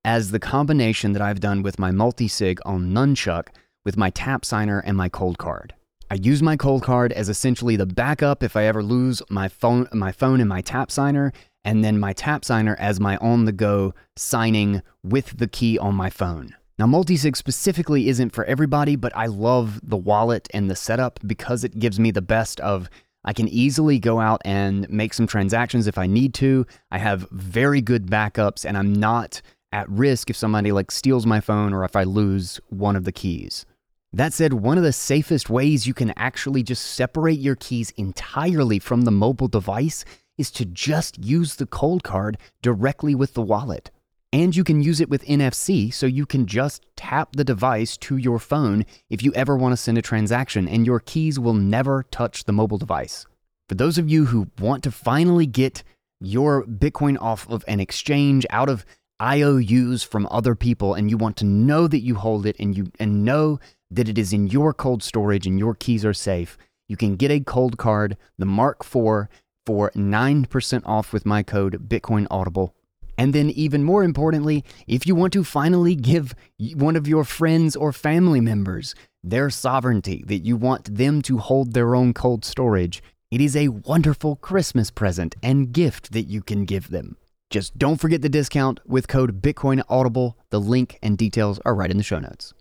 as 0.05 0.31
the 0.31 0.39
combination 0.39 1.11
that 1.11 1.21
I've 1.21 1.41
done 1.41 1.61
with 1.61 1.77
my 1.77 1.91
multi-sig 1.91 2.61
on 2.63 2.93
Nunchuk 2.93 3.49
with 3.83 3.97
my 3.97 4.09
tap 4.11 4.45
signer 4.45 4.79
and 4.79 4.95
my 4.95 5.09
Coldcard. 5.09 5.71
I 6.09 6.15
use 6.15 6.41
my 6.41 6.55
Coldcard 6.55 7.11
as 7.11 7.27
essentially 7.27 7.75
the 7.75 7.85
backup 7.85 8.43
if 8.43 8.55
I 8.55 8.63
ever 8.63 8.81
lose 8.81 9.21
my 9.29 9.49
phone 9.49 9.89
my 9.91 10.13
phone 10.13 10.39
and 10.39 10.47
my 10.47 10.61
tap 10.61 10.89
signer 10.89 11.33
and 11.63 11.83
then 11.83 11.99
my 11.99 12.13
tap 12.13 12.45
signer 12.45 12.75
as 12.79 12.99
my 12.99 13.17
on 13.17 13.45
the 13.45 13.51
go 13.51 13.93
signing 14.15 14.81
with 15.03 15.37
the 15.37 15.47
key 15.47 15.77
on 15.77 15.95
my 15.95 16.09
phone. 16.09 16.55
Now, 16.77 16.85
multisig 16.85 17.35
specifically 17.35 18.07
isn't 18.07 18.33
for 18.33 18.45
everybody, 18.45 18.95
but 18.95 19.11
I 19.15 19.25
love 19.25 19.81
the 19.83 19.97
wallet 19.97 20.47
and 20.53 20.69
the 20.69 20.75
setup 20.75 21.19
because 21.27 21.65
it 21.65 21.77
gives 21.77 21.99
me 21.99 22.11
the 22.11 22.21
best 22.21 22.61
of 22.61 22.89
I 23.25 23.33
can 23.33 23.49
easily 23.49 23.99
go 23.99 24.21
out 24.21 24.41
and 24.45 24.89
make 24.89 25.13
some 25.13 25.27
transactions 25.27 25.87
if 25.87 25.97
I 25.97 26.07
need 26.07 26.33
to. 26.35 26.65
I 26.89 26.99
have 26.99 27.27
very 27.31 27.81
good 27.81 28.07
backups 28.07 28.65
and 28.65 28.77
I'm 28.77 28.93
not 28.93 29.41
at 29.71 29.89
risk 29.89 30.29
if 30.29 30.37
somebody 30.37 30.71
like 30.71 30.89
steals 30.89 31.25
my 31.25 31.41
phone 31.41 31.73
or 31.73 31.83
if 31.83 31.95
I 31.95 32.03
lose 32.03 32.59
one 32.69 32.95
of 32.95 33.03
the 33.03 33.11
keys. 33.11 33.65
That 34.13 34.33
said, 34.33 34.53
one 34.53 34.77
of 34.77 34.83
the 34.83 34.93
safest 34.93 35.49
ways 35.49 35.85
you 35.85 35.93
can 35.93 36.13
actually 36.15 36.63
just 36.63 36.83
separate 36.93 37.39
your 37.39 37.55
keys 37.55 37.91
entirely 37.91 38.79
from 38.79 39.01
the 39.01 39.11
mobile 39.11 39.49
device 39.49 40.05
is 40.39 40.49
to 40.51 40.65
just 40.65 41.23
use 41.23 41.55
the 41.55 41.67
Coldcard 41.67 42.37
directly 42.61 43.13
with 43.13 43.35
the 43.35 43.41
wallet. 43.41 43.91
And 44.31 44.55
you 44.55 44.63
can 44.63 44.81
use 44.81 45.01
it 45.01 45.09
with 45.09 45.25
NFC, 45.25 45.93
so 45.93 46.05
you 46.05 46.25
can 46.25 46.45
just 46.45 46.85
tap 46.95 47.35
the 47.35 47.43
device 47.43 47.97
to 47.97 48.15
your 48.15 48.39
phone 48.39 48.85
if 49.09 49.21
you 49.21 49.33
ever 49.33 49.57
want 49.57 49.73
to 49.73 49.77
send 49.77 49.97
a 49.97 50.03
transaction, 50.03 50.67
and 50.67 50.85
your 50.85 50.99
keys 50.99 51.39
will 51.39 51.53
never 51.53 52.03
touch 52.09 52.45
the 52.45 52.53
mobile 52.53 52.77
device. 52.77 53.25
For 53.67 53.75
those 53.75 53.97
of 53.97 54.09
you 54.09 54.25
who 54.25 54.47
want 54.59 54.83
to 54.83 54.91
finally 54.91 55.45
get 55.45 55.83
your 56.21 56.63
Bitcoin 56.63 57.19
off 57.19 57.49
of 57.49 57.65
an 57.67 57.79
exchange, 57.79 58.45
out 58.51 58.69
of 58.69 58.85
IOUs 59.21 60.03
from 60.03 60.27
other 60.31 60.55
people, 60.55 60.93
and 60.93 61.09
you 61.09 61.17
want 61.17 61.35
to 61.37 61.45
know 61.45 61.87
that 61.87 62.01
you 62.01 62.15
hold 62.15 62.45
it 62.45 62.55
and 62.59 62.77
you 62.77 62.91
and 62.99 63.25
know 63.25 63.59
that 63.91 64.07
it 64.07 64.17
is 64.17 64.31
in 64.31 64.47
your 64.47 64.73
cold 64.73 65.03
storage 65.03 65.47
and 65.47 65.59
your 65.59 65.75
keys 65.75 66.05
are 66.05 66.13
safe, 66.13 66.57
you 66.87 66.95
can 66.95 67.15
get 67.15 67.31
a 67.31 67.39
Coldcard, 67.39 68.15
the 68.37 68.45
Mark 68.45 68.85
IV, 68.85 69.27
for 69.69 69.91
9% 69.91 70.81
off 70.83 71.13
with 71.13 71.27
my 71.27 71.43
code 71.43 71.87
Bitcoin 71.87 72.25
Audible. 72.31 72.73
And 73.19 73.35
then, 73.35 73.51
even 73.51 73.83
more 73.83 74.03
importantly, 74.03 74.65
if 74.87 75.05
you 75.05 75.13
want 75.13 75.31
to 75.33 75.43
finally 75.43 75.93
give 75.93 76.33
one 76.73 76.95
of 76.95 77.07
your 77.07 77.23
friends 77.23 77.75
or 77.75 77.93
family 77.93 78.41
members 78.41 78.95
their 79.23 79.51
sovereignty, 79.51 80.23
that 80.25 80.39
you 80.39 80.57
want 80.57 80.95
them 80.95 81.21
to 81.21 81.37
hold 81.37 81.73
their 81.73 81.93
own 81.93 82.15
cold 82.15 82.43
storage, 82.45 83.03
it 83.29 83.41
is 83.41 83.55
a 83.55 83.67
wonderful 83.67 84.37
Christmas 84.37 84.89
present 84.89 85.35
and 85.43 85.71
gift 85.71 86.13
that 86.13 86.23
you 86.23 86.41
can 86.41 86.65
give 86.65 86.89
them. 86.89 87.15
Just 87.51 87.77
don't 87.77 88.01
forget 88.01 88.23
the 88.23 88.27
discount 88.27 88.79
with 88.87 89.07
code 89.07 89.39
Bitcoin 89.39 89.83
Audible. 89.87 90.35
The 90.49 90.59
link 90.59 90.97
and 91.03 91.15
details 91.15 91.59
are 91.63 91.75
right 91.75 91.91
in 91.91 91.97
the 91.97 92.03
show 92.03 92.17
notes. 92.17 92.55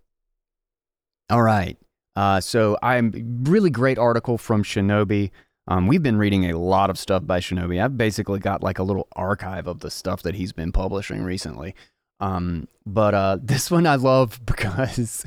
All 1.31 1.43
right. 1.43 1.79
Uh, 2.15 2.41
so, 2.41 2.77
I'm 2.83 3.45
really 3.45 3.71
great 3.71 3.97
article 3.97 4.37
from 4.37 4.63
Shinobi. 4.63 5.31
Um, 5.69 5.87
we've 5.87 6.03
been 6.03 6.17
reading 6.17 6.51
a 6.51 6.59
lot 6.59 6.89
of 6.89 6.99
stuff 6.99 7.27
by 7.27 7.41
Shinobi. 7.41 7.83
I've 7.83 7.99
basically 7.99 8.39
got 8.39 8.63
like 8.63 8.79
a 8.79 8.83
little 8.83 9.07
archive 9.15 9.67
of 9.67 9.81
the 9.81 9.91
stuff 9.91 10.23
that 10.23 10.35
he's 10.35 10.51
been 10.51 10.73
publishing 10.73 11.23
recently. 11.23 11.75
Um, 12.21 12.69
but 12.87 13.15
uh, 13.15 13.39
this 13.43 13.71
one 13.71 13.87
I 13.87 13.97
love 13.97 14.41
because 14.47 15.27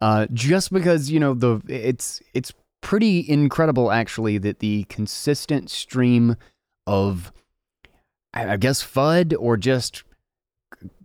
uh, 0.00 0.26
just 0.32 0.72
because 0.72 1.10
you 1.10 1.20
know 1.20 1.34
the 1.34 1.60
it's 1.68 2.22
it's 2.32 2.52
pretty 2.80 3.28
incredible 3.28 3.92
actually 3.92 4.38
that 4.38 4.60
the 4.60 4.84
consistent 4.84 5.70
stream 5.70 6.36
of 6.86 7.30
I 8.32 8.56
guess 8.56 8.82
FUD 8.82 9.34
or 9.38 9.56
just 9.56 10.02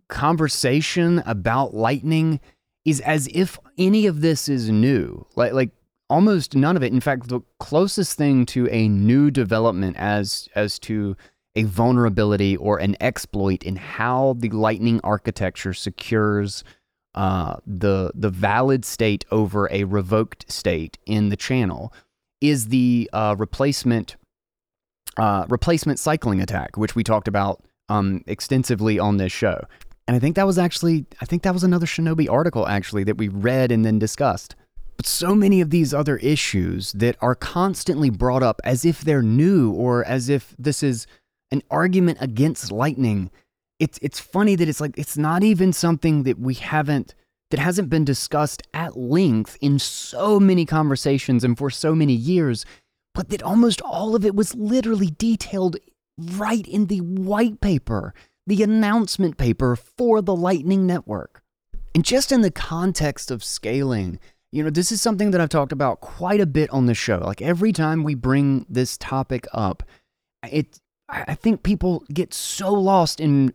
conversation 0.07 1.21
about 1.25 1.75
lightning 1.75 2.39
is 2.85 3.01
as 3.01 3.27
if 3.33 3.59
any 3.77 4.07
of 4.07 4.21
this 4.21 4.47
is 4.47 4.69
new. 4.69 5.27
Like 5.35 5.51
like 5.51 5.71
almost 6.09 6.55
none 6.55 6.75
of 6.75 6.83
it. 6.83 6.91
In 6.91 7.01
fact, 7.01 7.27
the 7.27 7.41
closest 7.59 8.17
thing 8.17 8.45
to 8.47 8.67
a 8.69 8.87
new 8.87 9.31
development 9.31 9.95
as 9.97 10.49
as 10.55 10.79
to 10.79 11.15
a 11.55 11.63
vulnerability 11.63 12.55
or 12.57 12.77
an 12.77 12.95
exploit 13.01 13.63
in 13.63 13.75
how 13.75 14.35
the 14.37 14.49
Lightning 14.49 14.99
architecture 15.03 15.73
secures 15.73 16.63
uh, 17.15 17.57
the 17.65 18.11
the 18.13 18.29
valid 18.29 18.85
state 18.85 19.25
over 19.31 19.69
a 19.71 19.83
revoked 19.83 20.51
state 20.51 20.97
in 21.05 21.29
the 21.29 21.37
channel 21.37 21.91
is 22.41 22.67
the 22.67 23.09
uh, 23.13 23.35
replacement 23.37 24.15
uh, 25.17 25.45
replacement 25.49 25.99
cycling 25.99 26.41
attack, 26.41 26.77
which 26.77 26.95
we 26.95 27.03
talked 27.03 27.27
about 27.27 27.63
um, 27.89 28.23
extensively 28.27 28.99
on 28.99 29.17
this 29.17 29.31
show. 29.31 29.61
And 30.07 30.15
I 30.15 30.19
think 30.19 30.35
that 30.35 30.45
was 30.45 30.57
actually 30.57 31.05
I 31.21 31.25
think 31.25 31.43
that 31.43 31.53
was 31.53 31.63
another 31.63 31.85
Shinobi 31.85 32.29
article 32.29 32.67
actually 32.67 33.03
that 33.05 33.17
we 33.17 33.27
read 33.27 33.71
and 33.71 33.83
then 33.83 33.99
discussed. 33.99 34.55
But 34.99 35.07
so 35.07 35.33
many 35.33 35.61
of 35.61 35.69
these 35.69 35.93
other 35.93 36.17
issues 36.17 36.91
that 36.91 37.15
are 37.21 37.33
constantly 37.33 38.09
brought 38.09 38.43
up 38.43 38.59
as 38.65 38.83
if 38.83 38.99
they're 38.99 39.21
new 39.21 39.71
or 39.71 40.03
as 40.03 40.27
if 40.27 40.53
this 40.59 40.83
is 40.83 41.07
an 41.51 41.61
argument 41.71 42.17
against 42.19 42.69
lightning. 42.69 43.31
It's 43.79 43.97
it's 44.01 44.19
funny 44.19 44.55
that 44.57 44.67
it's 44.67 44.81
like 44.81 44.97
it's 44.97 45.17
not 45.17 45.41
even 45.41 45.71
something 45.71 46.23
that 46.23 46.37
we 46.37 46.53
haven't 46.53 47.15
that 47.49 47.61
hasn't 47.61 47.89
been 47.89 48.03
discussed 48.03 48.61
at 48.73 48.97
length 48.97 49.57
in 49.61 49.79
so 49.79 50.37
many 50.37 50.65
conversations 50.65 51.45
and 51.45 51.57
for 51.57 51.69
so 51.69 51.95
many 51.95 52.11
years, 52.13 52.65
but 53.15 53.29
that 53.29 53.41
almost 53.41 53.81
all 53.83 54.17
of 54.17 54.25
it 54.25 54.35
was 54.35 54.53
literally 54.53 55.11
detailed 55.17 55.77
right 56.17 56.67
in 56.67 56.87
the 56.87 56.99
white 56.99 57.61
paper, 57.61 58.13
the 58.45 58.63
announcement 58.63 59.37
paper 59.37 59.77
for 59.77 60.21
the 60.21 60.35
Lightning 60.35 60.85
Network. 60.85 61.41
And 61.95 62.03
just 62.03 62.33
in 62.33 62.41
the 62.41 62.51
context 62.51 63.31
of 63.31 63.45
scaling, 63.45 64.19
you 64.51 64.63
know, 64.63 64.69
this 64.69 64.91
is 64.91 65.01
something 65.01 65.31
that 65.31 65.41
I've 65.41 65.49
talked 65.49 65.71
about 65.71 66.01
quite 66.01 66.41
a 66.41 66.45
bit 66.45 66.69
on 66.71 66.87
the 66.87 66.93
show. 66.93 67.19
Like 67.19 67.41
every 67.41 67.71
time 67.71 68.03
we 68.03 68.15
bring 68.15 68.65
this 68.69 68.97
topic 68.97 69.47
up, 69.53 69.83
it 70.49 70.79
I 71.07 71.35
think 71.35 71.63
people 71.63 72.03
get 72.13 72.33
so 72.33 72.71
lost 72.71 73.19
in 73.19 73.53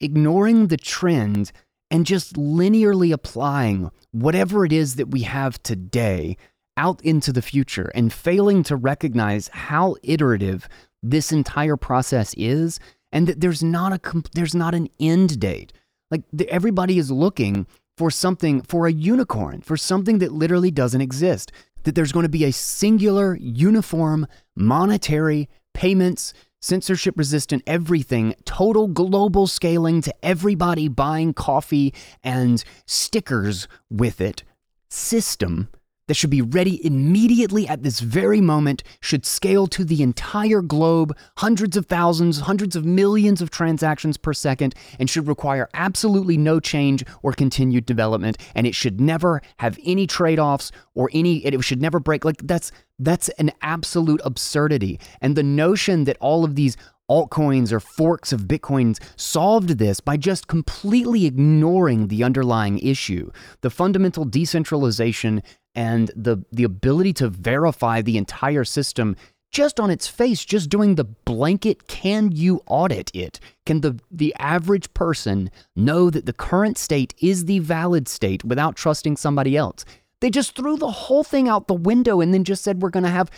ignoring 0.00 0.68
the 0.68 0.76
trend 0.76 1.52
and 1.90 2.04
just 2.04 2.34
linearly 2.34 3.12
applying 3.12 3.90
whatever 4.10 4.64
it 4.64 4.72
is 4.72 4.96
that 4.96 5.10
we 5.10 5.22
have 5.22 5.62
today 5.62 6.36
out 6.76 7.00
into 7.02 7.32
the 7.32 7.42
future 7.42 7.90
and 7.94 8.12
failing 8.12 8.62
to 8.64 8.76
recognize 8.76 9.48
how 9.48 9.96
iterative 10.02 10.68
this 11.02 11.32
entire 11.32 11.76
process 11.76 12.34
is 12.34 12.80
and 13.12 13.26
that 13.26 13.40
there's 13.40 13.62
not 13.62 13.92
a 13.92 14.22
there's 14.34 14.54
not 14.54 14.74
an 14.74 14.88
end 15.00 15.40
date. 15.40 15.72
Like 16.10 16.22
everybody 16.48 16.98
is 16.98 17.10
looking 17.10 17.66
for 17.96 18.10
something, 18.10 18.62
for 18.62 18.86
a 18.86 18.92
unicorn, 18.92 19.60
for 19.60 19.76
something 19.76 20.18
that 20.18 20.32
literally 20.32 20.70
doesn't 20.70 21.00
exist. 21.00 21.52
That 21.84 21.94
there's 21.94 22.12
going 22.12 22.24
to 22.24 22.28
be 22.28 22.44
a 22.44 22.52
singular, 22.52 23.36
uniform, 23.40 24.26
monetary, 24.56 25.48
payments, 25.72 26.32
censorship 26.60 27.16
resistant, 27.16 27.62
everything, 27.66 28.34
total 28.44 28.88
global 28.88 29.46
scaling 29.46 30.00
to 30.02 30.14
everybody 30.22 30.88
buying 30.88 31.32
coffee 31.32 31.94
and 32.24 32.64
stickers 32.86 33.68
with 33.88 34.20
it 34.20 34.42
system 34.88 35.68
that 36.08 36.14
should 36.14 36.30
be 36.30 36.42
ready 36.42 36.84
immediately 36.84 37.66
at 37.68 37.82
this 37.82 38.00
very 38.00 38.40
moment 38.40 38.82
should 39.00 39.26
scale 39.26 39.66
to 39.68 39.84
the 39.84 40.02
entire 40.02 40.62
globe, 40.62 41.16
hundreds 41.38 41.76
of 41.76 41.86
thousands, 41.86 42.40
hundreds 42.40 42.76
of 42.76 42.84
millions 42.84 43.42
of 43.42 43.50
transactions 43.50 44.16
per 44.16 44.32
second, 44.32 44.74
and 44.98 45.10
should 45.10 45.26
require 45.26 45.68
absolutely 45.74 46.36
no 46.36 46.60
change 46.60 47.04
or 47.22 47.32
continued 47.32 47.86
development. 47.86 48.38
And 48.54 48.66
it 48.66 48.74
should 48.74 49.00
never 49.00 49.42
have 49.58 49.78
any 49.84 50.06
trade 50.06 50.38
offs 50.38 50.72
or 50.94 51.10
any, 51.12 51.44
it 51.44 51.62
should 51.64 51.82
never 51.82 51.98
break. 51.98 52.24
Like 52.24 52.38
that's, 52.44 52.70
that's 52.98 53.28
an 53.30 53.52
absolute 53.62 54.20
absurdity. 54.24 55.00
And 55.20 55.36
the 55.36 55.42
notion 55.42 56.04
that 56.04 56.16
all 56.20 56.44
of 56.44 56.54
these 56.54 56.76
altcoins 57.10 57.72
or 57.72 57.80
forks 57.80 58.32
of 58.32 58.42
Bitcoins 58.42 59.00
solved 59.16 59.78
this 59.78 60.00
by 60.00 60.16
just 60.16 60.48
completely 60.48 61.26
ignoring 61.26 62.08
the 62.08 62.24
underlying 62.24 62.78
issue. 62.80 63.30
The 63.60 63.70
fundamental 63.70 64.24
decentralization 64.24 65.42
and 65.76 66.10
the, 66.16 66.38
the 66.50 66.64
ability 66.64 67.12
to 67.12 67.28
verify 67.28 68.02
the 68.02 68.16
entire 68.16 68.64
system 68.64 69.14
just 69.52 69.78
on 69.78 69.90
its 69.90 70.08
face, 70.08 70.44
just 70.44 70.68
doing 70.68 70.96
the 70.96 71.04
blanket 71.04 71.86
can 71.86 72.32
you 72.32 72.62
audit 72.66 73.10
it? 73.14 73.38
Can 73.64 73.80
the, 73.82 73.98
the 74.10 74.34
average 74.38 74.92
person 74.92 75.50
know 75.76 76.10
that 76.10 76.26
the 76.26 76.32
current 76.32 76.76
state 76.78 77.14
is 77.20 77.44
the 77.44 77.60
valid 77.60 78.08
state 78.08 78.44
without 78.44 78.74
trusting 78.74 79.16
somebody 79.16 79.56
else? 79.56 79.84
They 80.20 80.30
just 80.30 80.56
threw 80.56 80.76
the 80.76 80.90
whole 80.90 81.24
thing 81.24 81.48
out 81.48 81.68
the 81.68 81.74
window 81.74 82.20
and 82.20 82.34
then 82.34 82.44
just 82.44 82.64
said 82.64 82.82
we're 82.82 82.90
going 82.90 83.04
to 83.04 83.10
have, 83.10 83.30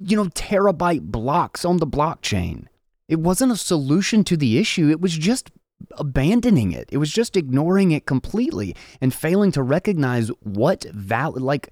you 0.00 0.16
know, 0.16 0.26
terabyte 0.26 1.02
blocks 1.02 1.64
on 1.64 1.78
the 1.78 1.86
blockchain. 1.86 2.66
It 3.08 3.20
wasn't 3.20 3.52
a 3.52 3.56
solution 3.56 4.22
to 4.24 4.36
the 4.36 4.58
issue, 4.58 4.88
it 4.88 5.00
was 5.00 5.16
just 5.16 5.50
abandoning 5.98 6.72
it. 6.72 6.88
It 6.92 6.98
was 6.98 7.10
just 7.10 7.36
ignoring 7.36 7.92
it 7.92 8.06
completely 8.06 8.74
and 9.00 9.12
failing 9.12 9.52
to 9.52 9.62
recognize 9.62 10.28
what 10.42 10.84
val 10.92 11.32
like 11.32 11.70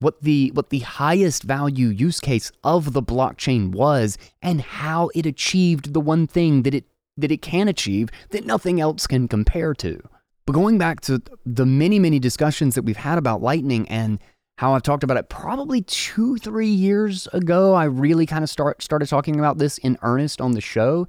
what 0.00 0.20
the 0.22 0.50
what 0.54 0.70
the 0.70 0.80
highest 0.80 1.44
value 1.44 1.88
use 1.88 2.20
case 2.20 2.52
of 2.62 2.92
the 2.92 3.02
blockchain 3.02 3.72
was 3.72 4.18
and 4.42 4.60
how 4.60 5.10
it 5.14 5.24
achieved 5.24 5.94
the 5.94 6.00
one 6.00 6.26
thing 6.26 6.62
that 6.62 6.74
it 6.74 6.84
that 7.16 7.30
it 7.30 7.42
can 7.42 7.68
achieve 7.68 8.10
that 8.30 8.44
nothing 8.44 8.80
else 8.80 9.06
can 9.06 9.28
compare 9.28 9.72
to. 9.74 10.00
But 10.46 10.52
going 10.52 10.78
back 10.78 11.00
to 11.02 11.22
the 11.46 11.64
many 11.66 11.98
many 11.98 12.18
discussions 12.18 12.74
that 12.74 12.82
we've 12.82 12.96
had 12.96 13.18
about 13.18 13.42
lightning 13.42 13.88
and 13.88 14.18
how 14.58 14.74
I've 14.74 14.82
talked 14.82 15.02
about 15.02 15.16
it 15.16 15.28
probably 15.28 15.82
two, 15.82 16.36
three 16.36 16.68
years 16.68 17.26
ago. 17.32 17.74
I 17.74 17.84
really 17.84 18.26
kind 18.26 18.44
of 18.44 18.50
start 18.50 18.82
started 18.82 19.08
talking 19.08 19.38
about 19.38 19.58
this 19.58 19.78
in 19.78 19.98
earnest 20.02 20.40
on 20.40 20.52
the 20.52 20.60
show. 20.60 21.08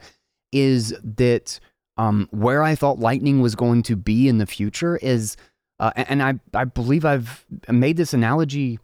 Is 0.52 0.96
that 1.04 1.60
um, 1.98 2.28
where 2.32 2.64
I 2.64 2.76
thought 2.76 3.00
Lightning 3.00 3.42
was 3.42 3.56
going 3.56 3.84
to 3.84 3.96
be 3.96 4.28
in 4.28 4.38
the 4.38 4.46
future? 4.46 4.98
Is 4.98 5.38
uh, 5.80 5.92
and 5.96 6.22
I 6.22 6.40
I 6.54 6.66
believe 6.66 7.06
I've 7.06 7.46
made 7.70 7.98
this 7.98 8.14
analogy. 8.14 8.80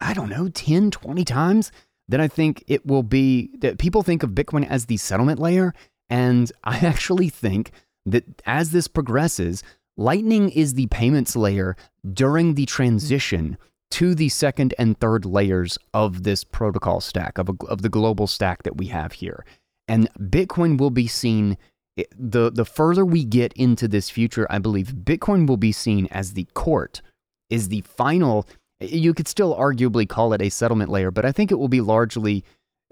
I 0.00 0.14
don't 0.14 0.30
know 0.30 0.48
10, 0.48 0.90
20 0.90 1.24
times 1.24 1.70
that 2.08 2.20
I 2.20 2.26
think 2.26 2.64
it 2.66 2.84
will 2.84 3.04
be 3.04 3.50
that 3.58 3.78
people 3.78 4.02
think 4.02 4.22
of 4.22 4.30
Bitcoin 4.30 4.68
as 4.68 4.86
the 4.86 4.96
settlement 4.96 5.38
layer. 5.38 5.74
And 6.10 6.50
I 6.64 6.78
actually 6.78 7.28
think 7.28 7.70
that 8.06 8.24
as 8.44 8.70
this 8.70 8.88
progresses, 8.88 9.62
Lightning 9.96 10.48
is 10.48 10.74
the 10.74 10.86
payments 10.86 11.36
layer 11.36 11.76
during 12.12 12.54
the 12.54 12.66
transition 12.66 13.58
to 13.90 14.14
the 14.14 14.30
second 14.30 14.74
and 14.78 14.98
third 14.98 15.26
layers 15.26 15.78
of 15.92 16.22
this 16.22 16.44
protocol 16.44 17.00
stack, 17.00 17.36
of, 17.36 17.50
a, 17.50 17.52
of 17.68 17.82
the 17.82 17.90
global 17.90 18.26
stack 18.26 18.62
that 18.62 18.78
we 18.78 18.86
have 18.86 19.12
here. 19.12 19.44
And 19.86 20.08
Bitcoin 20.14 20.78
will 20.78 20.90
be 20.90 21.06
seen, 21.06 21.58
the, 21.96 22.50
the 22.50 22.64
further 22.64 23.04
we 23.04 23.24
get 23.24 23.52
into 23.54 23.88
this 23.88 24.10
future, 24.10 24.46
I 24.50 24.58
believe 24.58 24.88
Bitcoin 24.88 25.46
will 25.46 25.56
be 25.56 25.72
seen 25.72 26.08
as 26.10 26.32
the 26.32 26.46
court, 26.54 27.02
is 27.50 27.68
the 27.68 27.82
final, 27.82 28.46
you 28.80 29.12
could 29.14 29.28
still 29.28 29.54
arguably 29.56 30.08
call 30.08 30.32
it 30.32 30.42
a 30.42 30.48
settlement 30.48 30.90
layer, 30.90 31.10
but 31.10 31.24
I 31.24 31.32
think 31.32 31.50
it 31.50 31.56
will 31.56 31.68
be 31.68 31.80
largely 31.80 32.44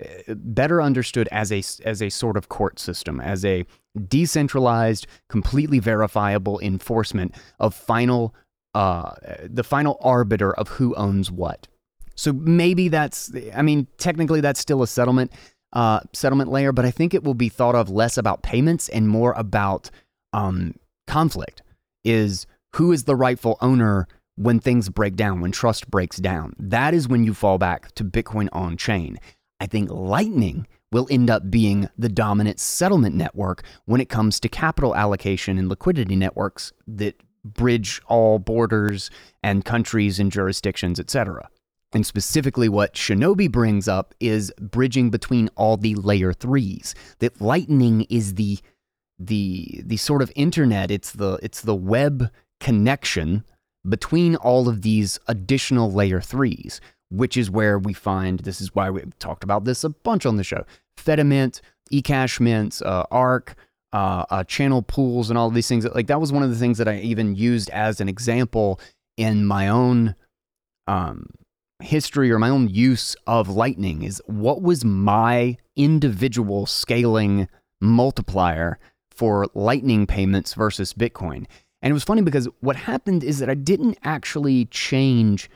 uh, 0.02 0.34
better 0.34 0.82
understood 0.82 1.28
as 1.32 1.50
a, 1.50 1.62
as 1.84 2.02
a 2.02 2.10
sort 2.10 2.36
of 2.36 2.48
court 2.48 2.78
system, 2.78 3.20
as 3.20 3.44
a 3.44 3.64
decentralized, 4.08 5.06
completely 5.28 5.78
verifiable 5.78 6.60
enforcement 6.60 7.34
of 7.58 7.74
final 7.74 8.34
uh, 8.74 9.14
the 9.42 9.64
final 9.64 9.98
arbiter 10.00 10.52
of 10.54 10.68
who 10.68 10.94
owns 10.94 11.30
what. 11.30 11.66
So 12.14 12.32
maybe 12.32 12.88
that's, 12.88 13.32
I 13.54 13.62
mean, 13.62 13.88
technically 13.98 14.40
that's 14.40 14.60
still 14.60 14.82
a 14.82 14.86
settlement 14.86 15.32
uh, 15.72 16.00
settlement 16.12 16.50
layer, 16.50 16.72
but 16.72 16.84
I 16.84 16.90
think 16.90 17.14
it 17.14 17.24
will 17.24 17.34
be 17.34 17.48
thought 17.48 17.74
of 17.74 17.90
less 17.90 18.18
about 18.18 18.42
payments 18.42 18.88
and 18.88 19.08
more 19.08 19.32
about 19.32 19.90
um, 20.32 20.74
conflict. 21.06 21.62
Is 22.04 22.46
who 22.76 22.92
is 22.92 23.04
the 23.04 23.16
rightful 23.16 23.58
owner 23.60 24.08
when 24.36 24.58
things 24.58 24.88
break 24.88 25.16
down, 25.16 25.40
when 25.40 25.52
trust 25.52 25.90
breaks 25.90 26.16
down? 26.16 26.54
That 26.58 26.94
is 26.94 27.08
when 27.08 27.24
you 27.24 27.34
fall 27.34 27.58
back 27.58 27.92
to 27.96 28.04
Bitcoin 28.04 28.48
on 28.52 28.76
chain. 28.76 29.18
I 29.60 29.66
think 29.66 29.90
Lightning 29.90 30.66
will 30.92 31.06
end 31.10 31.30
up 31.30 31.50
being 31.50 31.88
the 31.98 32.08
dominant 32.08 32.58
settlement 32.58 33.14
network 33.14 33.62
when 33.84 34.00
it 34.00 34.08
comes 34.08 34.40
to 34.40 34.48
capital 34.48 34.96
allocation 34.96 35.58
and 35.58 35.68
liquidity 35.68 36.16
networks 36.16 36.72
that 36.86 37.22
bridge 37.44 38.00
all 38.06 38.38
borders 38.38 39.10
and 39.42 39.64
countries 39.64 40.18
and 40.18 40.32
jurisdictions, 40.32 40.98
etc. 40.98 41.48
And 41.92 42.06
specifically, 42.06 42.68
what 42.68 42.94
Shinobi 42.94 43.50
brings 43.50 43.88
up 43.88 44.14
is 44.20 44.52
bridging 44.60 45.10
between 45.10 45.48
all 45.56 45.76
the 45.76 45.94
layer 45.96 46.32
threes. 46.32 46.94
That 47.18 47.40
Lightning 47.40 48.06
is 48.08 48.34
the 48.34 48.58
the 49.18 49.82
the 49.84 49.96
sort 49.96 50.22
of 50.22 50.32
internet. 50.36 50.90
It's 50.90 51.12
the 51.12 51.38
it's 51.42 51.62
the 51.62 51.74
web 51.74 52.30
connection 52.60 53.44
between 53.88 54.36
all 54.36 54.68
of 54.68 54.82
these 54.82 55.18
additional 55.26 55.90
layer 55.90 56.20
threes, 56.20 56.80
which 57.10 57.36
is 57.36 57.50
where 57.50 57.78
we 57.78 57.92
find. 57.92 58.40
This 58.40 58.60
is 58.60 58.74
why 58.74 58.90
we've 58.90 59.18
talked 59.18 59.42
about 59.42 59.64
this 59.64 59.84
a 59.84 59.90
bunch 59.90 60.26
on 60.26 60.36
the 60.36 60.44
show. 60.44 60.64
Fedimint, 60.96 61.60
eCash 61.92 62.40
Mint, 62.40 62.80
uh, 62.82 63.04
Ark, 63.10 63.56
uh, 63.92 64.24
uh, 64.30 64.44
channel 64.44 64.82
pools 64.82 65.30
and 65.30 65.38
all 65.38 65.50
these 65.50 65.68
things. 65.68 65.84
Like 65.86 66.06
that 66.06 66.20
was 66.20 66.32
one 66.32 66.42
of 66.42 66.50
the 66.50 66.56
things 66.56 66.78
that 66.78 66.88
I 66.88 66.98
even 66.98 67.34
used 67.34 67.70
as 67.70 68.00
an 68.00 68.08
example 68.08 68.80
in 69.16 69.44
my 69.44 69.68
own 69.68 70.14
um, 70.86 71.26
history 71.80 72.30
or 72.30 72.38
my 72.38 72.48
own 72.48 72.68
use 72.68 73.16
of 73.26 73.48
Lightning. 73.48 74.02
Is 74.02 74.22
what 74.26 74.62
was 74.62 74.84
my 74.84 75.56
individual 75.76 76.66
scaling 76.66 77.48
multiplier 77.80 78.78
for 79.10 79.46
Lightning 79.54 80.06
payments 80.06 80.54
versus 80.54 80.92
Bitcoin? 80.92 81.46
And 81.82 81.90
it 81.90 81.94
was 81.94 82.04
funny 82.04 82.22
because 82.22 82.48
what 82.60 82.76
happened 82.76 83.24
is 83.24 83.38
that 83.38 83.48
I 83.48 83.54
didn't 83.54 83.98
actually 84.04 84.66
change 84.66 85.48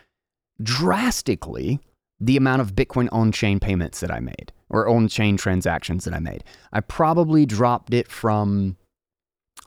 drastically 0.63 1.81
the 2.21 2.37
amount 2.37 2.63
of 2.63 2.75
Bitcoin 2.75 3.09
on 3.13 3.33
chain 3.33 3.61
payments 3.61 4.01
that 4.01 4.11
I 4.11 4.21
made 4.21 4.53
or 4.71 4.89
on 4.89 5.09
chain 5.09 5.37
transactions 5.37 6.05
that 6.05 6.15
I 6.15 6.21
made. 6.21 6.45
I 6.73 6.81
probably 6.81 7.45
dropped 7.45 7.93
it 7.93 8.09
from, 8.09 8.77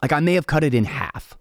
like, 0.02 0.12
I 0.12 0.20
may 0.20 0.34
have 0.34 0.46
cut 0.46 0.64
it 0.64 0.74
in 0.74 0.84
half, 0.84 1.38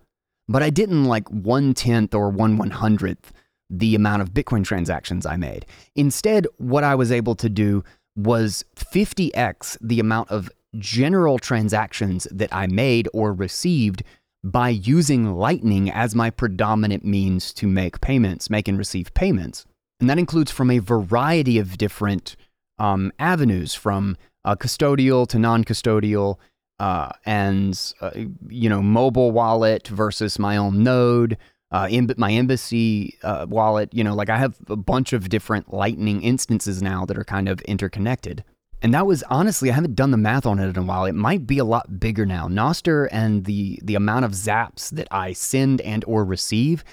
but 0.48 0.62
I 0.62 0.70
didn't 0.70 1.06
like 1.06 1.28
one 1.30 1.74
tenth 1.74 2.14
or 2.14 2.30
one 2.30 2.58
one 2.58 2.70
hundredth 2.70 3.34
the 3.70 3.96
amount 3.96 4.22
of 4.22 4.34
Bitcoin 4.34 4.64
transactions 4.64 5.26
I 5.26 5.36
made. 5.36 5.66
Instead, 5.96 6.48
what 6.58 6.84
I 6.84 6.96
was 6.96 7.12
able 7.12 7.36
to 7.36 7.50
do 7.50 7.84
was 8.16 8.64
50x 8.76 9.78
the 9.82 10.00
amount 10.00 10.32
of 10.32 10.50
general 10.78 11.40
transactions 11.40 12.28
that 12.32 12.54
I 12.54 12.68
made 12.68 13.08
or 13.14 13.34
received 13.34 14.04
by 14.44 14.70
using 14.70 15.36
Lightning 15.36 15.92
as 15.92 16.16
my 16.16 16.30
predominant 16.30 17.04
means 17.04 17.54
to 17.54 17.68
make 17.68 18.02
payments, 18.02 18.50
make 18.50 18.68
and 18.68 18.78
receive 18.78 19.14
payments. 19.14 19.66
And 20.00 20.10
that 20.10 20.20
includes 20.20 20.52
from 20.52 20.72
a 20.72 20.80
variety 20.80 21.58
of 21.58 21.78
different 21.78 22.36
um, 22.78 23.12
avenues, 23.20 23.74
from 23.74 24.16
uh, 24.46 24.56
custodial 24.56 25.28
to 25.30 25.40
non 25.40 25.64
custodial, 25.64 26.38
uh, 26.80 27.10
and, 27.26 27.94
uh, 28.02 28.12
you 28.48 28.70
know, 28.70 28.82
mobile 28.82 29.32
wallet 29.32 29.88
versus 29.88 30.38
my 30.38 30.56
own 30.56 30.84
node. 30.84 31.38
Uh, 31.70 31.88
in 31.90 32.10
my 32.18 32.32
embassy 32.32 33.18
uh, 33.24 33.46
wallet, 33.50 33.94
you 33.94 34.04
know, 34.04 34.16
like 34.16 34.30
I 34.30 34.38
have 34.38 34.56
a 34.70 34.78
bunch 34.78 35.12
of 35.12 35.28
different 35.28 35.74
Lightning 35.74 36.22
instances 36.22 36.82
now 36.82 37.06
that 37.06 37.18
are 37.18 37.26
kind 37.26 37.50
of 37.50 37.60
interconnected. 37.62 38.46
And 38.82 38.94
that 38.94 39.06
was 39.06 39.24
honestly, 39.24 39.70
I 39.70 39.74
haven't 39.74 39.96
done 39.96 40.12
the 40.12 40.18
math 40.18 40.46
on 40.46 40.60
it 40.60 40.70
in 40.70 40.78
a 40.78 40.84
while. 40.84 41.06
It 41.06 41.16
might 41.16 41.46
be 41.46 41.58
a 41.58 41.66
lot 41.66 42.00
bigger 42.00 42.26
now. 42.26 42.48
Nostr 42.48 43.10
and 43.12 43.46
the 43.46 43.80
the 43.84 43.96
amount 43.96 44.24
of 44.24 44.32
zaps 44.32 44.90
that 44.92 45.08
I 45.12 45.34
send 45.34 45.82
and 45.82 46.06
or 46.06 46.24
receive 46.24 46.86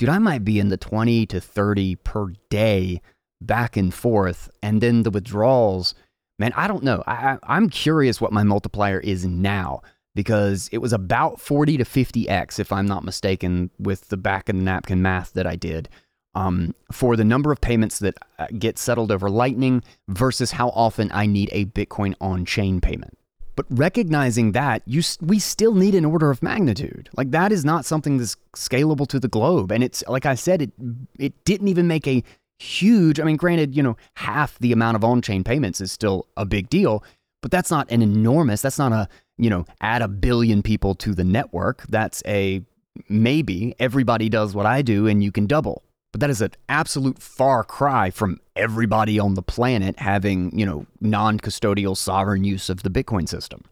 dude, 0.00 0.08
I 0.08 0.18
might 0.18 0.44
be 0.44 0.58
in 0.58 0.70
the 0.70 0.78
20 0.78 1.26
to 1.26 1.40
30 1.42 1.96
per 1.96 2.28
day 2.48 3.02
back 3.42 3.76
and 3.76 3.92
forth. 3.92 4.50
And 4.62 4.80
then 4.80 5.02
the 5.02 5.10
withdrawals, 5.10 5.94
man, 6.38 6.54
I 6.56 6.68
don't 6.68 6.82
know. 6.82 7.04
I, 7.06 7.36
I'm 7.42 7.68
curious 7.68 8.18
what 8.18 8.32
my 8.32 8.42
multiplier 8.42 8.98
is 8.98 9.26
now 9.26 9.82
because 10.14 10.68
it 10.72 10.78
was 10.78 10.92
about 10.92 11.40
40 11.40 11.78
to 11.78 11.84
50x, 11.84 12.58
if 12.58 12.72
I'm 12.72 12.86
not 12.86 13.04
mistaken, 13.04 13.70
with 13.78 14.08
the 14.08 14.16
back 14.16 14.48
of 14.48 14.56
the 14.56 14.62
napkin 14.62 15.02
math 15.02 15.32
that 15.34 15.46
I 15.46 15.56
did. 15.56 15.88
Um, 16.34 16.76
for 16.92 17.16
the 17.16 17.24
number 17.24 17.50
of 17.50 17.60
payments 17.60 17.98
that 17.98 18.14
uh, 18.38 18.46
get 18.56 18.78
settled 18.78 19.10
over 19.10 19.28
Lightning 19.28 19.82
versus 20.08 20.52
how 20.52 20.68
often 20.70 21.10
I 21.12 21.26
need 21.26 21.48
a 21.50 21.64
Bitcoin 21.64 22.14
on 22.20 22.44
chain 22.44 22.80
payment. 22.80 23.18
But 23.56 23.66
recognizing 23.68 24.52
that, 24.52 24.82
you 24.86 25.02
we 25.20 25.38
still 25.38 25.74
need 25.74 25.94
an 25.94 26.04
order 26.04 26.30
of 26.30 26.42
magnitude. 26.42 27.10
Like 27.16 27.32
that 27.32 27.50
is 27.50 27.64
not 27.64 27.84
something 27.84 28.16
that's 28.16 28.36
scalable 28.54 29.08
to 29.08 29.18
the 29.18 29.28
globe. 29.28 29.72
And 29.72 29.82
it's 29.82 30.04
like 30.06 30.24
I 30.24 30.36
said, 30.36 30.62
it 30.62 30.72
it 31.18 31.44
didn't 31.44 31.68
even 31.68 31.88
make 31.88 32.06
a 32.06 32.22
huge. 32.60 33.18
I 33.18 33.24
mean, 33.24 33.36
granted, 33.36 33.74
you 33.74 33.82
know, 33.82 33.96
half 34.14 34.58
the 34.60 34.72
amount 34.72 34.96
of 34.96 35.04
on-chain 35.04 35.44
payments 35.44 35.80
is 35.80 35.90
still 35.90 36.26
a 36.36 36.44
big 36.44 36.70
deal, 36.70 37.02
but 37.42 37.50
that's 37.50 37.70
not 37.70 37.90
an 37.90 38.02
enormous. 38.02 38.62
That's 38.62 38.78
not 38.78 38.92
a 38.92 39.08
you 39.38 39.50
know 39.50 39.66
add 39.80 40.02
a 40.02 40.08
billion 40.08 40.62
people 40.62 40.94
to 40.96 41.14
the 41.14 41.24
network. 41.24 41.84
That's 41.88 42.22
a 42.26 42.62
maybe 43.08 43.74
everybody 43.78 44.28
does 44.28 44.54
what 44.54 44.66
I 44.66 44.82
do 44.82 45.06
and 45.06 45.22
you 45.22 45.32
can 45.32 45.46
double. 45.46 45.82
But 46.12 46.20
that 46.20 46.30
is 46.30 46.40
an 46.40 46.50
absolute 46.68 47.20
far 47.20 47.62
cry 47.62 48.10
from 48.10 48.40
everybody 48.56 49.18
on 49.20 49.34
the 49.34 49.42
planet 49.42 50.00
having, 50.00 50.56
you 50.58 50.66
know, 50.66 50.86
non-custodial 51.00 51.96
sovereign 51.96 52.42
use 52.42 52.68
of 52.68 52.82
the 52.82 52.90
Bitcoin 52.90 53.28
system. 53.28 53.62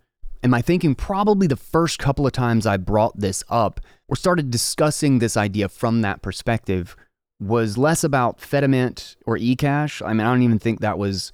And 0.43 0.53
my 0.53 0.63
thinking 0.63 0.95
probably 0.95 1.49
the 1.49 1.57
first 1.57 1.99
couple 1.99 2.27
of 2.27 2.33
times 2.33 2.65
I 2.65 2.77
brought 2.77 3.19
this 3.19 3.43
up 3.49 3.81
or 4.07 4.15
started 4.15 4.53
discussing 4.53 5.19
this 5.19 5.37
idea 5.37 5.69
from 5.69 6.03
that 6.03 6.23
perspective 6.23 6.97
was 7.41 7.77
less 7.77 8.05
about 8.05 8.39
Fedimint 8.39 9.17
or 9.27 9.37
eCash. 9.37 10.05
I 10.07 10.13
mean, 10.13 10.27
I 10.27 10.31
don't 10.31 10.43
even 10.43 10.61
think 10.61 10.81
that 10.81 10.99
was 10.99 11.33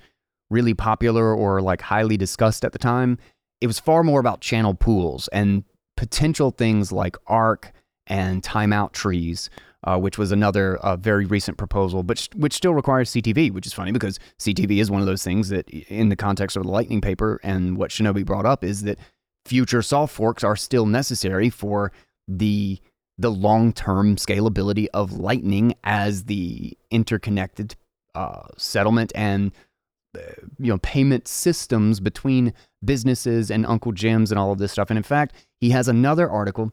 really 0.55 0.75
popular 0.75 1.35
or 1.35 1.61
like 1.61 1.83
highly 1.83 2.17
discussed 2.17 2.65
at 2.65 2.73
the 2.73 2.79
time. 2.79 3.19
It 3.61 3.67
was 3.67 3.79
far 3.79 4.03
more 4.03 4.21
about 4.21 4.41
channel 4.41 4.75
pools 4.75 5.29
and 5.29 5.65
potential 5.97 6.51
things 6.51 6.93
like 6.93 7.17
Ark 7.27 7.73
and 8.07 8.43
timeout 8.43 8.93
trees 8.93 9.51
uh, 9.85 9.99
which 9.99 10.19
was 10.19 10.33
another 10.33 10.77
uh, 10.79 10.97
very 10.97 11.27
recent 11.27 11.59
proposal, 11.59 12.03
but 12.03 12.29
which 12.35 12.55
still 12.55 12.75
requires 12.75 13.11
CTV, 13.11 13.53
which 13.53 13.67
is 13.67 13.73
funny 13.73 13.93
because 13.93 14.19
CTV 14.39 14.79
is 14.79 14.91
one 14.91 15.01
of 15.01 15.07
those 15.07 15.23
things 15.23 15.51
that, 15.51 15.69
in 15.69 16.09
the 16.09 16.17
context 16.17 16.57
of 16.57 16.63
the 16.63 16.71
Lightning 16.71 17.01
paper 17.01 17.39
and 17.43 17.77
what 17.77 17.91
Shinobi 17.91 18.25
brought 18.25 18.47
up, 18.47 18.65
is 18.65 18.83
that 18.83 18.99
future 19.45 19.83
soft 19.83 20.15
forks 20.15 20.43
are 20.43 20.57
still 20.57 20.87
necessary 20.87 21.51
for 21.51 21.93
the 22.27 22.81
the 23.17 23.31
long 23.31 23.73
term 23.73 24.17
scalability 24.17 24.87
of 24.95 25.13
Lightning 25.13 25.75
as 25.85 26.25
the 26.25 26.77
interconnected 26.91 27.77
uh, 28.15 28.43
settlement 28.57 29.13
and 29.15 29.53
you 30.59 30.73
know 30.73 30.79
payment 30.79 31.29
systems 31.29 32.01
between 32.01 32.53
businesses 32.85 33.51
and 33.51 33.67
Uncle 33.67 33.93
Jim's 33.93 34.31
and 34.31 34.39
all 34.39 34.53
of 34.53 34.59
this 34.59 34.73
stuff. 34.73 34.91
And 34.91 34.97
in 34.97 35.03
fact, 35.03 35.35
he 35.61 35.71
has 35.71 35.89
another 35.89 36.29
article 36.31 36.73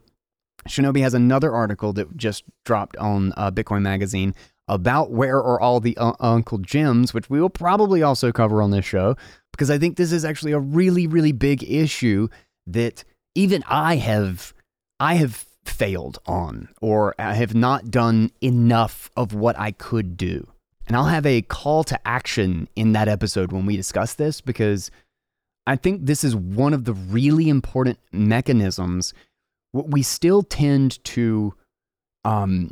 Shinobi 0.67 1.01
has 1.01 1.13
another 1.13 1.53
article 1.53 1.93
that 1.93 2.15
just 2.15 2.43
dropped 2.65 2.97
on 2.97 3.33
uh, 3.37 3.51
Bitcoin 3.51 3.81
Magazine 3.81 4.35
about 4.67 5.11
where 5.11 5.37
are 5.37 5.59
all 5.59 5.79
the 5.79 5.97
uh, 5.97 6.13
Uncle 6.19 6.59
Jims, 6.59 7.13
which 7.13 7.29
we 7.29 7.41
will 7.41 7.49
probably 7.49 8.03
also 8.03 8.31
cover 8.31 8.61
on 8.61 8.71
this 8.71 8.85
show, 8.85 9.15
because 9.51 9.71
I 9.71 9.77
think 9.77 9.97
this 9.97 10.11
is 10.11 10.23
actually 10.23 10.51
a 10.51 10.59
really, 10.59 11.07
really 11.07 11.31
big 11.31 11.63
issue 11.63 12.27
that 12.67 13.03
even 13.35 13.63
I 13.67 13.95
have, 13.95 14.53
I 14.99 15.15
have 15.15 15.45
failed 15.65 16.19
on, 16.25 16.69
or 16.79 17.15
I 17.19 17.33
have 17.33 17.55
not 17.55 17.91
done 17.91 18.31
enough 18.41 19.09
of 19.17 19.33
what 19.33 19.59
I 19.59 19.71
could 19.71 20.15
do. 20.15 20.47
And 20.87 20.95
I'll 20.95 21.05
have 21.05 21.25
a 21.25 21.41
call 21.41 21.83
to 21.85 22.07
action 22.07 22.67
in 22.75 22.93
that 22.93 23.07
episode 23.07 23.51
when 23.51 23.65
we 23.65 23.77
discuss 23.77 24.15
this, 24.15 24.41
because 24.41 24.91
I 25.65 25.75
think 25.75 26.05
this 26.05 26.23
is 26.23 26.35
one 26.35 26.73
of 26.73 26.85
the 26.85 26.93
really 26.93 27.49
important 27.49 27.99
mechanisms. 28.11 29.13
What 29.71 29.89
we 29.89 30.01
still 30.01 30.43
tend 30.43 31.03
to 31.05 31.53
um, 32.25 32.71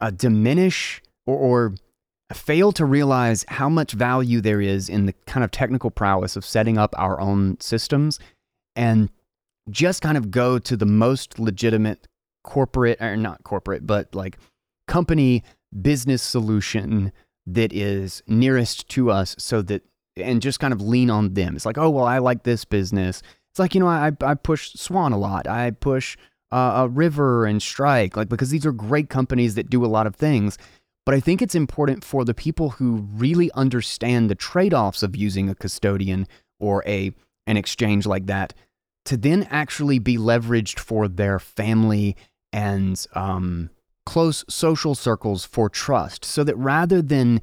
uh, 0.00 0.10
diminish 0.10 1.02
or, 1.26 1.36
or 1.36 1.74
fail 2.32 2.72
to 2.72 2.84
realize 2.84 3.44
how 3.48 3.68
much 3.68 3.92
value 3.92 4.40
there 4.40 4.60
is 4.60 4.88
in 4.88 5.06
the 5.06 5.12
kind 5.26 5.44
of 5.44 5.50
technical 5.50 5.90
prowess 5.90 6.36
of 6.36 6.44
setting 6.44 6.78
up 6.78 6.94
our 6.98 7.20
own 7.20 7.58
systems 7.60 8.18
and 8.74 9.10
just 9.70 10.02
kind 10.02 10.16
of 10.16 10.30
go 10.30 10.58
to 10.58 10.76
the 10.76 10.86
most 10.86 11.38
legitimate 11.38 12.08
corporate 12.42 13.00
or 13.00 13.16
not 13.16 13.44
corporate 13.44 13.86
but 13.86 14.12
like 14.14 14.38
company 14.88 15.44
business 15.80 16.22
solution 16.22 17.12
that 17.46 17.72
is 17.72 18.22
nearest 18.26 18.88
to 18.88 19.10
us 19.10 19.34
so 19.38 19.62
that 19.62 19.82
and 20.16 20.42
just 20.42 20.60
kind 20.60 20.72
of 20.72 20.80
lean 20.80 21.10
on 21.10 21.34
them 21.34 21.56
it's 21.56 21.66
like 21.66 21.78
oh 21.78 21.90
well 21.90 22.04
i 22.04 22.18
like 22.18 22.42
this 22.42 22.64
business 22.64 23.22
it's 23.52 23.58
like, 23.58 23.74
you 23.74 23.80
know, 23.80 23.88
I, 23.88 24.12
I 24.22 24.32
push 24.32 24.72
Swan 24.72 25.12
a 25.12 25.18
lot. 25.18 25.46
I 25.46 25.72
push 25.72 26.16
uh, 26.50 26.88
River 26.90 27.44
and 27.44 27.60
Strike, 27.60 28.16
like, 28.16 28.30
because 28.30 28.48
these 28.48 28.64
are 28.64 28.72
great 28.72 29.10
companies 29.10 29.56
that 29.56 29.68
do 29.68 29.84
a 29.84 29.86
lot 29.88 30.06
of 30.06 30.16
things. 30.16 30.56
But 31.04 31.14
I 31.14 31.20
think 31.20 31.42
it's 31.42 31.54
important 31.54 32.02
for 32.02 32.24
the 32.24 32.32
people 32.32 32.70
who 32.70 33.06
really 33.12 33.50
understand 33.52 34.30
the 34.30 34.34
trade 34.34 34.72
offs 34.72 35.02
of 35.02 35.14
using 35.14 35.50
a 35.50 35.54
custodian 35.54 36.26
or 36.60 36.82
a 36.86 37.12
an 37.46 37.58
exchange 37.58 38.06
like 38.06 38.26
that 38.26 38.54
to 39.04 39.18
then 39.18 39.46
actually 39.50 39.98
be 39.98 40.16
leveraged 40.16 40.78
for 40.78 41.06
their 41.06 41.38
family 41.38 42.16
and 42.54 43.06
um, 43.14 43.68
close 44.04 44.44
social 44.48 44.94
circles 44.94 45.44
for 45.44 45.68
trust. 45.68 46.24
So 46.24 46.44
that 46.44 46.56
rather 46.56 47.02
than 47.02 47.40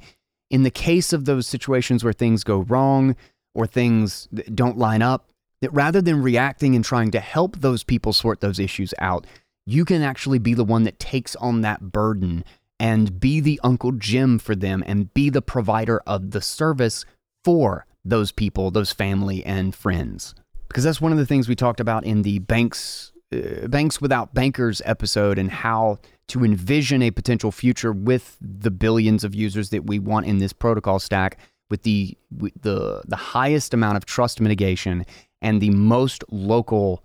in 0.50 0.62
the 0.62 0.70
case 0.70 1.12
of 1.12 1.24
those 1.24 1.46
situations 1.46 2.02
where 2.02 2.12
things 2.12 2.44
go 2.44 2.60
wrong 2.60 3.16
or 3.54 3.66
things 3.66 4.28
don't 4.54 4.78
line 4.78 5.02
up, 5.02 5.28
that 5.60 5.72
rather 5.72 6.00
than 6.00 6.22
reacting 6.22 6.74
and 6.74 6.84
trying 6.84 7.10
to 7.12 7.20
help 7.20 7.56
those 7.56 7.84
people 7.84 8.12
sort 8.12 8.40
those 8.40 8.58
issues 8.58 8.94
out, 8.98 9.26
you 9.66 9.84
can 9.84 10.02
actually 10.02 10.38
be 10.38 10.54
the 10.54 10.64
one 10.64 10.84
that 10.84 10.98
takes 10.98 11.36
on 11.36 11.60
that 11.60 11.92
burden 11.92 12.44
and 12.78 13.20
be 13.20 13.40
the 13.40 13.60
Uncle 13.62 13.92
Jim 13.92 14.38
for 14.38 14.56
them 14.56 14.82
and 14.86 15.12
be 15.12 15.28
the 15.28 15.42
provider 15.42 16.00
of 16.06 16.30
the 16.30 16.40
service 16.40 17.04
for 17.44 17.86
those 18.04 18.32
people, 18.32 18.70
those 18.70 18.92
family 18.92 19.44
and 19.44 19.74
friends. 19.74 20.34
Because 20.68 20.84
that's 20.84 21.00
one 21.00 21.12
of 21.12 21.18
the 21.18 21.26
things 21.26 21.48
we 21.48 21.54
talked 21.54 21.80
about 21.80 22.04
in 22.04 22.22
the 22.22 22.38
banks 22.38 23.12
uh, 23.32 23.68
banks 23.68 24.00
without 24.00 24.34
bankers 24.34 24.82
episode 24.84 25.38
and 25.38 25.50
how 25.50 25.98
to 26.28 26.44
envision 26.44 27.02
a 27.02 27.10
potential 27.10 27.50
future 27.50 27.92
with 27.92 28.36
the 28.40 28.70
billions 28.70 29.24
of 29.24 29.34
users 29.34 29.70
that 29.70 29.86
we 29.86 29.98
want 29.98 30.26
in 30.26 30.38
this 30.38 30.52
protocol 30.52 30.98
stack 30.98 31.38
with 31.70 31.82
the 31.84 32.16
with 32.36 32.52
the 32.62 33.02
the 33.06 33.16
highest 33.16 33.72
amount 33.72 33.96
of 33.96 34.04
trust 34.04 34.40
mitigation 34.40 35.04
and 35.42 35.60
the 35.60 35.70
most 35.70 36.24
local 36.30 37.04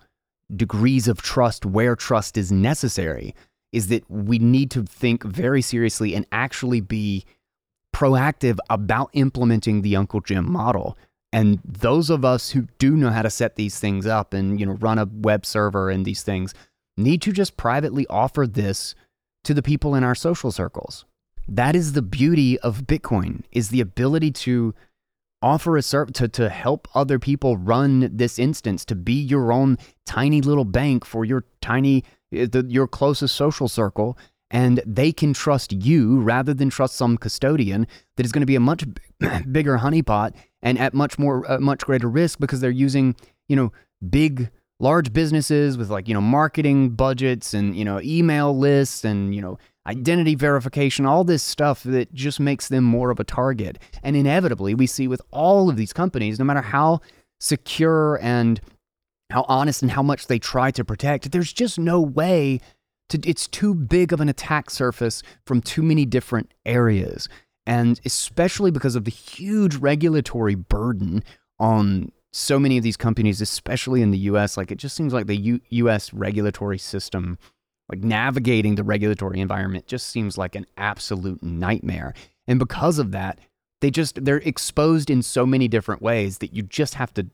degrees 0.55 1.07
of 1.07 1.21
trust 1.21 1.65
where 1.65 1.95
trust 1.95 2.37
is 2.37 2.51
necessary 2.51 3.33
is 3.71 3.87
that 3.87 4.09
we 4.09 4.39
need 4.39 4.71
to 4.71 4.83
think 4.83 5.23
very 5.23 5.61
seriously 5.61 6.15
and 6.15 6.25
actually 6.31 6.81
be 6.81 7.25
proactive 7.93 8.57
about 8.69 9.09
implementing 9.13 9.81
the 9.81 9.95
Uncle 9.95 10.21
Jim 10.21 10.49
model. 10.51 10.97
And 11.35 11.59
those 11.65 12.09
of 12.09 12.23
us 12.23 12.51
who 12.51 12.69
do 12.77 12.95
know 12.95 13.09
how 13.09 13.21
to 13.21 13.29
set 13.29 13.57
these 13.57 13.77
things 13.77 14.07
up 14.07 14.33
and 14.33 14.57
you 14.57 14.65
know 14.65 14.71
run 14.75 14.97
a 14.97 15.05
web 15.11 15.45
server 15.45 15.89
and 15.89 16.05
these 16.05 16.23
things 16.23 16.53
need 16.95 17.21
to 17.23 17.33
just 17.33 17.57
privately 17.57 18.07
offer 18.07 18.47
this 18.47 18.95
to 19.43 19.53
the 19.53 19.61
people 19.61 19.95
in 19.95 20.03
our 20.05 20.15
social 20.15 20.49
circles. 20.49 21.03
That 21.45 21.75
is 21.75 21.91
the 21.91 22.01
beauty 22.01 22.57
of 22.59 22.83
Bitcoin 22.83 23.43
is 23.51 23.67
the 23.67 23.81
ability 23.81 24.31
to 24.31 24.73
offer 25.41 25.75
a 25.75 25.81
service 25.81 26.13
to, 26.19 26.29
to 26.29 26.47
help 26.47 26.87
other 26.95 27.19
people 27.19 27.57
run 27.57 28.09
this 28.15 28.39
instance, 28.39 28.85
to 28.85 28.95
be 28.95 29.21
your 29.21 29.51
own 29.51 29.77
tiny 30.05 30.39
little 30.39 30.63
bank 30.63 31.03
for 31.03 31.25
your 31.25 31.43
tiny, 31.59 32.05
eh, 32.31 32.47
the, 32.49 32.65
your 32.69 32.87
closest 32.87 33.35
social 33.35 33.67
circle. 33.67 34.17
And 34.49 34.81
they 34.85 35.11
can 35.11 35.33
trust 35.33 35.73
you 35.73 36.21
rather 36.21 36.53
than 36.53 36.69
trust 36.69 36.95
some 36.95 37.17
custodian 37.17 37.87
that 38.15 38.25
is 38.25 38.31
going 38.31 38.41
to 38.41 38.45
be 38.45 38.55
a 38.55 38.61
much 38.61 38.85
bigger 39.51 39.77
honeypot 39.77 40.33
and 40.61 40.77
at 40.79 40.93
much 40.93 41.17
more, 41.19 41.49
uh, 41.49 41.59
much 41.59 41.85
greater 41.85 42.09
risk 42.09 42.39
because 42.39 42.59
they're 42.59 42.71
using, 42.71 43.15
you 43.47 43.55
know, 43.55 43.71
big 44.09 44.49
large 44.79 45.13
businesses 45.13 45.77
with 45.77 45.89
like 45.89 46.07
you 46.07 46.13
know 46.13 46.21
marketing 46.21 46.89
budgets 46.89 47.53
and 47.53 47.75
you 47.75 47.85
know 47.85 48.01
email 48.01 48.57
lists 48.57 49.05
and 49.05 49.33
you 49.33 49.41
know 49.41 49.57
identity 49.87 50.35
verification 50.35 51.05
all 51.05 51.23
this 51.23 51.43
stuff 51.43 51.83
that 51.83 52.11
just 52.13 52.39
makes 52.39 52.69
them 52.69 52.83
more 52.83 53.11
of 53.11 53.19
a 53.19 53.23
target. 53.23 53.77
And 54.03 54.15
inevitably 54.15 54.73
we 54.73 54.87
see 54.87 55.07
with 55.07 55.21
all 55.31 55.69
of 55.69 55.77
these 55.77 55.93
companies 55.93 56.39
no 56.39 56.45
matter 56.45 56.61
how 56.61 57.01
secure 57.39 58.19
and 58.21 58.59
how 59.31 59.45
honest 59.47 59.81
and 59.81 59.91
how 59.91 60.03
much 60.03 60.27
they 60.27 60.39
try 60.39 60.71
to 60.71 60.83
protect 60.83 61.31
there's 61.31 61.51
just 61.53 61.77
no 61.79 62.01
way 62.01 62.59
to 63.09 63.19
it's 63.27 63.47
too 63.47 63.73
big 63.75 64.13
of 64.13 64.21
an 64.21 64.29
attack 64.29 64.69
surface 64.69 65.21
from 65.45 65.61
too 65.61 65.83
many 65.83 66.05
different 66.05 66.51
areas 66.65 67.27
and 67.65 67.99
especially 68.05 68.71
because 68.71 68.95
of 68.95 69.05
the 69.05 69.11
huge 69.11 69.75
regulatory 69.75 70.55
burden 70.55 71.23
on 71.59 72.11
so 72.31 72.59
many 72.59 72.77
of 72.77 72.83
these 72.83 72.97
companies, 72.97 73.41
especially 73.41 74.01
in 74.01 74.11
the 74.11 74.17
US, 74.19 74.57
like 74.57 74.71
it 74.71 74.77
just 74.77 74.95
seems 74.95 75.13
like 75.13 75.27
the 75.27 75.37
U- 75.37 75.61
US 75.69 76.13
regulatory 76.13 76.77
system, 76.77 77.37
like 77.89 78.03
navigating 78.03 78.75
the 78.75 78.83
regulatory 78.83 79.39
environment, 79.39 79.87
just 79.87 80.07
seems 80.09 80.37
like 80.37 80.55
an 80.55 80.65
absolute 80.77 81.41
nightmare. 81.41 82.13
And 82.47 82.59
because 82.59 82.99
of 82.99 83.11
that, 83.11 83.39
they 83.81 83.89
just, 83.89 84.23
they're 84.23 84.37
exposed 84.37 85.09
in 85.09 85.21
so 85.21 85.45
many 85.45 85.67
different 85.67 86.01
ways 86.01 86.39
that 86.39 86.53
you 86.53 86.63
just 86.63 86.95
have 86.95 87.13
to 87.13 87.27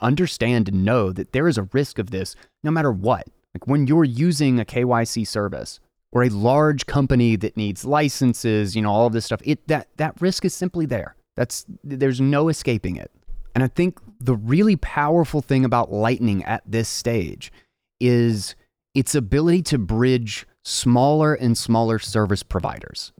understand 0.00 0.68
and 0.68 0.84
know 0.84 1.12
that 1.12 1.32
there 1.32 1.48
is 1.48 1.56
a 1.56 1.68
risk 1.72 1.98
of 1.98 2.10
this 2.10 2.36
no 2.62 2.70
matter 2.70 2.92
what. 2.92 3.26
Like 3.54 3.66
when 3.66 3.86
you're 3.86 4.04
using 4.04 4.60
a 4.60 4.64
KYC 4.64 5.26
service 5.26 5.80
or 6.12 6.22
a 6.22 6.28
large 6.28 6.86
company 6.86 7.36
that 7.36 7.56
needs 7.56 7.84
licenses, 7.84 8.76
you 8.76 8.82
know, 8.82 8.90
all 8.90 9.06
of 9.06 9.12
this 9.12 9.24
stuff, 9.24 9.40
it 9.44 9.66
that 9.68 9.88
that 9.96 10.20
risk 10.20 10.44
is 10.44 10.54
simply 10.54 10.86
there. 10.86 11.16
That's 11.36 11.64
there's 11.82 12.20
no 12.20 12.48
escaping 12.48 12.96
it. 12.96 13.10
And 13.54 13.64
I 13.64 13.68
think 13.68 13.98
the 14.20 14.36
really 14.36 14.76
powerful 14.76 15.42
thing 15.42 15.64
about 15.64 15.92
Lightning 15.92 16.44
at 16.44 16.62
this 16.66 16.88
stage 16.88 17.52
is 18.00 18.54
its 18.94 19.14
ability 19.14 19.62
to 19.62 19.78
bridge 19.78 20.46
smaller 20.64 21.34
and 21.34 21.56
smaller 21.56 21.98
service 21.98 22.42
providers 22.42 23.12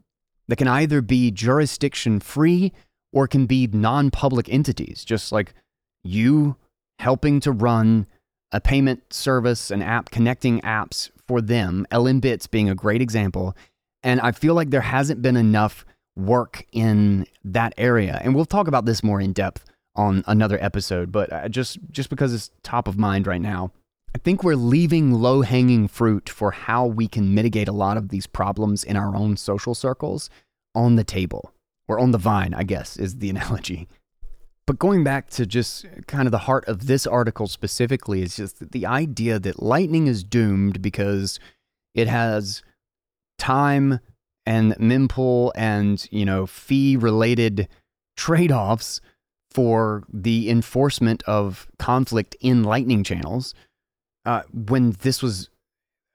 that 0.48 0.56
can 0.56 0.68
either 0.68 1.00
be 1.00 1.30
jurisdiction 1.30 2.20
free 2.20 2.72
or 3.12 3.26
can 3.26 3.46
be 3.46 3.66
non 3.66 4.10
public 4.10 4.48
entities, 4.48 5.04
just 5.04 5.32
like 5.32 5.54
you 6.04 6.56
helping 6.98 7.40
to 7.40 7.52
run 7.52 8.06
a 8.52 8.60
payment 8.60 9.12
service, 9.12 9.70
an 9.70 9.82
app, 9.82 10.10
connecting 10.10 10.60
apps 10.60 11.10
for 11.28 11.40
them, 11.40 11.86
LNbits 11.90 12.50
being 12.50 12.68
a 12.68 12.74
great 12.74 13.00
example. 13.00 13.56
And 14.02 14.20
I 14.20 14.32
feel 14.32 14.54
like 14.54 14.70
there 14.70 14.80
hasn't 14.80 15.22
been 15.22 15.36
enough 15.36 15.84
work 16.16 16.66
in 16.72 17.26
that 17.44 17.72
area. 17.78 18.20
And 18.22 18.34
we'll 18.34 18.44
talk 18.44 18.68
about 18.68 18.84
this 18.84 19.02
more 19.02 19.20
in 19.20 19.32
depth 19.32 19.64
on 19.94 20.24
another 20.26 20.62
episode, 20.62 21.12
but 21.12 21.32
uh, 21.32 21.48
just 21.48 21.78
just 21.90 22.08
because 22.08 22.32
it's 22.32 22.50
top 22.62 22.88
of 22.88 22.98
mind 22.98 23.26
right 23.26 23.40
now. 23.40 23.70
I 24.14 24.18
think 24.18 24.44
we're 24.44 24.56
leaving 24.56 25.12
low 25.12 25.40
hanging 25.40 25.88
fruit 25.88 26.28
for 26.28 26.50
how 26.50 26.84
we 26.86 27.08
can 27.08 27.34
mitigate 27.34 27.68
a 27.68 27.72
lot 27.72 27.96
of 27.96 28.10
these 28.10 28.26
problems 28.26 28.84
in 28.84 28.96
our 28.96 29.16
own 29.16 29.38
social 29.38 29.74
circles 29.74 30.28
on 30.74 30.96
the 30.96 31.04
table 31.04 31.52
or 31.88 31.98
on 31.98 32.10
the 32.10 32.18
vine, 32.18 32.52
I 32.52 32.62
guess 32.62 32.96
is 32.98 33.16
the 33.18 33.30
analogy. 33.34 33.88
But 34.66 34.78
going 34.78 35.02
back 35.02 35.28
to 35.30 35.44
just 35.44 35.86
kind 36.06 36.26
of 36.26 36.32
the 36.32 36.38
heart 36.38 36.64
of 36.66 36.86
this 36.86 37.06
article 37.06 37.48
specifically 37.48 38.22
is 38.22 38.36
just 38.36 38.70
the 38.70 38.86
idea 38.86 39.38
that 39.40 39.62
Lightning 39.62 40.06
is 40.06 40.22
doomed 40.22 40.80
because 40.80 41.40
it 41.94 42.06
has 42.06 42.62
time 43.38 43.98
and 44.46 44.72
mempool 44.74 45.50
and, 45.56 46.06
you 46.10 46.24
know, 46.24 46.46
fee 46.46 46.96
related 46.96 47.68
trade 48.16 48.52
offs 48.52 49.00
for 49.50 50.04
the 50.12 50.48
enforcement 50.48 51.22
of 51.24 51.66
conflict 51.78 52.36
in 52.40 52.62
Lightning 52.62 53.04
channels 53.04 53.54
uh, 54.24 54.42
when 54.52 54.92
this 55.02 55.22
was 55.22 55.50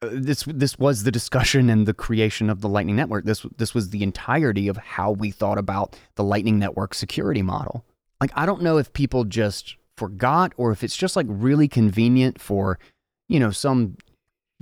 uh, 0.01 0.09
this 0.11 0.43
this 0.47 0.77
was 0.77 1.03
the 1.03 1.11
discussion 1.11 1.69
and 1.69 1.85
the 1.87 1.93
creation 1.93 2.49
of 2.49 2.61
the 2.61 2.69
Lightning 2.69 2.95
Network. 2.95 3.25
This 3.25 3.45
this 3.57 3.73
was 3.73 3.89
the 3.89 4.03
entirety 4.03 4.67
of 4.67 4.77
how 4.77 5.11
we 5.11 5.31
thought 5.31 5.57
about 5.57 5.95
the 6.15 6.23
Lightning 6.23 6.59
Network 6.59 6.93
security 6.93 7.41
model. 7.41 7.85
Like 8.19 8.31
I 8.35 8.45
don't 8.45 8.61
know 8.61 8.77
if 8.77 8.93
people 8.93 9.23
just 9.23 9.75
forgot 9.95 10.53
or 10.57 10.71
if 10.71 10.83
it's 10.83 10.95
just 10.95 11.15
like 11.15 11.25
really 11.29 11.67
convenient 11.67 12.39
for 12.39 12.79
you 13.27 13.39
know 13.39 13.51
some 13.51 13.97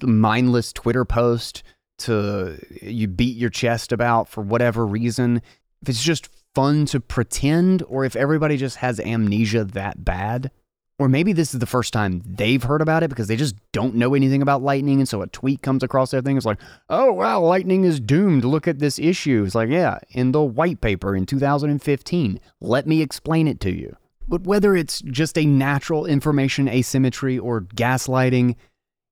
mindless 0.01 0.73
Twitter 0.73 1.05
post 1.05 1.63
to 1.97 2.59
you 2.81 3.07
beat 3.07 3.37
your 3.37 3.49
chest 3.49 3.91
about 3.91 4.27
for 4.27 4.41
whatever 4.41 4.85
reason. 4.85 5.41
If 5.81 5.89
it's 5.89 6.03
just 6.03 6.29
fun 6.53 6.85
to 6.87 6.99
pretend 6.99 7.83
or 7.87 8.05
if 8.05 8.15
everybody 8.15 8.57
just 8.57 8.77
has 8.77 8.99
amnesia 8.99 9.65
that 9.65 10.03
bad. 10.03 10.51
Or 10.97 11.09
maybe 11.09 11.33
this 11.33 11.53
is 11.53 11.59
the 11.59 11.65
first 11.65 11.91
time 11.91 12.21
they've 12.25 12.63
heard 12.63 12.81
about 12.81 13.03
it 13.03 13.09
because 13.09 13.27
they 13.27 13.35
just 13.35 13.55
don't 13.73 13.95
know 13.95 14.13
anything 14.13 14.41
about 14.41 14.63
Lightning. 14.63 14.99
And 14.99 15.09
so 15.09 15.21
a 15.21 15.27
tweet 15.27 15.61
comes 15.61 15.83
across 15.83 16.11
their 16.11 16.21
thing. 16.21 16.37
It's 16.37 16.45
like, 16.45 16.59
oh, 16.89 17.11
wow, 17.11 17.41
Lightning 17.41 17.83
is 17.83 17.99
doomed. 17.99 18.45
Look 18.45 18.65
at 18.65 18.79
this 18.79 18.97
issue. 18.97 19.43
It's 19.45 19.55
like, 19.55 19.69
yeah, 19.69 19.99
in 20.09 20.31
the 20.31 20.41
white 20.41 20.79
paper 20.79 21.13
in 21.13 21.25
2015. 21.25 22.39
Let 22.61 22.87
me 22.87 23.01
explain 23.01 23.47
it 23.47 23.59
to 23.61 23.71
you. 23.71 23.97
But 24.27 24.43
whether 24.43 24.75
it's 24.75 25.01
just 25.01 25.37
a 25.37 25.45
natural 25.45 26.05
information 26.05 26.69
asymmetry 26.69 27.37
or 27.37 27.61
gaslighting, 27.61 28.55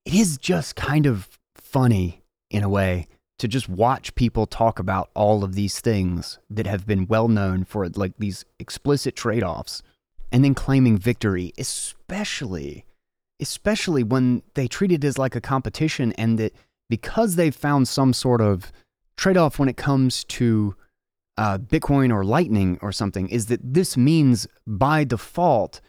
it 0.06 0.14
is 0.14 0.38
just 0.38 0.78
kind 0.78 1.06
of 1.06 1.38
funny 1.56 2.24
in 2.50 2.64
a 2.64 2.70
way 2.70 3.08
to 3.40 3.48
just 3.48 3.68
watch 3.68 4.16
people 4.16 4.46
talk 4.46 4.80
about 4.80 5.10
all 5.16 5.44
of 5.44 5.56
these 5.56 5.82
things 5.82 6.40
that 6.50 6.66
have 6.66 6.88
been 6.88 7.08
well 7.08 7.28
known 7.28 7.66
for 7.66 7.90
like 7.90 8.14
these 8.18 8.46
explicit 8.60 9.16
trade 9.16 9.44
offs 9.44 9.84
and 10.34 10.44
then 10.44 10.54
claiming 10.54 10.98
victory, 10.98 11.54
especially 11.58 12.84
especially 13.40 14.04
when 14.04 14.42
they 14.54 14.68
treat 14.68 14.92
it 14.92 15.04
as 15.04 15.18
like 15.18 15.36
a 15.36 15.42
competition 15.42 16.14
and 16.14 16.38
that 16.40 16.54
because 16.90 17.36
they've 17.36 17.56
found 17.56 17.88
some 17.88 18.14
sort 18.14 18.40
of 18.40 18.72
trade-off 19.18 19.60
when 19.60 19.68
it 19.68 19.76
comes 19.76 20.24
to 20.26 20.76
uh, 21.38 21.58
Bitcoin 21.58 22.14
or 22.14 22.24
Lightning 22.24 22.78
or 22.82 22.92
something, 22.92 23.28
is 23.30 23.48
that 23.48 23.60
this 23.62 23.98
means 23.98 24.48
by 24.68 25.04
default 25.04 25.82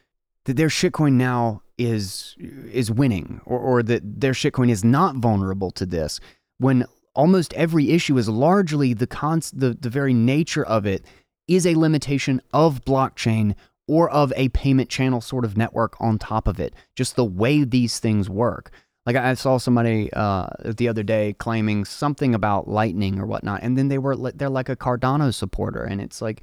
that 0.44 0.57
their 0.57 0.68
shitcoin 0.68 1.12
now 1.12 1.62
is 1.76 2.37
is 2.70 2.90
winning, 2.90 3.40
or, 3.44 3.59
or 3.59 3.83
that 3.83 4.02
their 4.20 4.33
shitcoin 4.33 4.70
is 4.70 4.85
not 4.85 5.16
vulnerable 5.16 5.70
to 5.72 5.87
this. 5.87 6.20
When 6.59 6.87
almost 7.14 7.52
every 7.54 7.90
issue 7.90 8.16
is 8.16 8.28
largely 8.28 8.94
the 8.94 9.07
cons- 9.07 9.50
the, 9.50 9.74
the 9.74 9.90
very 9.90 10.14
nature 10.14 10.64
of 10.64 10.87
it 10.87 11.04
is 11.46 11.66
a 11.66 11.74
limitation 11.74 12.40
of 12.52 12.85
blockchain 12.85 13.54
or 13.87 14.11
of 14.11 14.33
a 14.37 14.49
payment 14.51 14.88
channel 14.88 15.20
sort 15.20 15.44
of 15.44 15.57
network 15.57 15.97
on 16.01 16.18
top 16.18 16.49
of 16.49 16.59
it. 16.59 16.75
Just 16.97 17.16
the 17.16 17.25
way 17.25 17.64
these 17.64 17.99
things 17.99 18.31
work. 18.31 18.70
Like 19.07 19.16
I 19.16 19.35
saw 19.35 19.59
somebody 19.59 20.11
uh, 20.14 20.49
the 20.64 20.88
other 20.88 21.03
day 21.03 21.35
claiming 21.35 21.85
something 21.85 22.35
about 22.35 22.68
Lightning 22.68 23.18
or 23.18 23.27
whatnot, 23.27 23.62
and 23.62 23.77
then 23.77 23.88
they 23.88 23.99
were 23.99 24.16
they're 24.33 24.49
like 24.49 24.70
a 24.70 24.77
Cardano 24.77 25.33
supporter, 25.33 25.83
and 25.83 26.01
it's 26.01 26.23
like 26.23 26.42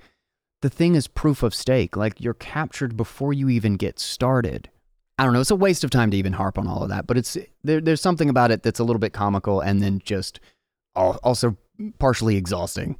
the 0.61 0.69
thing 0.69 0.93
is 0.93 1.07
proof 1.07 1.41
of 1.41 1.55
stake. 1.55 1.97
Like 1.97 2.21
you're 2.21 2.35
captured 2.35 2.95
before 2.95 3.33
you 3.33 3.49
even 3.49 3.77
get 3.77 3.99
started. 3.99 4.69
I 5.17 5.23
don't 5.23 5.33
know. 5.33 5.41
It's 5.41 5.49
a 5.49 5.55
waste 5.55 5.83
of 5.83 5.89
time 5.89 6.11
to 6.11 6.17
even 6.17 6.33
harp 6.33 6.59
on 6.59 6.67
all 6.67 6.83
of 6.83 6.89
that, 6.89 7.07
but 7.07 7.17
it's 7.17 7.35
there, 7.63 7.81
there's 7.81 8.01
something 8.01 8.29
about 8.29 8.51
it 8.51 8.61
that's 8.61 8.79
a 8.79 8.83
little 8.83 8.99
bit 8.99 9.13
comical, 9.13 9.59
and 9.59 9.81
then 9.81 9.99
just 10.03 10.39
also 10.95 11.57
partially 11.97 12.37
exhausting. 12.37 12.95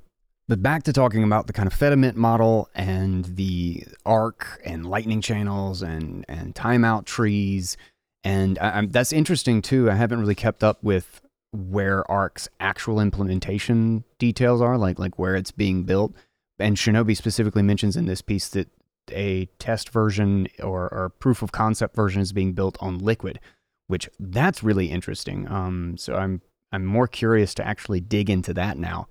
But 0.48 0.62
back 0.62 0.84
to 0.84 0.94
talking 0.94 1.24
about 1.24 1.48
the 1.48 1.54
kind 1.54 1.68
of 1.68 1.74
Fedimint 1.74 2.16
model 2.16 2.70
and 2.76 3.26
the 3.26 3.86
Ark 4.06 4.62
and 4.66 4.86
Lightning 4.86 5.22
channels 5.22 5.82
and 5.82 6.26
and 6.28 6.54
timeout 6.54 7.06
trees, 7.06 7.78
and 8.24 8.60
I, 8.60 8.86
that's 8.86 9.14
interesting 9.14 9.62
too. 9.62 9.90
I 9.90 9.96
haven't 9.96 10.20
really 10.20 10.36
kept 10.36 10.64
up 10.64 10.84
with 10.84 11.22
where 11.54 12.10
Ark's 12.10 12.50
actual 12.60 13.00
implementation 13.00 14.04
details 14.20 14.62
are, 14.62 14.78
like 14.78 15.00
like 15.00 15.18
where 15.18 15.36
it's 15.36 15.52
being 15.52 15.84
built. 15.84 16.14
And 16.60 16.78
Shinobi 16.78 17.18
specifically 17.18 17.64
mentions 17.64 17.96
in 17.96 18.06
this 18.06 18.22
piece 18.22 18.48
that 18.50 18.70
a 19.12 19.46
test 19.58 19.90
version 19.90 20.48
or, 20.62 20.94
or 20.94 21.10
proof 21.10 21.42
of 21.42 21.52
concept 21.52 21.96
version 21.96 22.22
is 22.22 22.34
being 22.34 22.54
built 22.54 22.78
on 22.80 23.00
Liquid, 23.00 23.40
which 23.88 24.10
that's 24.20 24.64
really 24.64 24.92
interesting. 24.92 25.48
Um, 25.50 25.98
so 25.98 26.16
I'm 26.16 26.42
I'm 26.72 26.86
more 26.86 27.08
curious 27.08 27.54
to 27.56 27.68
actually 27.68 28.00
dig 28.00 28.30
into 28.30 28.54
that 28.54 28.78
now. 28.78 29.08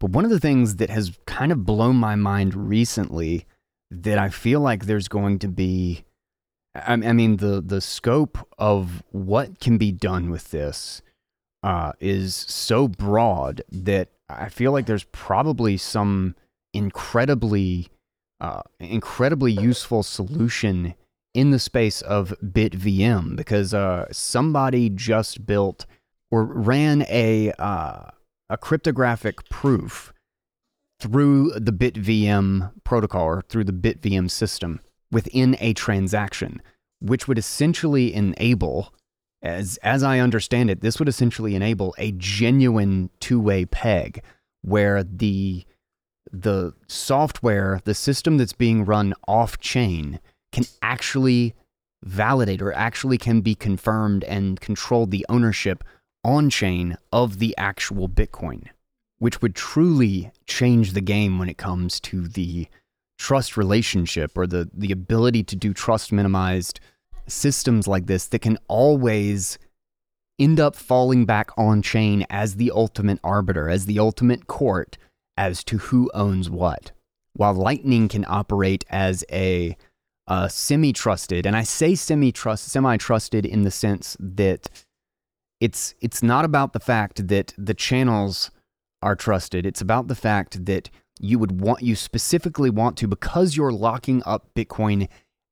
But 0.00 0.10
one 0.10 0.24
of 0.24 0.30
the 0.30 0.40
things 0.40 0.76
that 0.76 0.90
has 0.90 1.12
kind 1.26 1.52
of 1.52 1.64
blown 1.64 1.96
my 1.96 2.16
mind 2.16 2.54
recently 2.54 3.46
that 3.90 4.18
I 4.18 4.30
feel 4.30 4.60
like 4.60 4.86
there's 4.86 5.08
going 5.08 5.38
to 5.40 5.48
be 5.48 6.04
I, 6.74 6.96
mean 6.96 7.38
the 7.38 7.60
the 7.60 7.80
scope 7.80 8.38
of 8.58 9.02
what 9.10 9.60
can 9.60 9.76
be 9.76 9.90
done 9.90 10.30
with 10.30 10.50
this 10.50 11.02
uh, 11.62 11.92
is 11.98 12.34
so 12.34 12.86
broad 12.88 13.62
that 13.70 14.08
I 14.28 14.48
feel 14.48 14.72
like 14.72 14.86
there's 14.86 15.04
probably 15.04 15.76
some 15.76 16.36
incredibly 16.72 17.88
uh, 18.40 18.62
incredibly 18.78 19.52
useful 19.52 20.02
solution 20.02 20.94
in 21.34 21.50
the 21.50 21.58
space 21.58 22.02
of 22.02 22.34
BitVM 22.42 23.36
because 23.36 23.74
uh, 23.74 24.06
somebody 24.12 24.88
just 24.88 25.46
built 25.46 25.86
or 26.30 26.44
ran 26.44 27.02
a 27.08 27.52
uh, 27.58 28.10
a 28.50 28.58
cryptographic 28.58 29.48
proof 29.48 30.12
through 31.00 31.52
the 31.52 31.72
BitVM 31.72 32.72
protocol 32.84 33.24
or 33.24 33.42
through 33.48 33.64
the 33.64 33.72
BitVM 33.72 34.30
system 34.30 34.80
within 35.10 35.56
a 35.60 35.72
transaction, 35.72 36.60
which 37.00 37.26
would 37.26 37.38
essentially 37.38 38.12
enable, 38.12 38.92
as, 39.40 39.78
as 39.82 40.02
I 40.02 40.18
understand 40.18 40.68
it, 40.68 40.82
this 40.82 40.98
would 40.98 41.08
essentially 41.08 41.54
enable 41.54 41.94
a 41.96 42.12
genuine 42.12 43.08
two 43.20 43.40
way 43.40 43.64
peg 43.64 44.22
where 44.62 45.02
the, 45.02 45.64
the 46.30 46.74
software, 46.88 47.80
the 47.84 47.94
system 47.94 48.36
that's 48.36 48.52
being 48.52 48.84
run 48.84 49.14
off 49.26 49.58
chain, 49.58 50.20
can 50.52 50.64
actually 50.82 51.54
validate 52.02 52.60
or 52.60 52.72
actually 52.72 53.16
can 53.16 53.40
be 53.40 53.54
confirmed 53.54 54.24
and 54.24 54.60
control 54.60 55.06
the 55.06 55.24
ownership 55.28 55.84
on 56.24 56.50
chain 56.50 56.96
of 57.12 57.38
the 57.38 57.54
actual 57.56 58.08
Bitcoin, 58.08 58.66
which 59.18 59.40
would 59.40 59.54
truly 59.54 60.30
change 60.46 60.92
the 60.92 61.00
game 61.00 61.38
when 61.38 61.48
it 61.48 61.58
comes 61.58 62.00
to 62.00 62.28
the 62.28 62.66
trust 63.18 63.56
relationship 63.56 64.36
or 64.36 64.46
the, 64.46 64.70
the 64.72 64.92
ability 64.92 65.42
to 65.44 65.56
do 65.56 65.74
trust 65.74 66.12
minimized 66.12 66.80
systems 67.26 67.86
like 67.86 68.06
this 68.06 68.26
that 68.26 68.40
can 68.40 68.58
always 68.68 69.58
end 70.38 70.58
up 70.58 70.74
falling 70.74 71.26
back 71.26 71.50
on 71.56 71.82
chain 71.82 72.26
as 72.30 72.56
the 72.56 72.72
ultimate 72.74 73.20
arbiter, 73.22 73.68
as 73.68 73.86
the 73.86 73.98
ultimate 73.98 74.46
court 74.46 74.96
as 75.36 75.62
to 75.64 75.78
who 75.78 76.10
owns 76.14 76.48
what. 76.48 76.92
While 77.34 77.54
Lightning 77.54 78.08
can 78.08 78.24
operate 78.26 78.84
as 78.88 79.24
a, 79.30 79.76
a 80.26 80.48
semi 80.50 80.92
trusted, 80.92 81.46
and 81.46 81.54
I 81.54 81.62
say 81.62 81.94
semi 81.94 82.32
trust, 82.32 82.68
semi 82.68 82.96
trusted 82.96 83.44
in 83.46 83.62
the 83.62 83.70
sense 83.70 84.16
that 84.18 84.68
it's 85.60 85.94
it's 86.00 86.22
not 86.22 86.44
about 86.44 86.72
the 86.72 86.80
fact 86.80 87.28
that 87.28 87.54
the 87.56 87.74
channels 87.74 88.50
are 89.02 89.16
trusted. 89.16 89.66
It's 89.66 89.80
about 89.80 90.08
the 90.08 90.14
fact 90.14 90.64
that 90.66 90.90
you 91.20 91.38
would 91.38 91.60
want 91.60 91.82
you 91.82 91.94
specifically 91.94 92.70
want 92.70 92.96
to 92.98 93.06
because 93.06 93.56
you're 93.56 93.72
locking 93.72 94.22
up 94.24 94.48
Bitcoin 94.54 95.08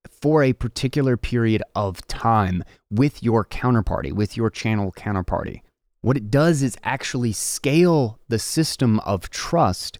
for 0.08 0.42
a 0.42 0.52
particular 0.52 1.16
period 1.16 1.62
of 1.74 2.06
time 2.06 2.64
with 2.90 3.22
your 3.22 3.44
counterparty, 3.44 4.12
with 4.12 4.36
your 4.36 4.50
channel 4.50 4.92
counterparty. 4.92 5.60
What 6.00 6.16
it 6.16 6.30
does 6.30 6.62
is 6.62 6.76
actually 6.84 7.32
scale 7.32 8.18
the 8.28 8.38
system 8.38 9.00
of 9.00 9.30
trust 9.30 9.98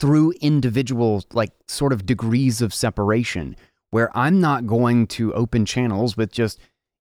through 0.00 0.32
individual, 0.40 1.24
like, 1.32 1.52
sort 1.68 1.92
of 1.92 2.06
degrees 2.06 2.60
of 2.60 2.74
separation, 2.74 3.56
where 3.90 4.10
I'm 4.16 4.40
not 4.40 4.66
going 4.66 5.06
to 5.08 5.32
open 5.34 5.64
channels 5.64 6.16
with 6.16 6.32
just 6.32 6.58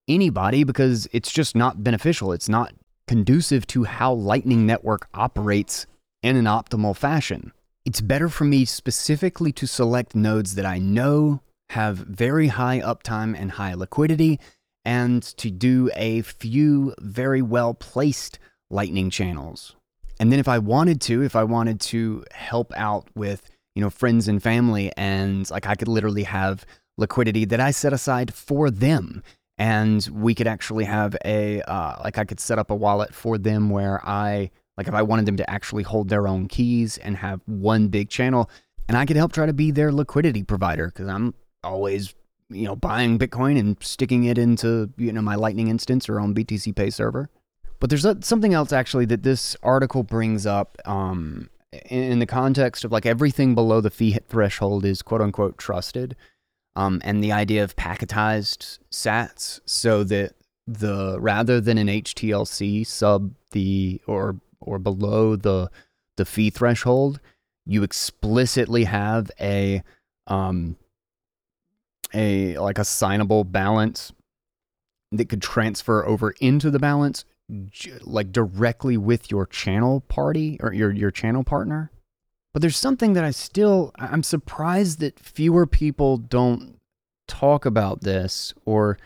anybody 0.08 0.64
because 0.64 1.08
it's 1.12 1.32
just 1.32 1.56
not 1.56 1.84
beneficial. 1.84 2.32
It's 2.32 2.49
not 2.49 2.74
conducive 3.08 3.68
to 3.68 3.84
how 3.84 4.14
Lightning 4.14 4.66
Network 4.66 5.08
operates 5.14 5.86
in 6.22 6.36
an 6.36 6.45
optimal 6.45 6.95
fashion. 6.95 7.51
It's 7.86 8.01
better 8.01 8.30
for 8.30 8.45
me 8.45 8.66
specifically 8.66 9.51
to 9.54 9.68
select 9.68 10.16
nodes 10.16 10.56
that 10.56 10.66
I 10.66 10.80
know 10.80 11.41
have 11.70 11.97
very 11.97 12.47
high 12.47 12.80
uptime 12.80 13.38
and 13.38 13.51
high 13.51 13.74
liquidity, 13.74 14.39
and 14.86 15.24
to 15.24 15.49
do 15.49 15.89
a 15.95 16.22
few 16.22 16.93
very 16.99 17.41
well 17.41 17.74
placed 17.74 18.39
Lightning 18.70 19.10
channels. 19.10 19.76
And 20.20 20.32
then 20.32 20.39
if 20.39 20.47
I 20.47 20.60
wanted 20.60 21.01
to, 21.01 21.24
if 21.24 21.36
I 21.36 21.43
wanted 21.43 21.80
to 21.82 22.24
help 22.32 22.72
out 22.76 23.08
with, 23.16 23.49
you 23.76 23.82
know, 23.82 23.89
friends 23.89 24.28
and 24.28 24.41
family, 24.41 24.91
and 24.95 25.49
like 25.49 25.68
I 25.68 25.76
could 25.76 25.88
literally 25.88 26.24
have 26.24 26.66
liquidity 26.97 27.45
that 27.45 27.60
I 27.60 27.72
set 27.72 27.93
aside 27.93 28.34
for 28.34 28.70
them. 28.70 29.24
And 29.64 30.05
we 30.11 30.36
could 30.36 30.45
actually 30.45 30.84
have 30.84 31.16
a, 31.24 31.61
uh, 31.61 31.95
like 32.03 32.18
I 32.18 32.26
could 32.26 32.41
set 32.41 32.59
up 32.59 32.70
a 32.70 32.76
wallet 32.76 33.16
for 33.16 33.38
them 33.38 33.70
where 33.70 34.05
I 34.05 34.51
like 34.78 34.89
if 34.89 34.93
I 34.93 35.03
wanted 35.03 35.26
them 35.26 35.38
to 35.38 35.49
actually 35.49 35.84
hold 35.84 36.09
their 36.09 36.28
own 36.28 36.49
keys 36.49 36.97
and 36.97 37.16
have 37.16 37.39
one 37.45 37.88
big 37.88 38.09
channel, 38.09 38.49
and 38.89 38.97
I 38.97 39.05
could 39.05 39.16
help 39.16 39.32
try 39.32 39.45
to 39.45 39.53
be 39.53 39.72
their 39.72 39.93
liquidity 39.93 40.43
provider 40.43 40.88
because 40.88 41.07
I'm 41.07 41.34
always 41.64 42.14
you 42.49 42.66
know 42.66 42.76
buying 42.76 43.18
Bitcoin 43.18 43.57
and 43.57 43.78
sticking 43.80 44.26
it 44.26 44.38
into 44.38 44.89
you 44.97 45.14
know 45.14 45.22
my 45.22 45.36
Lightning 45.36 45.70
instance 45.70 46.09
or 46.09 46.20
on 46.20 46.36
BTC 46.36 46.76
Pay 46.76 46.89
server. 46.89 47.30
But 47.80 47.89
there's 47.89 48.05
something 48.20 48.53
else 48.53 48.74
actually 48.74 49.05
that 49.05 49.24
this 49.24 49.55
article 49.64 50.03
brings 50.03 50.45
up 50.45 50.78
um, 50.84 51.49
in 51.89 52.20
the 52.20 52.26
context 52.26 52.84
of 52.84 52.91
like 52.91 53.05
everything 53.05 53.55
below 53.55 53.80
the 53.80 53.89
fee 53.89 54.18
threshold 54.28 54.84
is 54.84 55.01
quote 55.01 55.22
unquote 55.22 55.57
trusted. 55.57 56.18
Um, 56.76 57.01
and 57.03 57.24
the 57.24 57.32
idea 57.32 57.63
of 57.63 57.76
packetized 57.76 58.80
sats 58.91 59.59
so 59.65 60.03
that 60.05 60.34
the 60.65 61.19
rather 61.19 61.59
than 61.59 61.78
an 61.78 61.88
HTLC 61.88 62.86
sub 62.86 63.34
the 63.51 64.01
or 64.07 64.39
or 64.59 64.80
below 64.80 65.36
the 65.36 65.69
the 66.17 66.26
fee 66.26 66.49
threshold, 66.49 67.19
you 67.65 67.84
explicitly 67.84 68.86
have 68.86 69.30
a 69.39 69.84
um 70.28 70.78
a 72.13 72.57
like 72.57 72.78
a 72.78 72.84
signable 72.84 73.49
balance 73.49 74.11
that 75.11 75.30
could 75.30 75.41
transfer 75.41 76.05
over 76.05 76.32
into 76.39 76.71
the 76.71 76.80
balance 76.80 77.26
like 78.01 78.32
directly 78.32 78.97
with 78.97 79.30
your 79.30 79.45
channel 79.45 80.01
party 80.01 80.57
or 80.61 80.74
your 80.74 80.91
your 80.91 81.11
channel 81.11 81.43
partner. 81.43 81.91
But 82.54 82.62
there's 82.62 82.78
something 82.78 83.14
that 83.14 83.24
I 83.24 83.32
still 83.32 83.91
I'm 83.95 84.24
surprised 84.24 84.99
that 84.99 85.20
fewer 85.20 85.66
people 85.66 86.18
don't 86.18 86.80
talk 87.28 87.66
about 87.66 88.01
this 88.01 88.54
or 88.66 88.97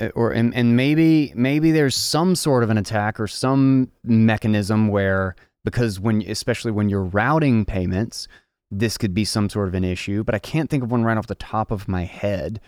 uh, 0.00 0.08
or 0.14 0.32
and, 0.32 0.54
and 0.54 0.76
maybe 0.76 1.32
maybe 1.36 1.70
there's 1.70 1.96
some 1.96 2.34
sort 2.34 2.62
of 2.64 2.70
an 2.70 2.78
attack 2.78 3.20
or 3.20 3.28
some 3.28 3.90
mechanism 4.02 4.88
where 4.88 5.36
because 5.64 6.00
when 6.00 6.22
especially 6.22 6.72
when 6.72 6.88
you're 6.88 7.04
routing 7.04 7.64
payments 7.64 8.26
this 8.70 8.96
could 8.96 9.12
be 9.12 9.24
some 9.24 9.48
sort 9.48 9.68
of 9.68 9.74
an 9.74 9.84
issue 9.84 10.24
but 10.24 10.34
i 10.34 10.38
can't 10.38 10.70
think 10.70 10.82
of 10.82 10.90
one 10.90 11.04
right 11.04 11.18
off 11.18 11.26
the 11.26 11.34
top 11.34 11.70
of 11.70 11.88
my 11.88 12.04
head. 12.04 12.60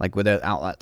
Like 0.00 0.14
with 0.14 0.28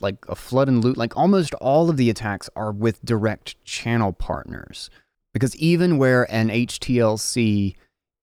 like 0.02 0.26
a 0.28 0.34
flood 0.34 0.68
and 0.68 0.84
loot 0.84 0.98
like 0.98 1.16
almost 1.16 1.54
all 1.54 1.88
of 1.88 1.96
the 1.96 2.10
attacks 2.10 2.50
are 2.54 2.70
with 2.70 3.02
direct 3.02 3.62
channel 3.64 4.12
partners. 4.12 4.90
Because 5.32 5.56
even 5.56 5.96
where 5.96 6.30
an 6.30 6.48
htlc 6.48 7.74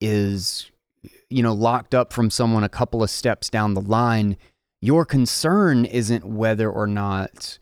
is 0.04 0.70
you 1.30 1.42
know 1.42 1.54
locked 1.54 1.96
up 1.96 2.14
from 2.14 2.30
someone 2.30 2.64
a 2.64 2.70
couple 2.70 3.02
of 3.02 3.10
steps 3.10 3.50
down 3.50 3.74
the 3.74 3.82
line 3.82 4.38
your 4.82 5.06
concern 5.06 5.86
isn't 5.86 6.26
whether 6.26 6.70
or 6.70 6.86
not 6.86 7.58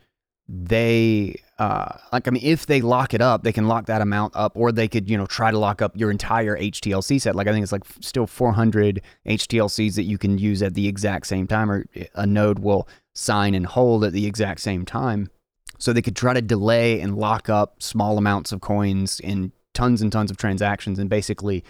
they 0.48 1.36
uh, 1.62 1.96
like 2.12 2.28
I 2.28 2.32
mean, 2.32 2.44
if 2.44 2.66
they 2.66 2.82
lock 2.82 3.14
it 3.14 3.22
up, 3.22 3.44
they 3.44 3.54
can 3.54 3.68
lock 3.68 3.86
that 3.86 4.02
amount 4.02 4.36
up, 4.36 4.54
or 4.56 4.72
they 4.72 4.88
could 4.88 5.08
you 5.08 5.16
know 5.16 5.28
try 5.28 5.52
to 5.52 5.60
lock 5.60 5.80
up 5.80 5.96
your 5.96 6.10
entire 6.10 6.58
HTLC 6.58 7.22
set. 7.22 7.36
Like 7.36 7.46
I 7.46 7.52
think 7.52 7.62
it's 7.62 7.72
like 7.72 7.84
still 8.00 8.26
400 8.26 9.04
HTLCs 9.28 9.94
that 9.94 10.04
you 10.04 10.18
can 10.18 10.40
use 10.40 10.64
at 10.64 10.74
the 10.74 10.88
exact 10.88 11.28
same 11.28 11.46
time, 11.46 11.70
or 11.70 11.86
a 12.16 12.26
node 12.26 12.58
will 12.58 12.88
sign 13.14 13.54
and 13.54 13.68
hold 13.68 14.04
at 14.04 14.12
the 14.12 14.26
exact 14.26 14.60
same 14.62 14.86
time. 14.86 15.30
So 15.78 15.94
they 15.94 16.02
could 16.02 16.16
try 16.16 16.34
to 16.34 16.42
delay 16.42 17.00
and 17.00 17.16
lock 17.16 17.48
up 17.48 17.84
small 17.84 18.18
amounts 18.18 18.52
of 18.52 18.62
coins 18.62 19.20
in 19.20 19.52
tons 19.76 20.02
and 20.02 20.12
tons 20.12 20.32
of 20.32 20.38
transactions, 20.38 20.98
and 20.98 21.12
basically, 21.12 21.64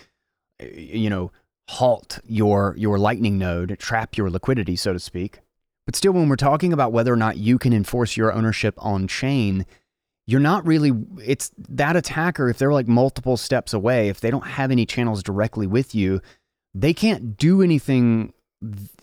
Uh, 0.62 0.66
you 0.74 1.10
know, 1.10 1.32
halt 1.70 2.20
your 2.26 2.76
your 2.78 3.00
Lightning 3.00 3.38
node, 3.38 3.78
trap 3.80 4.18
your 4.18 4.30
liquidity, 4.30 4.76
so 4.76 4.94
to 4.94 5.00
speak. 5.00 5.40
But 5.86 5.96
still, 5.96 6.14
when 6.14 6.30
we're 6.30 6.36
talking 6.36 6.74
about 6.74 6.92
whether 6.92 7.12
or 7.12 7.18
not 7.18 7.38
you 7.38 7.58
can 7.58 7.74
enforce 7.74 8.16
your 8.16 8.32
ownership 8.32 8.76
on 8.78 9.08
chain, 9.08 9.66
you're 10.28 10.40
not 10.40 10.66
really, 10.66 10.94
it's 11.20 11.52
that 11.58 11.96
attacker, 11.96 12.50
if 12.50 12.58
they're 12.58 12.72
like 12.72 12.88
multiple 12.88 13.36
steps 13.36 13.74
away, 13.74 14.08
if 14.08 14.22
they 14.22 14.32
don't 14.32 14.46
have 14.46 14.72
any 14.72 14.86
channels 14.86 15.24
directly 15.24 15.68
with 15.68 15.96
you, 15.96 16.22
they 16.74 16.94
can't 16.94 17.36
do 17.36 17.62
anything 17.62 18.32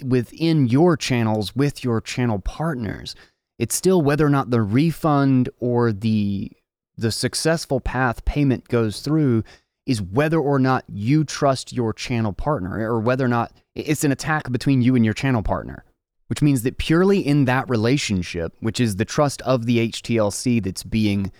within 0.04 0.68
your 0.68 0.96
channels 0.96 1.54
with 1.56 1.82
your 1.82 2.00
channel 2.00 2.38
partners. 2.38 3.14
It's 3.58 3.74
still 3.74 4.00
whether 4.00 4.24
or 4.24 4.30
not 4.30 4.50
the 4.50 4.62
refund 4.62 5.50
or 5.58 5.92
the 5.92 6.52
the 6.96 7.12
successful 7.12 7.80
path 7.80 8.24
payment 8.24 8.66
goes 8.68 9.00
through 9.00 9.44
is 9.88 10.00
whether 10.00 10.38
or 10.38 10.60
not 10.60 10.84
you 10.86 11.24
trust 11.24 11.72
your 11.72 11.92
channel 11.92 12.32
partner 12.32 12.78
or 12.88 13.00
whether 13.00 13.24
or 13.24 13.28
not 13.28 13.50
it's 13.74 14.04
an 14.04 14.12
attack 14.12 14.52
between 14.52 14.82
you 14.82 14.94
and 14.94 15.04
your 15.04 15.14
channel 15.14 15.42
partner 15.42 15.84
which 16.28 16.42
means 16.42 16.62
that 16.62 16.78
purely 16.78 17.26
in 17.26 17.46
that 17.46 17.68
relationship, 17.68 18.54
which 18.60 18.78
is 18.78 18.96
the 18.96 19.04
trust 19.04 19.42
of 19.42 19.66
the 19.66 19.88
HTLC 19.88 20.62
that's 20.62 20.84
being 20.84 21.32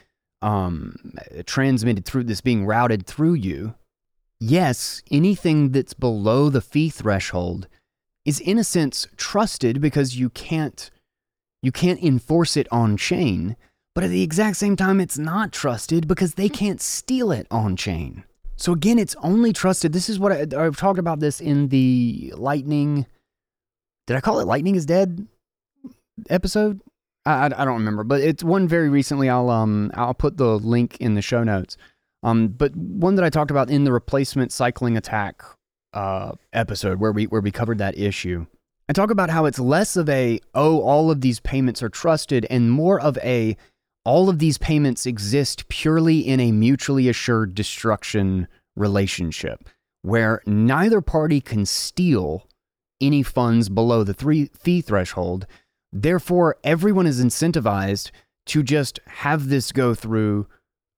um, 0.43 1.15
transmitted 1.47 2.05
through 2.05 2.25
this 2.25 2.41
being 2.41 2.67
routed 2.67 3.07
through 3.07 3.35
you, 3.35 3.75
yes, 4.41 5.03
anything 5.11 5.73
that's 5.73 5.95
below 5.95 6.49
the 6.49 6.61
fee 6.61 6.89
threshold 6.89 7.69
is 8.25 8.41
in 8.41 8.59
a 8.59 8.65
sense 8.65 9.07
trusted 9.17 9.81
because 9.81 10.19
you 10.19 10.31
can't 10.31 10.91
you 11.61 11.73
can't 11.73 12.03
enforce 12.03 12.57
it 12.57 12.69
on 12.71 12.97
chain, 12.97 13.57
but 13.95 14.05
at 14.05 14.11
the 14.11 14.23
exact 14.23 14.57
same 14.57 14.77
time 14.77 15.01
it's 15.01 15.19
not 15.19 15.53
trusted 15.53 16.07
because 16.07 16.35
they 16.35 16.49
can't 16.49 16.81
steal 16.81 17.33
it 17.33 17.47
on 17.51 17.77
chain. 17.77 18.25
So 18.59 18.73
again, 18.73 18.99
it's 18.99 19.17
only 19.23 19.53
trusted. 19.53 19.93
This 19.93 20.09
is 20.09 20.19
what 20.19 20.33
I, 20.33 20.65
I've 20.65 20.77
talked 20.77 20.99
about 20.99 21.21
this 21.21 21.41
in 21.41 21.69
the 21.69 22.33
Lightning 22.37 23.07
did 24.09 24.17
I 24.17 24.23
call 24.23 24.41
it 24.41 24.47
Lightning 24.47 24.75
is 24.75 24.87
Dead 24.87 25.29
episode? 26.31 26.81
I, 27.27 27.33
I, 27.33 27.45
I, 27.45 27.65
don't 27.67 27.75
remember, 27.75 28.05
but 28.05 28.23
it's 28.23 28.43
one 28.43 28.67
very 28.67 28.89
recently. 28.89 29.29
I'll 29.29 29.51
um 29.51 29.93
I'll 29.95 30.15
put 30.15 30.39
the 30.39 30.59
link 30.59 30.97
in 30.99 31.15
the 31.15 31.21
show 31.21 31.45
notes. 31.45 31.77
Um, 32.23 32.49
but 32.49 32.75
one 32.75 33.17
that 33.17 33.25
I 33.25 33.29
talked 33.29 33.51
about 33.51 33.69
in 33.69 33.85
the 33.85 33.93
replacement 33.93 34.51
cycling 34.51 34.97
attack 34.97 35.43
uh 35.93 36.33
episode 36.55 37.01
where 37.01 37.13
we 37.13 37.27
where 37.27 37.43
we 37.43 37.51
covered 37.51 37.77
that 37.79 37.99
issue. 37.99 38.47
I 38.89 38.95
talk 38.95 39.11
about 39.11 39.29
how 39.29 39.45
it's 39.45 39.59
less 39.59 39.95
of 39.95 40.09
a 40.09 40.41
oh 40.55 40.81
all 40.81 41.11
of 41.11 41.21
these 41.21 41.39
payments 41.39 41.83
are 41.83 41.91
trusted 41.91 42.47
and 42.49 42.73
more 42.73 42.99
of 42.99 43.19
a 43.19 43.59
all 44.09 44.31
of 44.31 44.39
these 44.39 44.57
payments 44.57 45.05
exist 45.05 45.69
purely 45.69 46.21
in 46.21 46.41
a 46.41 46.51
mutually 46.51 47.11
assured 47.11 47.55
destruction 47.55 48.49
relationship 48.75 49.69
where 50.01 50.41
neither 50.47 51.03
party 51.03 51.43
can 51.43 51.67
steal 51.67 52.49
any 53.03 53.23
funds 53.23 53.69
below 53.69 54.03
the 54.03 54.49
fee 54.59 54.81
threshold. 54.81 55.47
Therefore, 55.93 56.57
everyone 56.65 57.07
is 57.07 57.23
incentivized 57.23 58.11
to 58.47 58.63
just 58.63 58.99
have 59.07 59.51
this 59.51 59.73
go 59.73 59.93
through 59.95 60.47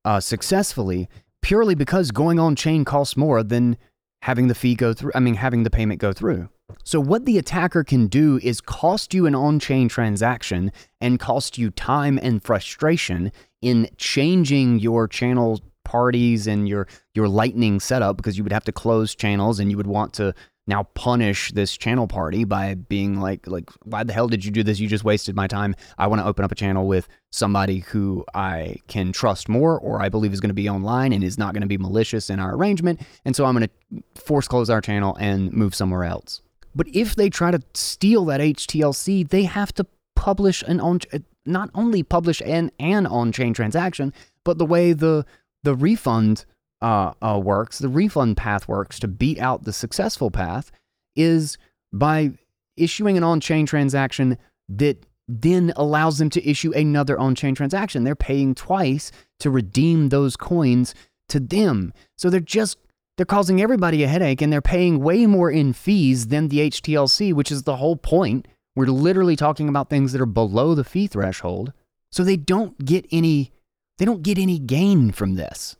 uh, 0.04 0.20
successfully 0.20 1.08
purely 1.42 1.74
because 1.74 2.12
going 2.12 2.38
on 2.38 2.54
chain 2.54 2.84
costs 2.84 3.16
more 3.16 3.42
than 3.42 3.76
having 4.22 4.46
the 4.46 4.54
fee 4.54 4.76
go 4.76 4.94
through, 4.94 5.10
I 5.16 5.18
mean, 5.18 5.34
having 5.34 5.64
the 5.64 5.70
payment 5.70 5.98
go 5.98 6.12
through. 6.12 6.48
So, 6.84 7.00
what 7.00 7.24
the 7.24 7.38
attacker 7.38 7.84
can 7.84 8.06
do 8.06 8.40
is 8.42 8.60
cost 8.60 9.14
you 9.14 9.26
an 9.26 9.34
on 9.34 9.58
chain 9.58 9.88
transaction 9.88 10.72
and 11.00 11.18
cost 11.18 11.58
you 11.58 11.70
time 11.70 12.18
and 12.22 12.42
frustration 12.42 13.32
in 13.60 13.88
changing 13.96 14.78
your 14.78 15.06
channel 15.06 15.60
parties 15.84 16.46
and 16.46 16.68
your 16.68 16.86
your 17.14 17.28
lightning 17.28 17.80
setup 17.80 18.16
because 18.16 18.38
you 18.38 18.44
would 18.44 18.52
have 18.52 18.64
to 18.64 18.72
close 18.72 19.14
channels 19.14 19.58
and 19.58 19.70
you 19.70 19.76
would 19.76 19.86
want 19.86 20.12
to 20.14 20.34
now 20.66 20.84
punish 20.94 21.50
this 21.52 21.76
channel 21.76 22.06
party 22.06 22.44
by 22.44 22.74
being 22.74 23.20
like 23.20 23.46
like 23.46 23.68
why 23.82 24.04
the 24.04 24.12
hell 24.12 24.28
did 24.28 24.44
you 24.44 24.50
do 24.50 24.62
this? 24.62 24.78
You 24.78 24.88
just 24.88 25.04
wasted 25.04 25.34
my 25.34 25.48
time. 25.48 25.74
I 25.98 26.06
want 26.06 26.22
to 26.22 26.26
open 26.26 26.44
up 26.44 26.52
a 26.52 26.54
channel 26.54 26.86
with 26.86 27.08
somebody 27.32 27.80
who 27.80 28.24
i 28.34 28.76
can 28.88 29.12
trust 29.12 29.48
more 29.48 29.78
or 29.78 30.00
i 30.00 30.08
believe 30.08 30.32
is 30.32 30.40
going 30.40 30.48
to 30.48 30.54
be 30.54 30.68
online 30.68 31.12
and 31.12 31.22
is 31.22 31.38
not 31.38 31.54
going 31.54 31.62
to 31.62 31.68
be 31.68 31.78
malicious 31.78 32.30
in 32.30 32.40
our 32.40 32.54
arrangement. 32.54 33.00
And 33.24 33.34
so 33.34 33.44
i'm 33.44 33.56
going 33.56 33.68
to 33.68 34.22
force 34.22 34.48
close 34.48 34.70
our 34.70 34.80
channel 34.80 35.16
and 35.20 35.52
move 35.52 35.74
somewhere 35.74 36.04
else 36.04 36.40
But 36.74 36.88
if 36.92 37.14
they 37.14 37.30
try 37.30 37.50
to 37.50 37.60
steal 37.74 38.24
that 38.26 38.40
HTLC, 38.40 39.28
they 39.28 39.44
have 39.44 39.72
to 39.74 39.86
publish 40.14 40.62
an 40.62 40.80
on 40.80 41.00
not 41.46 41.70
only 41.74 42.02
publish 42.02 42.40
an 42.42 42.70
an 42.78 43.06
on-chain 43.06 43.54
transaction, 43.54 44.12
but 44.44 44.58
the 44.58 44.66
way 44.66 44.92
the 44.92 45.24
the 45.62 45.74
refund 45.74 46.44
uh, 46.80 47.12
uh, 47.20 47.40
works, 47.42 47.78
the 47.78 47.88
refund 47.88 48.36
path 48.36 48.68
works 48.68 48.98
to 49.00 49.08
beat 49.08 49.38
out 49.38 49.64
the 49.64 49.72
successful 49.72 50.30
path 50.30 50.70
is 51.16 51.58
by 51.92 52.32
issuing 52.76 53.16
an 53.16 53.24
on-chain 53.24 53.66
transaction 53.66 54.38
that 54.68 55.04
then 55.28 55.72
allows 55.76 56.18
them 56.18 56.30
to 56.30 56.48
issue 56.48 56.72
another 56.72 57.18
on-chain 57.18 57.54
transaction. 57.54 58.04
They're 58.04 58.14
paying 58.16 58.54
twice 58.54 59.12
to 59.40 59.50
redeem 59.50 60.08
those 60.08 60.36
coins 60.36 60.94
to 61.28 61.38
them. 61.40 61.92
So 62.16 62.30
they're 62.30 62.40
just 62.40 62.78
they're 63.20 63.26
causing 63.26 63.60
everybody 63.60 64.02
a 64.02 64.08
headache 64.08 64.40
and 64.40 64.50
they're 64.50 64.62
paying 64.62 64.98
way 64.98 65.26
more 65.26 65.50
in 65.50 65.74
fees 65.74 66.28
than 66.28 66.48
the 66.48 66.70
HTLC, 66.70 67.34
which 67.34 67.52
is 67.52 67.64
the 67.64 67.76
whole 67.76 67.96
point. 67.96 68.48
We're 68.74 68.86
literally 68.86 69.36
talking 69.36 69.68
about 69.68 69.90
things 69.90 70.12
that 70.12 70.22
are 70.22 70.26
below 70.26 70.74
the 70.74 70.84
fee 70.84 71.06
threshold. 71.06 71.74
So 72.10 72.24
they 72.24 72.38
don't 72.38 72.82
get 72.82 73.04
any 73.12 73.52
they 73.98 74.06
don't 74.06 74.22
get 74.22 74.38
any 74.38 74.58
gain 74.58 75.12
from 75.12 75.34
this. 75.34 75.76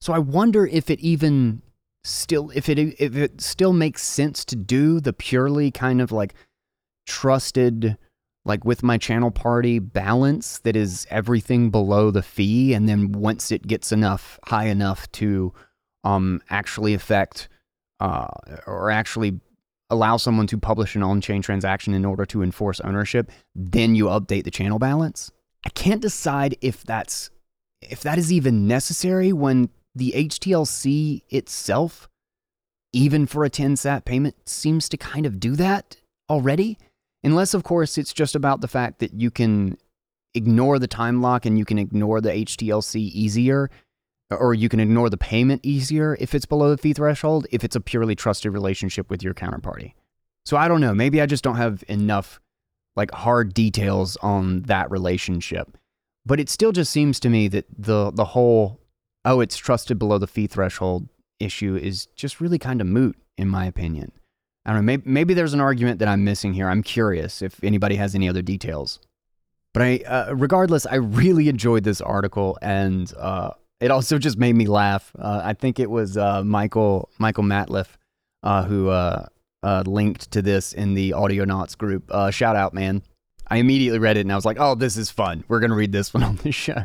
So 0.00 0.12
I 0.12 0.20
wonder 0.20 0.68
if 0.68 0.88
it 0.88 1.00
even 1.00 1.62
still 2.04 2.52
if 2.54 2.68
it 2.68 2.78
if 2.78 3.16
it 3.16 3.40
still 3.40 3.72
makes 3.72 4.04
sense 4.04 4.44
to 4.44 4.54
do 4.54 5.00
the 5.00 5.12
purely 5.12 5.72
kind 5.72 6.00
of 6.00 6.12
like 6.12 6.34
trusted 7.08 7.98
like 8.44 8.64
with 8.64 8.84
my 8.84 8.98
channel 8.98 9.32
party 9.32 9.80
balance 9.80 10.60
that 10.60 10.76
is 10.76 11.08
everything 11.10 11.70
below 11.70 12.12
the 12.12 12.22
fee 12.22 12.72
and 12.72 12.88
then 12.88 13.10
once 13.10 13.50
it 13.50 13.66
gets 13.66 13.90
enough 13.90 14.38
high 14.44 14.66
enough 14.66 15.10
to 15.10 15.52
um 16.04 16.40
actually 16.50 16.94
affect 16.94 17.48
uh 18.00 18.28
or 18.66 18.90
actually 18.90 19.40
allow 19.90 20.16
someone 20.16 20.46
to 20.46 20.58
publish 20.58 20.94
an 20.94 21.02
on-chain 21.02 21.40
transaction 21.40 21.94
in 21.94 22.04
order 22.04 22.26
to 22.26 22.42
enforce 22.42 22.80
ownership 22.80 23.30
then 23.54 23.94
you 23.94 24.06
update 24.06 24.44
the 24.44 24.50
channel 24.50 24.78
balance 24.78 25.30
i 25.64 25.68
can't 25.70 26.02
decide 26.02 26.56
if 26.60 26.84
that's 26.84 27.30
if 27.80 28.02
that 28.02 28.18
is 28.18 28.32
even 28.32 28.66
necessary 28.66 29.32
when 29.32 29.70
the 29.94 30.12
HTLC 30.16 31.22
itself, 31.28 32.08
even 32.92 33.26
for 33.26 33.44
a 33.44 33.50
10 33.50 33.76
sat 33.76 34.04
payment, 34.04 34.36
seems 34.48 34.88
to 34.88 34.96
kind 34.96 35.26
of 35.26 35.40
do 35.40 35.56
that 35.56 35.96
already. 36.30 36.78
Unless, 37.24 37.54
of 37.54 37.64
course, 37.64 37.98
it's 37.98 38.12
just 38.12 38.34
about 38.34 38.60
the 38.60 38.68
fact 38.68 39.00
that 39.00 39.12
you 39.12 39.30
can 39.30 39.76
ignore 40.34 40.78
the 40.78 40.86
time 40.86 41.20
lock 41.20 41.46
and 41.46 41.58
you 41.58 41.64
can 41.64 41.78
ignore 41.78 42.20
the 42.20 42.30
HTLC 42.30 42.96
easier, 42.96 43.70
or 44.30 44.54
you 44.54 44.68
can 44.68 44.80
ignore 44.80 45.10
the 45.10 45.16
payment 45.16 45.60
easier 45.64 46.16
if 46.20 46.34
it's 46.34 46.46
below 46.46 46.70
the 46.70 46.78
fee 46.78 46.92
threshold, 46.92 47.46
if 47.50 47.64
it's 47.64 47.76
a 47.76 47.80
purely 47.80 48.14
trusted 48.14 48.52
relationship 48.52 49.08
with 49.10 49.22
your 49.22 49.34
counterparty. 49.34 49.94
So 50.44 50.56
I 50.56 50.68
don't 50.68 50.80
know. 50.80 50.94
Maybe 50.94 51.20
I 51.20 51.26
just 51.26 51.44
don't 51.44 51.56
have 51.56 51.82
enough 51.88 52.40
like 52.96 53.10
hard 53.12 53.54
details 53.54 54.16
on 54.18 54.62
that 54.62 54.90
relationship. 54.90 55.76
But 56.26 56.40
it 56.40 56.48
still 56.48 56.72
just 56.72 56.92
seems 56.92 57.20
to 57.20 57.28
me 57.28 57.48
that 57.48 57.66
the 57.76 58.10
the 58.10 58.24
whole 58.24 58.80
oh, 59.24 59.40
it's 59.40 59.56
trusted 59.56 59.98
below 59.98 60.18
the 60.18 60.26
fee 60.26 60.46
threshold 60.46 61.08
issue 61.38 61.76
is 61.76 62.06
just 62.16 62.40
really 62.40 62.58
kind 62.58 62.80
of 62.80 62.86
moot, 62.86 63.16
in 63.36 63.48
my 63.48 63.66
opinion. 63.66 64.12
I 64.64 64.70
don't 64.70 64.80
know. 64.80 64.82
Maybe, 64.82 65.02
maybe 65.06 65.34
there's 65.34 65.54
an 65.54 65.60
argument 65.60 65.98
that 66.00 66.08
I'm 66.08 66.24
missing 66.24 66.52
here. 66.54 66.68
I'm 66.68 66.82
curious 66.82 67.42
if 67.42 67.62
anybody 67.62 67.96
has 67.96 68.14
any 68.14 68.28
other 68.28 68.42
details. 68.42 68.98
But 69.72 69.82
I, 69.82 69.96
uh, 70.06 70.34
regardless, 70.34 70.86
I 70.86 70.96
really 70.96 71.48
enjoyed 71.48 71.84
this 71.84 72.00
article, 72.00 72.58
and 72.62 73.12
uh, 73.16 73.50
it 73.80 73.90
also 73.90 74.18
just 74.18 74.38
made 74.38 74.54
me 74.54 74.66
laugh. 74.66 75.12
Uh, 75.18 75.40
I 75.44 75.54
think 75.54 75.78
it 75.78 75.90
was 75.90 76.16
uh, 76.16 76.42
Michael 76.44 77.08
Michael 77.18 77.44
Matliff 77.44 77.96
uh, 78.42 78.64
who 78.64 78.88
uh, 78.88 79.26
linked 79.86 80.30
to 80.32 80.42
this 80.42 80.72
in 80.72 80.94
the 80.94 81.10
Audionauts 81.10 81.76
group. 81.76 82.10
shout 82.32 82.56
out, 82.56 82.74
man! 82.74 83.02
I 83.48 83.56
immediately 83.56 83.98
read 83.98 84.16
it 84.16 84.20
and 84.20 84.32
I 84.32 84.36
was 84.36 84.44
like, 84.44 84.58
"Oh, 84.60 84.74
this 84.74 84.96
is 84.96 85.10
fun. 85.10 85.44
We're 85.48 85.60
gonna 85.60 85.74
read 85.74 85.92
this 85.92 86.12
one 86.12 86.22
on 86.22 86.36
the 86.36 86.52
show." 86.64 86.82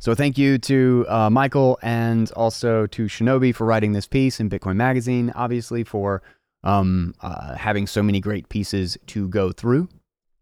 So 0.00 0.14
thank 0.14 0.36
you 0.36 0.58
to 0.58 1.06
uh, 1.08 1.30
Michael 1.30 1.78
and 1.80 2.30
also 2.32 2.86
to 2.88 3.04
Shinobi 3.04 3.54
for 3.54 3.64
writing 3.64 3.92
this 3.92 4.06
piece 4.06 4.38
in 4.38 4.50
Bitcoin 4.50 4.76
Magazine, 4.76 5.32
obviously 5.34 5.82
for 5.82 6.22
um, 6.62 7.14
uh, 7.22 7.54
having 7.54 7.86
so 7.86 8.02
many 8.02 8.20
great 8.20 8.48
pieces 8.48 8.98
to 9.06 9.28
go 9.28 9.50
through. 9.50 9.88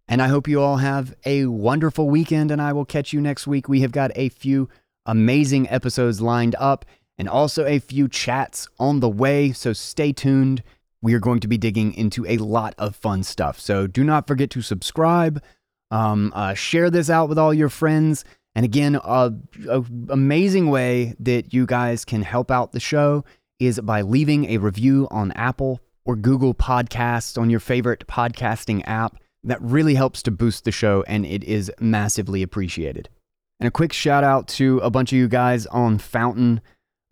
And 0.08 0.20
I 0.20 0.28
hope 0.28 0.48
you 0.48 0.60
all 0.60 0.78
have 0.78 1.14
a 1.24 1.46
wonderful 1.46 2.10
weekend, 2.10 2.50
and 2.50 2.60
I 2.60 2.72
will 2.72 2.84
catch 2.84 3.12
you 3.12 3.20
next 3.20 3.46
week. 3.46 3.68
We 3.68 3.82
have 3.82 3.92
got 3.92 4.10
a 4.16 4.30
few 4.30 4.68
amazing 5.06 5.68
episodes 5.68 6.20
lined 6.20 6.54
up 6.58 6.84
and 7.18 7.28
also 7.28 7.66
a 7.66 7.78
few 7.78 8.08
chats 8.08 8.68
on 8.78 9.00
the 9.00 9.08
way, 9.08 9.52
so 9.52 9.72
stay 9.72 10.12
tuned. 10.12 10.62
We 11.00 11.14
are 11.14 11.20
going 11.20 11.40
to 11.40 11.48
be 11.48 11.58
digging 11.58 11.94
into 11.94 12.24
a 12.26 12.38
lot 12.38 12.74
of 12.78 12.96
fun 12.96 13.22
stuff. 13.22 13.58
So 13.58 13.86
do 13.86 14.04
not 14.04 14.26
forget 14.26 14.50
to 14.50 14.62
subscribe, 14.62 15.42
um, 15.90 16.32
uh, 16.34 16.54
share 16.54 16.90
this 16.90 17.10
out 17.10 17.28
with 17.28 17.38
all 17.38 17.52
your 17.52 17.68
friends 17.68 18.24
and 18.54 18.64
again, 18.64 18.96
a, 18.96 19.32
a, 19.68 19.84
amazing 20.10 20.70
way 20.70 21.14
that 21.20 21.54
you 21.54 21.66
guys 21.66 22.04
can 22.04 22.22
help 22.22 22.50
out 22.50 22.72
the 22.72 22.80
show 22.80 23.24
is 23.58 23.80
by 23.80 24.02
leaving 24.02 24.46
a 24.46 24.58
review 24.58 25.08
on 25.10 25.32
Apple 25.32 25.80
or 26.04 26.16
Google 26.16 26.54
Podcasts 26.54 27.40
on 27.40 27.48
your 27.48 27.60
favorite 27.60 28.06
podcasting 28.06 28.82
app. 28.86 29.16
That 29.44 29.62
really 29.62 29.94
helps 29.94 30.22
to 30.24 30.30
boost 30.30 30.64
the 30.64 30.72
show 30.72 31.02
and 31.06 31.24
it 31.24 31.44
is 31.44 31.72
massively 31.80 32.42
appreciated. 32.42 33.08
And 33.62 33.68
a 33.68 33.70
quick 33.70 33.92
shout 33.92 34.24
out 34.24 34.48
to 34.48 34.78
a 34.80 34.90
bunch 34.90 35.12
of 35.12 35.18
you 35.18 35.28
guys 35.28 35.66
on 35.66 35.98
Fountain. 35.98 36.60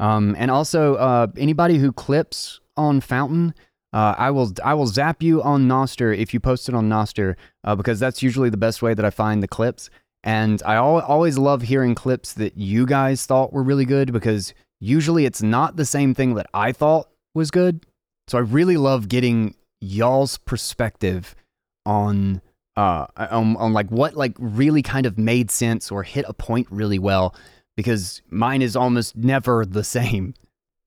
Um, 0.01 0.35
and 0.37 0.51
also 0.51 0.97
uh, 0.97 1.29
anybody 1.37 1.79
who 1.79 1.93
clips 1.93 2.59
on 2.77 3.01
Fountain. 3.01 3.55
Uh, 3.93 4.17
I 4.19 4.33
will 4.33 4.51
I 4.65 4.75
will 4.75 4.89
zap 4.89 5.23
you 5.23 5.45
on 5.45 5.69
Nostr 5.69 6.17
if 6.17 6.35
you 6.35 6.41
post 6.41 6.69
it 6.69 6.75
on 6.75 6.89
Nostr 6.89 7.37
uh, 7.63 7.77
because 7.77 8.01
that's 8.01 8.21
usually 8.21 8.51
the 8.51 8.57
best 8.57 8.83
way 8.83 8.95
that 8.95 9.05
I 9.05 9.11
find 9.11 9.45
the 9.45 9.47
clips. 9.47 9.91
And 10.25 10.61
I 10.67 10.75
al- 10.75 11.03
always 11.03 11.39
love 11.39 11.63
hearing 11.63 11.95
clips 11.95 12.33
that 12.33 12.57
you 12.57 12.85
guys 12.85 13.27
thought 13.27 13.53
were 13.53 13.63
really 13.63 13.85
good 13.85 14.13
because 14.13 14.53
usually 14.81 15.27
it's 15.27 15.43
not 15.45 15.77
the 15.77 15.85
same 15.85 16.15
thing 16.15 16.35
that 16.35 16.47
I 16.53 16.73
thought 16.73 17.11
was 17.33 17.53
good. 17.53 17.87
So 18.27 18.39
I 18.39 18.41
really 18.41 18.77
love 18.77 19.07
getting 19.07 19.55
y'all's 19.81 20.37
perspective 20.37 21.37
on 21.87 22.43
uh 22.77 23.07
on, 23.17 23.57
on 23.57 23.73
like 23.73 23.91
what 23.91 24.15
like 24.15 24.35
really 24.39 24.83
kind 24.83 25.07
of 25.07 25.19
made 25.19 25.51
sense 25.51 25.91
or 25.91 26.03
hit 26.03 26.25
a 26.29 26.33
point 26.33 26.67
really 26.71 26.99
well 26.99 27.35
because 27.77 28.23
mine 28.31 28.63
is 28.63 28.77
almost 28.77 29.17
never 29.17 29.65
the 29.65 29.85
same. 29.85 30.35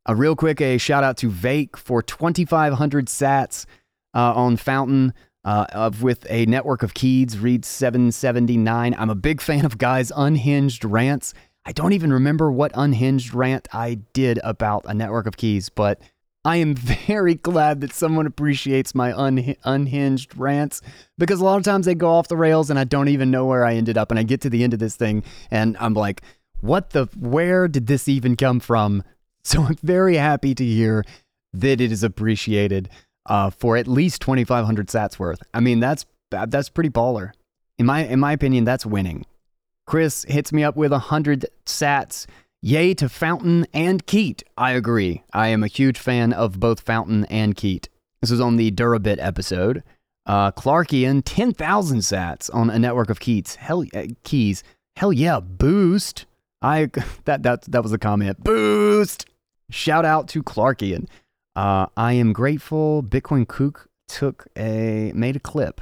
A 0.06 0.16
real 0.16 0.36
quick 0.36 0.60
a 0.62 0.78
shout 0.78 1.04
out 1.04 1.18
to 1.18 1.30
Vake 1.30 1.78
for 1.78 2.04
2500 2.04 3.08
sats 3.08 3.66
uh, 4.14 4.34
on 4.34 4.58
Fountain 4.58 5.14
uh, 5.46 5.66
of 5.72 6.04
with 6.04 6.26
a 6.30 6.46
network 6.46 6.84
of 6.84 6.94
keys, 6.94 7.38
read 7.38 7.66
779. 7.66 8.96
I'm 8.98 9.10
a 9.10 9.16
big 9.16 9.42
fan 9.42 9.66
of 9.66 9.78
Guy's 9.78 10.12
unhinged 10.16 10.86
rants. 10.86 11.34
I 11.66 11.72
don't 11.72 11.94
even 11.94 12.12
remember 12.12 12.52
what 12.52 12.72
unhinged 12.76 13.34
rant 13.34 13.68
I 13.74 13.96
did 14.14 14.40
about 14.44 14.84
a 14.86 14.94
network 14.94 15.26
of 15.26 15.38
keys, 15.38 15.70
but 15.70 16.02
I 16.46 16.58
am 16.58 16.76
very 16.76 17.36
glad 17.36 17.82
that 17.82 17.94
someone 17.94 18.28
appreciates 18.28 18.94
my 18.94 19.14
un- 19.18 19.56
unhinged 19.64 20.38
rants 20.38 20.82
because 21.18 21.40
a 21.40 21.46
lot 21.46 21.58
of 21.58 21.64
times 21.64 21.86
they 21.86 21.96
go 21.96 22.10
off 22.10 22.28
the 22.28 22.38
rails 22.38 22.70
and 22.70 22.78
I 22.78 22.84
don't 22.84 23.08
even 23.08 23.32
know 23.32 23.46
where 23.46 23.66
I 23.66 23.76
ended 23.76 23.98
up. 23.98 24.12
And 24.12 24.20
I 24.20 24.24
get 24.24 24.42
to 24.42 24.50
the 24.50 24.64
end 24.64 24.74
of 24.74 24.80
this 24.80 24.96
thing 24.96 25.24
and 25.50 25.78
I'm 25.80 25.94
like, 25.94 26.22
what 26.60 26.90
the, 26.92 27.06
where 27.18 27.68
did 27.68 27.88
this 27.88 28.08
even 28.08 28.36
come 28.36 28.60
from? 28.60 29.04
So 29.46 29.62
I'm 29.64 29.76
very 29.84 30.16
happy 30.16 30.56
to 30.56 30.64
hear 30.64 31.04
that 31.52 31.82
it 31.82 31.92
is 31.92 32.02
appreciated 32.02 32.88
uh, 33.26 33.50
for 33.50 33.76
at 33.76 33.90
least 33.90 34.22
2,500 34.22 34.88
sats 34.88 35.20
worth. 35.20 35.42
I 35.54 35.60
mean, 35.60 35.82
that's 35.82 36.06
that's 36.30 36.70
pretty 36.70 36.90
baller. 36.90 37.32
In 37.78 37.86
my 37.86 38.06
in 38.06 38.22
my 38.22 38.32
opinion, 38.32 38.64
that's 38.64 38.86
winning. 38.86 39.26
Chris 39.86 40.24
hits 40.30 40.54
me 40.54 40.64
up 40.64 40.76
with 40.76 40.92
100 40.92 41.46
sats. 41.66 42.26
Yay 42.66 42.94
to 42.94 43.10
Fountain 43.10 43.68
and 43.74 44.08
Keet. 44.08 44.42
I 44.58 44.72
agree. 44.72 45.22
I 45.34 45.50
am 45.50 45.64
a 45.64 45.68
huge 45.68 46.00
fan 46.00 46.32
of 46.32 46.62
both 46.62 46.80
Fountain 46.80 47.26
and 47.26 47.58
Keet. 47.58 47.90
This 48.22 48.32
was 48.32 48.40
on 48.40 48.56
the 48.56 48.72
Durabit 48.72 49.18
episode. 49.20 49.84
Uh, 50.26 50.50
Clarkian, 50.54 51.24
10,000 51.26 51.98
sats 51.98 52.50
on 52.54 52.70
a 52.70 52.80
network 52.80 53.10
of 53.10 53.20
Keats. 53.20 53.56
Hell, 53.56 53.84
uh, 53.94 54.06
keys. 54.24 54.64
Hell 54.96 55.12
yeah, 55.12 55.42
boost. 55.42 56.26
I 56.62 56.90
that 57.26 57.44
that 57.44 57.64
that 57.64 57.84
was 57.84 57.92
a 57.92 57.98
comment. 57.98 58.42
Boost. 58.42 59.26
Shout 59.70 60.06
out 60.06 60.30
to 60.30 60.42
Clarkian. 60.42 61.08
Uh, 61.58 61.88
I 61.98 62.14
am 62.14 62.32
grateful 62.32 63.04
Bitcoin 63.04 63.46
Kook 63.46 63.90
took 64.08 64.48
a 64.56 65.12
made 65.14 65.36
a 65.36 65.42
clip. 65.42 65.82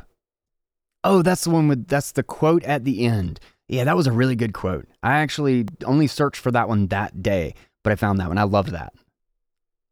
Oh, 1.04 1.22
that's 1.22 1.44
the 1.44 1.52
one 1.52 1.68
with 1.68 1.86
that's 1.86 2.12
the 2.12 2.24
quote 2.24 2.64
at 2.64 2.86
the 2.86 3.06
end. 3.06 3.40
Yeah, 3.72 3.86
that 3.86 3.96
was 3.96 4.06
a 4.06 4.12
really 4.12 4.36
good 4.36 4.52
quote. 4.52 4.86
I 5.02 5.20
actually 5.20 5.66
only 5.86 6.06
searched 6.06 6.42
for 6.42 6.52
that 6.52 6.68
one 6.68 6.88
that 6.88 7.24
day, 7.24 7.56
but 7.84 7.94
I 7.94 7.96
found 7.96 8.20
that 8.20 8.28
one. 8.28 8.38
I 8.38 8.44
loved 8.44 8.72
that. 8.72 8.92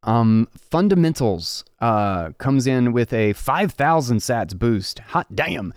Um, 0.02 0.48
fundamentals 0.54 1.64
uh, 1.80 2.32
comes 2.36 2.66
in 2.66 2.92
with 2.92 3.10
a 3.14 3.32
5,000 3.32 4.18
sats 4.18 4.54
boost. 4.54 4.98
Hot 4.98 5.34
damn. 5.34 5.72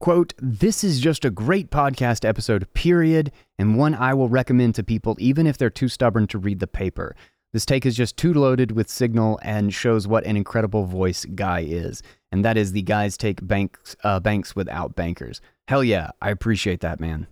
Quote, 0.00 0.34
this 0.38 0.84
is 0.84 1.00
just 1.00 1.24
a 1.24 1.30
great 1.30 1.70
podcast 1.70 2.28
episode, 2.28 2.70
period, 2.74 3.32
and 3.58 3.78
one 3.78 3.94
I 3.94 4.12
will 4.12 4.28
recommend 4.28 4.74
to 4.74 4.84
people 4.84 5.16
even 5.18 5.46
if 5.46 5.56
they're 5.56 5.70
too 5.70 5.88
stubborn 5.88 6.26
to 6.26 6.38
read 6.38 6.60
the 6.60 6.66
paper. 6.66 7.16
This 7.54 7.64
take 7.64 7.86
is 7.86 7.96
just 7.96 8.18
too 8.18 8.34
loaded 8.34 8.72
with 8.72 8.90
signal 8.90 9.40
and 9.42 9.72
shows 9.72 10.06
what 10.06 10.26
an 10.26 10.36
incredible 10.36 10.84
voice 10.84 11.24
Guy 11.24 11.60
is. 11.60 12.02
And 12.30 12.44
that 12.44 12.58
is 12.58 12.72
the 12.72 12.82
guys 12.82 13.16
take 13.16 13.46
banks, 13.46 13.96
uh, 14.04 14.20
banks 14.20 14.54
without 14.54 14.94
bankers. 14.94 15.40
Hell 15.68 15.82
yeah, 15.82 16.10
I 16.20 16.28
appreciate 16.28 16.80
that, 16.80 17.00
man. 17.00 17.26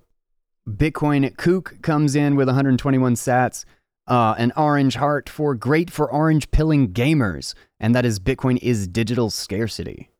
Bitcoin 0.69 1.37
Kook 1.37 1.83
comes 1.83 2.17
in 2.17 2.37
with 2.37 2.49
121 2.49 3.15
sats. 3.15 3.65
Uh, 4.07 4.35
an 4.37 4.53
orange 4.55 4.97
heart 4.97 5.31
for 5.31 5.55
great 5.55 5.91
for 5.91 6.11
orange 6.11 6.51
pilling 6.51 6.93
gamers, 6.93 7.55
and 7.81 7.95
that 7.95 8.05
is 8.05 8.21
Bitcoin 8.21 8.59
is 8.61 8.87
digital 8.87 9.31
scarcity. 9.31 10.11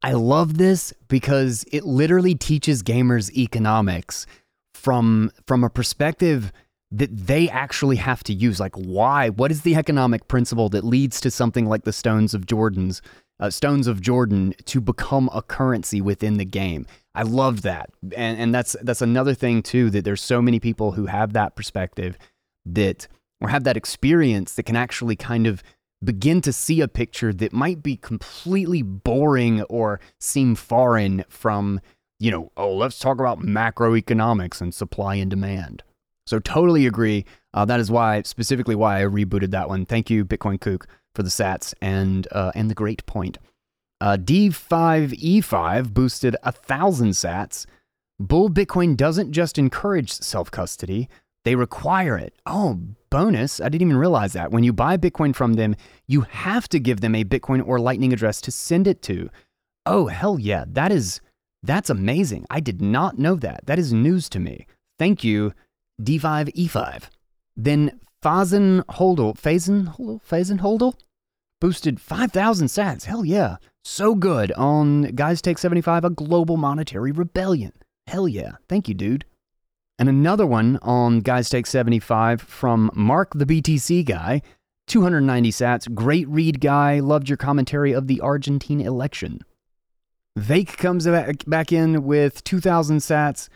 I 0.00 0.12
love 0.12 0.58
this 0.58 0.92
because 1.08 1.64
it 1.72 1.84
literally 1.84 2.36
teaches 2.36 2.84
gamers 2.84 3.32
economics 3.32 4.26
from 4.74 5.32
from 5.46 5.64
a 5.64 5.70
perspective 5.70 6.52
that 6.92 7.26
they 7.26 7.48
actually 7.48 7.96
have 7.96 8.22
to 8.24 8.32
use. 8.32 8.60
Like, 8.60 8.76
why? 8.76 9.30
What 9.30 9.50
is 9.50 9.62
the 9.62 9.76
economic 9.76 10.28
principle 10.28 10.68
that 10.68 10.84
leads 10.84 11.20
to 11.22 11.30
something 11.30 11.66
like 11.66 11.84
the 11.84 11.92
Stones 11.92 12.34
of 12.34 12.46
Jordan's 12.46 13.02
uh, 13.42 13.50
Stones 13.50 13.86
of 13.86 14.00
Jordan 14.00 14.54
to 14.66 14.80
become 14.80 15.28
a 15.34 15.42
currency 15.42 16.00
within 16.00 16.38
the 16.38 16.44
game? 16.46 16.86
I 17.14 17.24
love 17.24 17.60
that, 17.62 17.90
and 18.16 18.38
and 18.38 18.54
that's 18.54 18.74
that's 18.82 19.02
another 19.02 19.34
thing 19.34 19.62
too 19.62 19.90
that 19.90 20.04
there's 20.04 20.22
so 20.22 20.40
many 20.40 20.58
people 20.60 20.92
who 20.92 21.06
have 21.06 21.34
that 21.34 21.56
perspective 21.56 22.16
that 22.64 23.06
or 23.40 23.48
have 23.48 23.64
that 23.64 23.76
experience 23.76 24.54
that 24.54 24.62
can 24.62 24.76
actually 24.76 25.16
kind 25.16 25.46
of 25.46 25.62
begin 26.02 26.40
to 26.40 26.52
see 26.52 26.80
a 26.80 26.88
picture 26.88 27.32
that 27.32 27.52
might 27.52 27.82
be 27.82 27.96
completely 27.96 28.82
boring 28.82 29.62
or 29.62 30.00
seem 30.18 30.54
foreign 30.54 31.24
from, 31.28 31.80
you 32.18 32.30
know, 32.30 32.50
oh, 32.56 32.74
let's 32.74 32.98
talk 32.98 33.20
about 33.20 33.40
macroeconomics 33.40 34.60
and 34.60 34.74
supply 34.74 35.16
and 35.16 35.30
demand. 35.30 35.82
So 36.26 36.38
totally 36.38 36.86
agree. 36.86 37.24
Uh, 37.52 37.64
that 37.64 37.80
is 37.80 37.90
why, 37.90 38.22
specifically, 38.22 38.74
why 38.74 39.00
I 39.00 39.04
rebooted 39.04 39.50
that 39.50 39.68
one. 39.68 39.84
Thank 39.84 40.08
you, 40.08 40.24
Bitcoin 40.24 40.60
Kook, 40.60 40.86
for 41.14 41.22
the 41.22 41.30
Sats 41.30 41.74
and 41.80 42.28
uh, 42.32 42.52
and 42.54 42.70
the 42.70 42.74
great 42.74 43.04
point. 43.06 43.38
Uh, 44.00 44.16
D5E5 44.16 45.92
boosted 45.94 46.36
a 46.42 46.52
thousand 46.52 47.10
Sats. 47.10 47.66
Bull 48.18 48.50
Bitcoin 48.50 48.96
doesn't 48.96 49.32
just 49.32 49.58
encourage 49.58 50.12
self 50.12 50.50
custody; 50.50 51.08
they 51.44 51.54
require 51.54 52.16
it. 52.16 52.34
Oh, 52.46 52.80
bonus. 53.10 53.60
I 53.60 53.68
didn't 53.68 53.88
even 53.88 53.96
realize 53.96 54.32
that. 54.32 54.52
When 54.52 54.64
you 54.64 54.72
buy 54.72 54.96
Bitcoin 54.96 55.34
from 55.34 55.54
them, 55.54 55.74
you 56.06 56.22
have 56.22 56.68
to 56.70 56.78
give 56.78 57.00
them 57.00 57.14
a 57.14 57.24
Bitcoin 57.24 57.66
or 57.66 57.80
Lightning 57.80 58.12
address 58.12 58.40
to 58.42 58.50
send 58.50 58.86
it 58.86 59.02
to. 59.02 59.28
Oh, 59.84 60.06
hell 60.06 60.38
yeah. 60.38 60.64
That 60.68 60.92
is, 60.92 61.20
that's 61.62 61.90
amazing. 61.90 62.46
I 62.48 62.60
did 62.60 62.80
not 62.80 63.18
know 63.18 63.34
that. 63.36 63.66
That 63.66 63.78
is 63.78 63.92
news 63.92 64.28
to 64.30 64.40
me. 64.40 64.66
Thank 64.98 65.24
you, 65.24 65.52
D5E5. 66.00 67.04
Then 67.56 68.00
Holdel, 68.22 69.34
Fazen 69.34 70.60
Holdel? 70.60 70.94
Boosted 71.60 72.00
5,000 72.00 72.66
sats. 72.66 73.04
Hell 73.04 73.24
yeah. 73.24 73.56
So 73.84 74.14
good 74.14 74.52
on 74.52 75.02
Guys 75.14 75.42
Take 75.42 75.58
75, 75.58 76.04
a 76.04 76.10
global 76.10 76.56
monetary 76.56 77.12
rebellion. 77.12 77.72
Hell 78.06 78.28
yeah. 78.28 78.52
Thank 78.68 78.88
you, 78.88 78.94
dude. 78.94 79.24
And 79.98 80.08
another 80.08 80.46
one 80.46 80.78
on 80.82 81.20
Guys 81.20 81.48
Take 81.48 81.66
75 81.66 82.40
from 82.40 82.90
Mark 82.94 83.32
the 83.34 83.46
BTC 83.46 84.04
guy, 84.04 84.42
290 84.88 85.50
sats. 85.50 85.92
Great 85.94 86.28
read, 86.28 86.60
guy. 86.60 86.98
Loved 86.98 87.28
your 87.28 87.36
commentary 87.36 87.92
of 87.92 88.08
the 88.08 88.20
Argentine 88.20 88.80
election. 88.80 89.40
Vake 90.36 90.76
comes 90.78 91.06
back 91.46 91.72
in 91.72 92.04
with 92.04 92.42
2,000 92.42 92.98
sats 92.98 93.48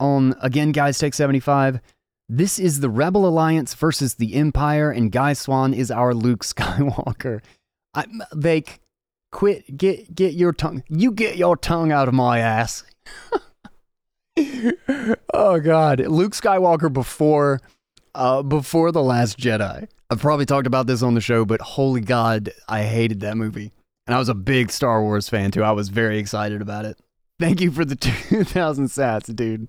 on, 0.00 0.34
again, 0.42 0.72
Guys 0.72 0.98
Take 0.98 1.14
75. 1.14 1.80
This 2.28 2.58
is 2.58 2.80
the 2.80 2.88
Rebel 2.88 3.26
Alliance 3.26 3.74
versus 3.74 4.14
the 4.14 4.34
Empire, 4.34 4.90
and 4.90 5.12
Guy 5.12 5.34
Swan 5.34 5.74
is 5.74 5.90
our 5.90 6.14
Luke 6.14 6.42
Skywalker. 6.44 7.42
I, 7.92 8.06
Vake, 8.32 8.80
quit, 9.30 9.76
get, 9.76 10.14
get 10.14 10.32
your 10.32 10.52
tongue, 10.52 10.82
you 10.88 11.12
get 11.12 11.36
your 11.36 11.56
tongue 11.56 11.92
out 11.92 12.08
of 12.08 12.14
my 12.14 12.38
ass. 12.38 12.82
oh 15.34 15.60
god, 15.60 16.00
Luke 16.00 16.32
Skywalker 16.32 16.92
before 16.92 17.60
uh 18.14 18.42
before 18.42 18.90
the 18.90 19.02
last 19.02 19.38
Jedi. 19.38 19.86
I've 20.10 20.20
probably 20.20 20.46
talked 20.46 20.66
about 20.66 20.86
this 20.86 21.02
on 21.02 21.14
the 21.14 21.20
show, 21.20 21.44
but 21.44 21.60
holy 21.60 22.00
god, 22.00 22.50
I 22.68 22.84
hated 22.84 23.20
that 23.20 23.36
movie. 23.36 23.72
And 24.06 24.14
I 24.14 24.18
was 24.18 24.28
a 24.28 24.34
big 24.34 24.70
Star 24.70 25.02
Wars 25.02 25.28
fan 25.28 25.50
too. 25.50 25.62
I 25.62 25.72
was 25.72 25.88
very 25.88 26.18
excited 26.18 26.62
about 26.62 26.84
it. 26.84 26.98
Thank 27.38 27.60
you 27.60 27.70
for 27.70 27.84
the 27.84 27.96
2000 28.30 28.86
sats, 28.86 29.34
dude. 29.34 29.68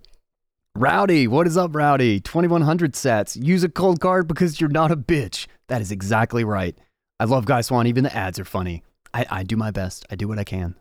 Rowdy, 0.78 1.26
what 1.26 1.48
is 1.48 1.56
up, 1.56 1.74
Rowdy? 1.74 2.20
2100 2.20 2.98
sets. 2.98 3.38
Use 3.38 3.64
a 3.64 3.70
Coldcard 3.70 4.28
because 4.28 4.60
you're 4.60 4.70
not 4.70 4.92
a 4.92 4.98
bitch. 4.98 5.48
That 5.68 5.80
is 5.80 5.90
exactly 5.90 6.44
right. 6.44 6.78
I 7.18 7.24
love 7.24 7.46
Guy 7.46 7.62
Swan. 7.62 7.88
Even 7.88 8.04
the 8.04 8.14
ads 8.14 8.40
are 8.40 8.46
funny. 8.46 8.84
I, 9.14 9.26
I 9.30 9.44
do 9.44 9.56
my 9.56 9.72
best. 9.72 10.06
I 10.10 10.16
do 10.16 10.28
what 10.28 10.38
I 10.38 10.44
can. 10.44 10.76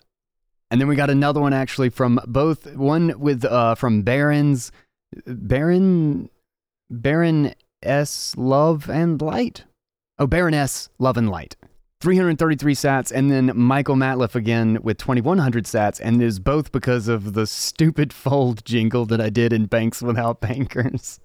And 0.73 0.81
then 0.81 0.89
we 0.89 0.97
got 0.97 1.11
another 1.11 1.41
one 1.41 1.53
actually 1.53 1.91
from 1.91 2.19
both 2.27 2.75
one 2.75 3.17
with 3.21 3.45
uh 3.45 3.77
from 3.77 4.03
Baron's 4.03 4.73
Baron 5.27 6.29
Baron 6.91 7.55
S 7.81 8.35
Love 8.37 8.91
and 8.91 9.23
Light. 9.23 9.63
Oh, 10.19 10.27
Baroness 10.27 10.89
Love 10.99 11.17
and 11.17 11.31
Light. 11.31 11.55
333 12.01 12.75
sats, 12.75 13.13
and 13.13 13.31
then 13.31 13.53
Michael 13.55 13.97
Matliff 13.97 14.35
again 14.35 14.79
with 14.83 14.99
2100 14.99 15.65
sats, 15.65 16.01
and 16.03 16.21
it 16.21 16.27
is 16.27 16.39
both 16.39 16.73
because 16.73 17.09
of 17.09 17.33
the 17.33 17.47
stupid 17.47 18.13
fold 18.13 18.65
jingle 18.65 19.07
that 19.07 19.21
I 19.21 19.31
did 19.31 19.53
in 19.53 19.67
Banks 19.67 20.03
Without 20.03 20.41
Bankers. 20.41 21.21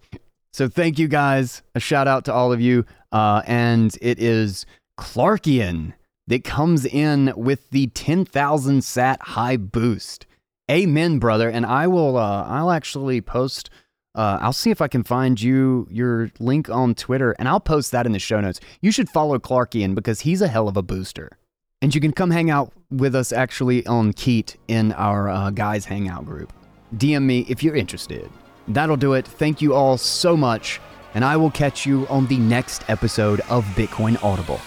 so 0.53 0.67
thank 0.67 0.97
you 0.97 1.07
guys. 1.07 1.61
A 1.76 1.80
shout 1.80 2.07
out 2.07 2.26
to 2.26 2.34
all 2.34 2.53
of 2.53 2.61
you. 2.61 2.86
Uh, 3.11 3.41
and 3.45 3.97
it 4.01 4.20
is 4.20 4.65
Clarkian 4.97 5.93
that 6.28 6.43
comes 6.43 6.86
in 6.86 7.34
with 7.36 7.70
the 7.72 7.88
10,000 7.88 8.84
sat 8.84 9.22
high 9.22 9.57
boost. 9.57 10.28
Amen, 10.70 11.17
brother. 11.17 11.49
And 11.49 11.65
I 11.65 11.88
will, 11.88 12.17
uh, 12.17 12.43
I'll 12.43 12.72
actually 12.72 13.20
post, 13.20 13.70
uh, 14.16 14.39
I'll 14.41 14.53
see 14.53 14.72
if 14.72 14.82
I 14.82 14.88
can 14.88 15.03
find 15.03 15.39
you 15.39 15.88
your 15.89 16.32
link 16.39 16.70
on 16.70 16.95
Twitter 16.95 17.36
and 17.38 17.47
I'll 17.47 17.60
post 17.60 17.91
that 17.91 18.05
in 18.05 18.12
the 18.12 18.20
show 18.20 18.39
notes. 18.41 18.60
You 18.82 18.91
should 18.91 19.10
follow 19.10 19.38
Clarkian 19.39 19.95
because 19.95 20.22
he's 20.22 20.41
a 20.41 20.47
hell 20.47 20.68
of 20.68 20.78
a 20.78 20.82
booster. 20.82 21.38
And 21.82 21.95
you 21.95 22.01
can 22.01 22.12
come 22.12 22.32
hang 22.32 22.49
out 22.49 22.74
with 22.91 23.16
us 23.16 23.32
actually 23.32 23.86
on 23.86 24.14
Keet 24.14 24.57
in 24.68 24.91
our 24.93 25.30
uh, 25.30 25.49
guys 25.51 25.86
hangout 25.86 26.26
group. 26.26 26.51
DM 26.95 27.24
me 27.24 27.45
if 27.47 27.64
you're 27.64 27.76
interested. 27.76 28.30
That'll 28.68 28.97
do 28.97 29.14
it. 29.14 29.26
Thank 29.26 29.62
you 29.62 29.74
all 29.74 29.97
so 29.97 30.36
much. 30.36 30.82
And 31.14 31.24
I 31.24 31.38
will 31.38 31.51
catch 31.51 31.86
you 31.86 32.05
on 32.07 32.28
the 32.28 32.38
next 32.38 32.88
episode 32.89 33.41
of 33.49 33.64
Bitcoin 33.76 34.22
Audible. 34.24 34.60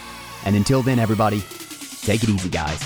And 0.44 0.56
until 0.56 0.82
then, 0.82 0.98
everybody, 0.98 1.42
take 2.02 2.22
it 2.22 2.28
easy, 2.28 2.48
guys. 2.48 2.82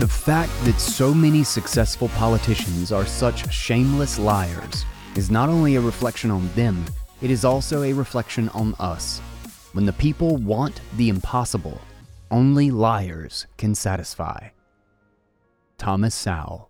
The 0.00 0.08
fact 0.08 0.50
that 0.64 0.80
so 0.80 1.12
many 1.12 1.44
successful 1.44 2.08
politicians 2.16 2.90
are 2.90 3.04
such 3.04 3.52
shameless 3.52 4.18
liars 4.18 4.86
is 5.14 5.30
not 5.30 5.50
only 5.50 5.76
a 5.76 5.80
reflection 5.82 6.30
on 6.30 6.48
them, 6.54 6.86
it 7.20 7.30
is 7.30 7.44
also 7.44 7.82
a 7.82 7.92
reflection 7.92 8.48
on 8.54 8.74
us. 8.80 9.18
When 9.74 9.84
the 9.84 9.92
people 9.92 10.38
want 10.38 10.80
the 10.96 11.10
impossible, 11.10 11.78
only 12.30 12.70
liars 12.70 13.46
can 13.58 13.74
satisfy. 13.74 14.48
Thomas 15.76 16.14
Sowell 16.14 16.69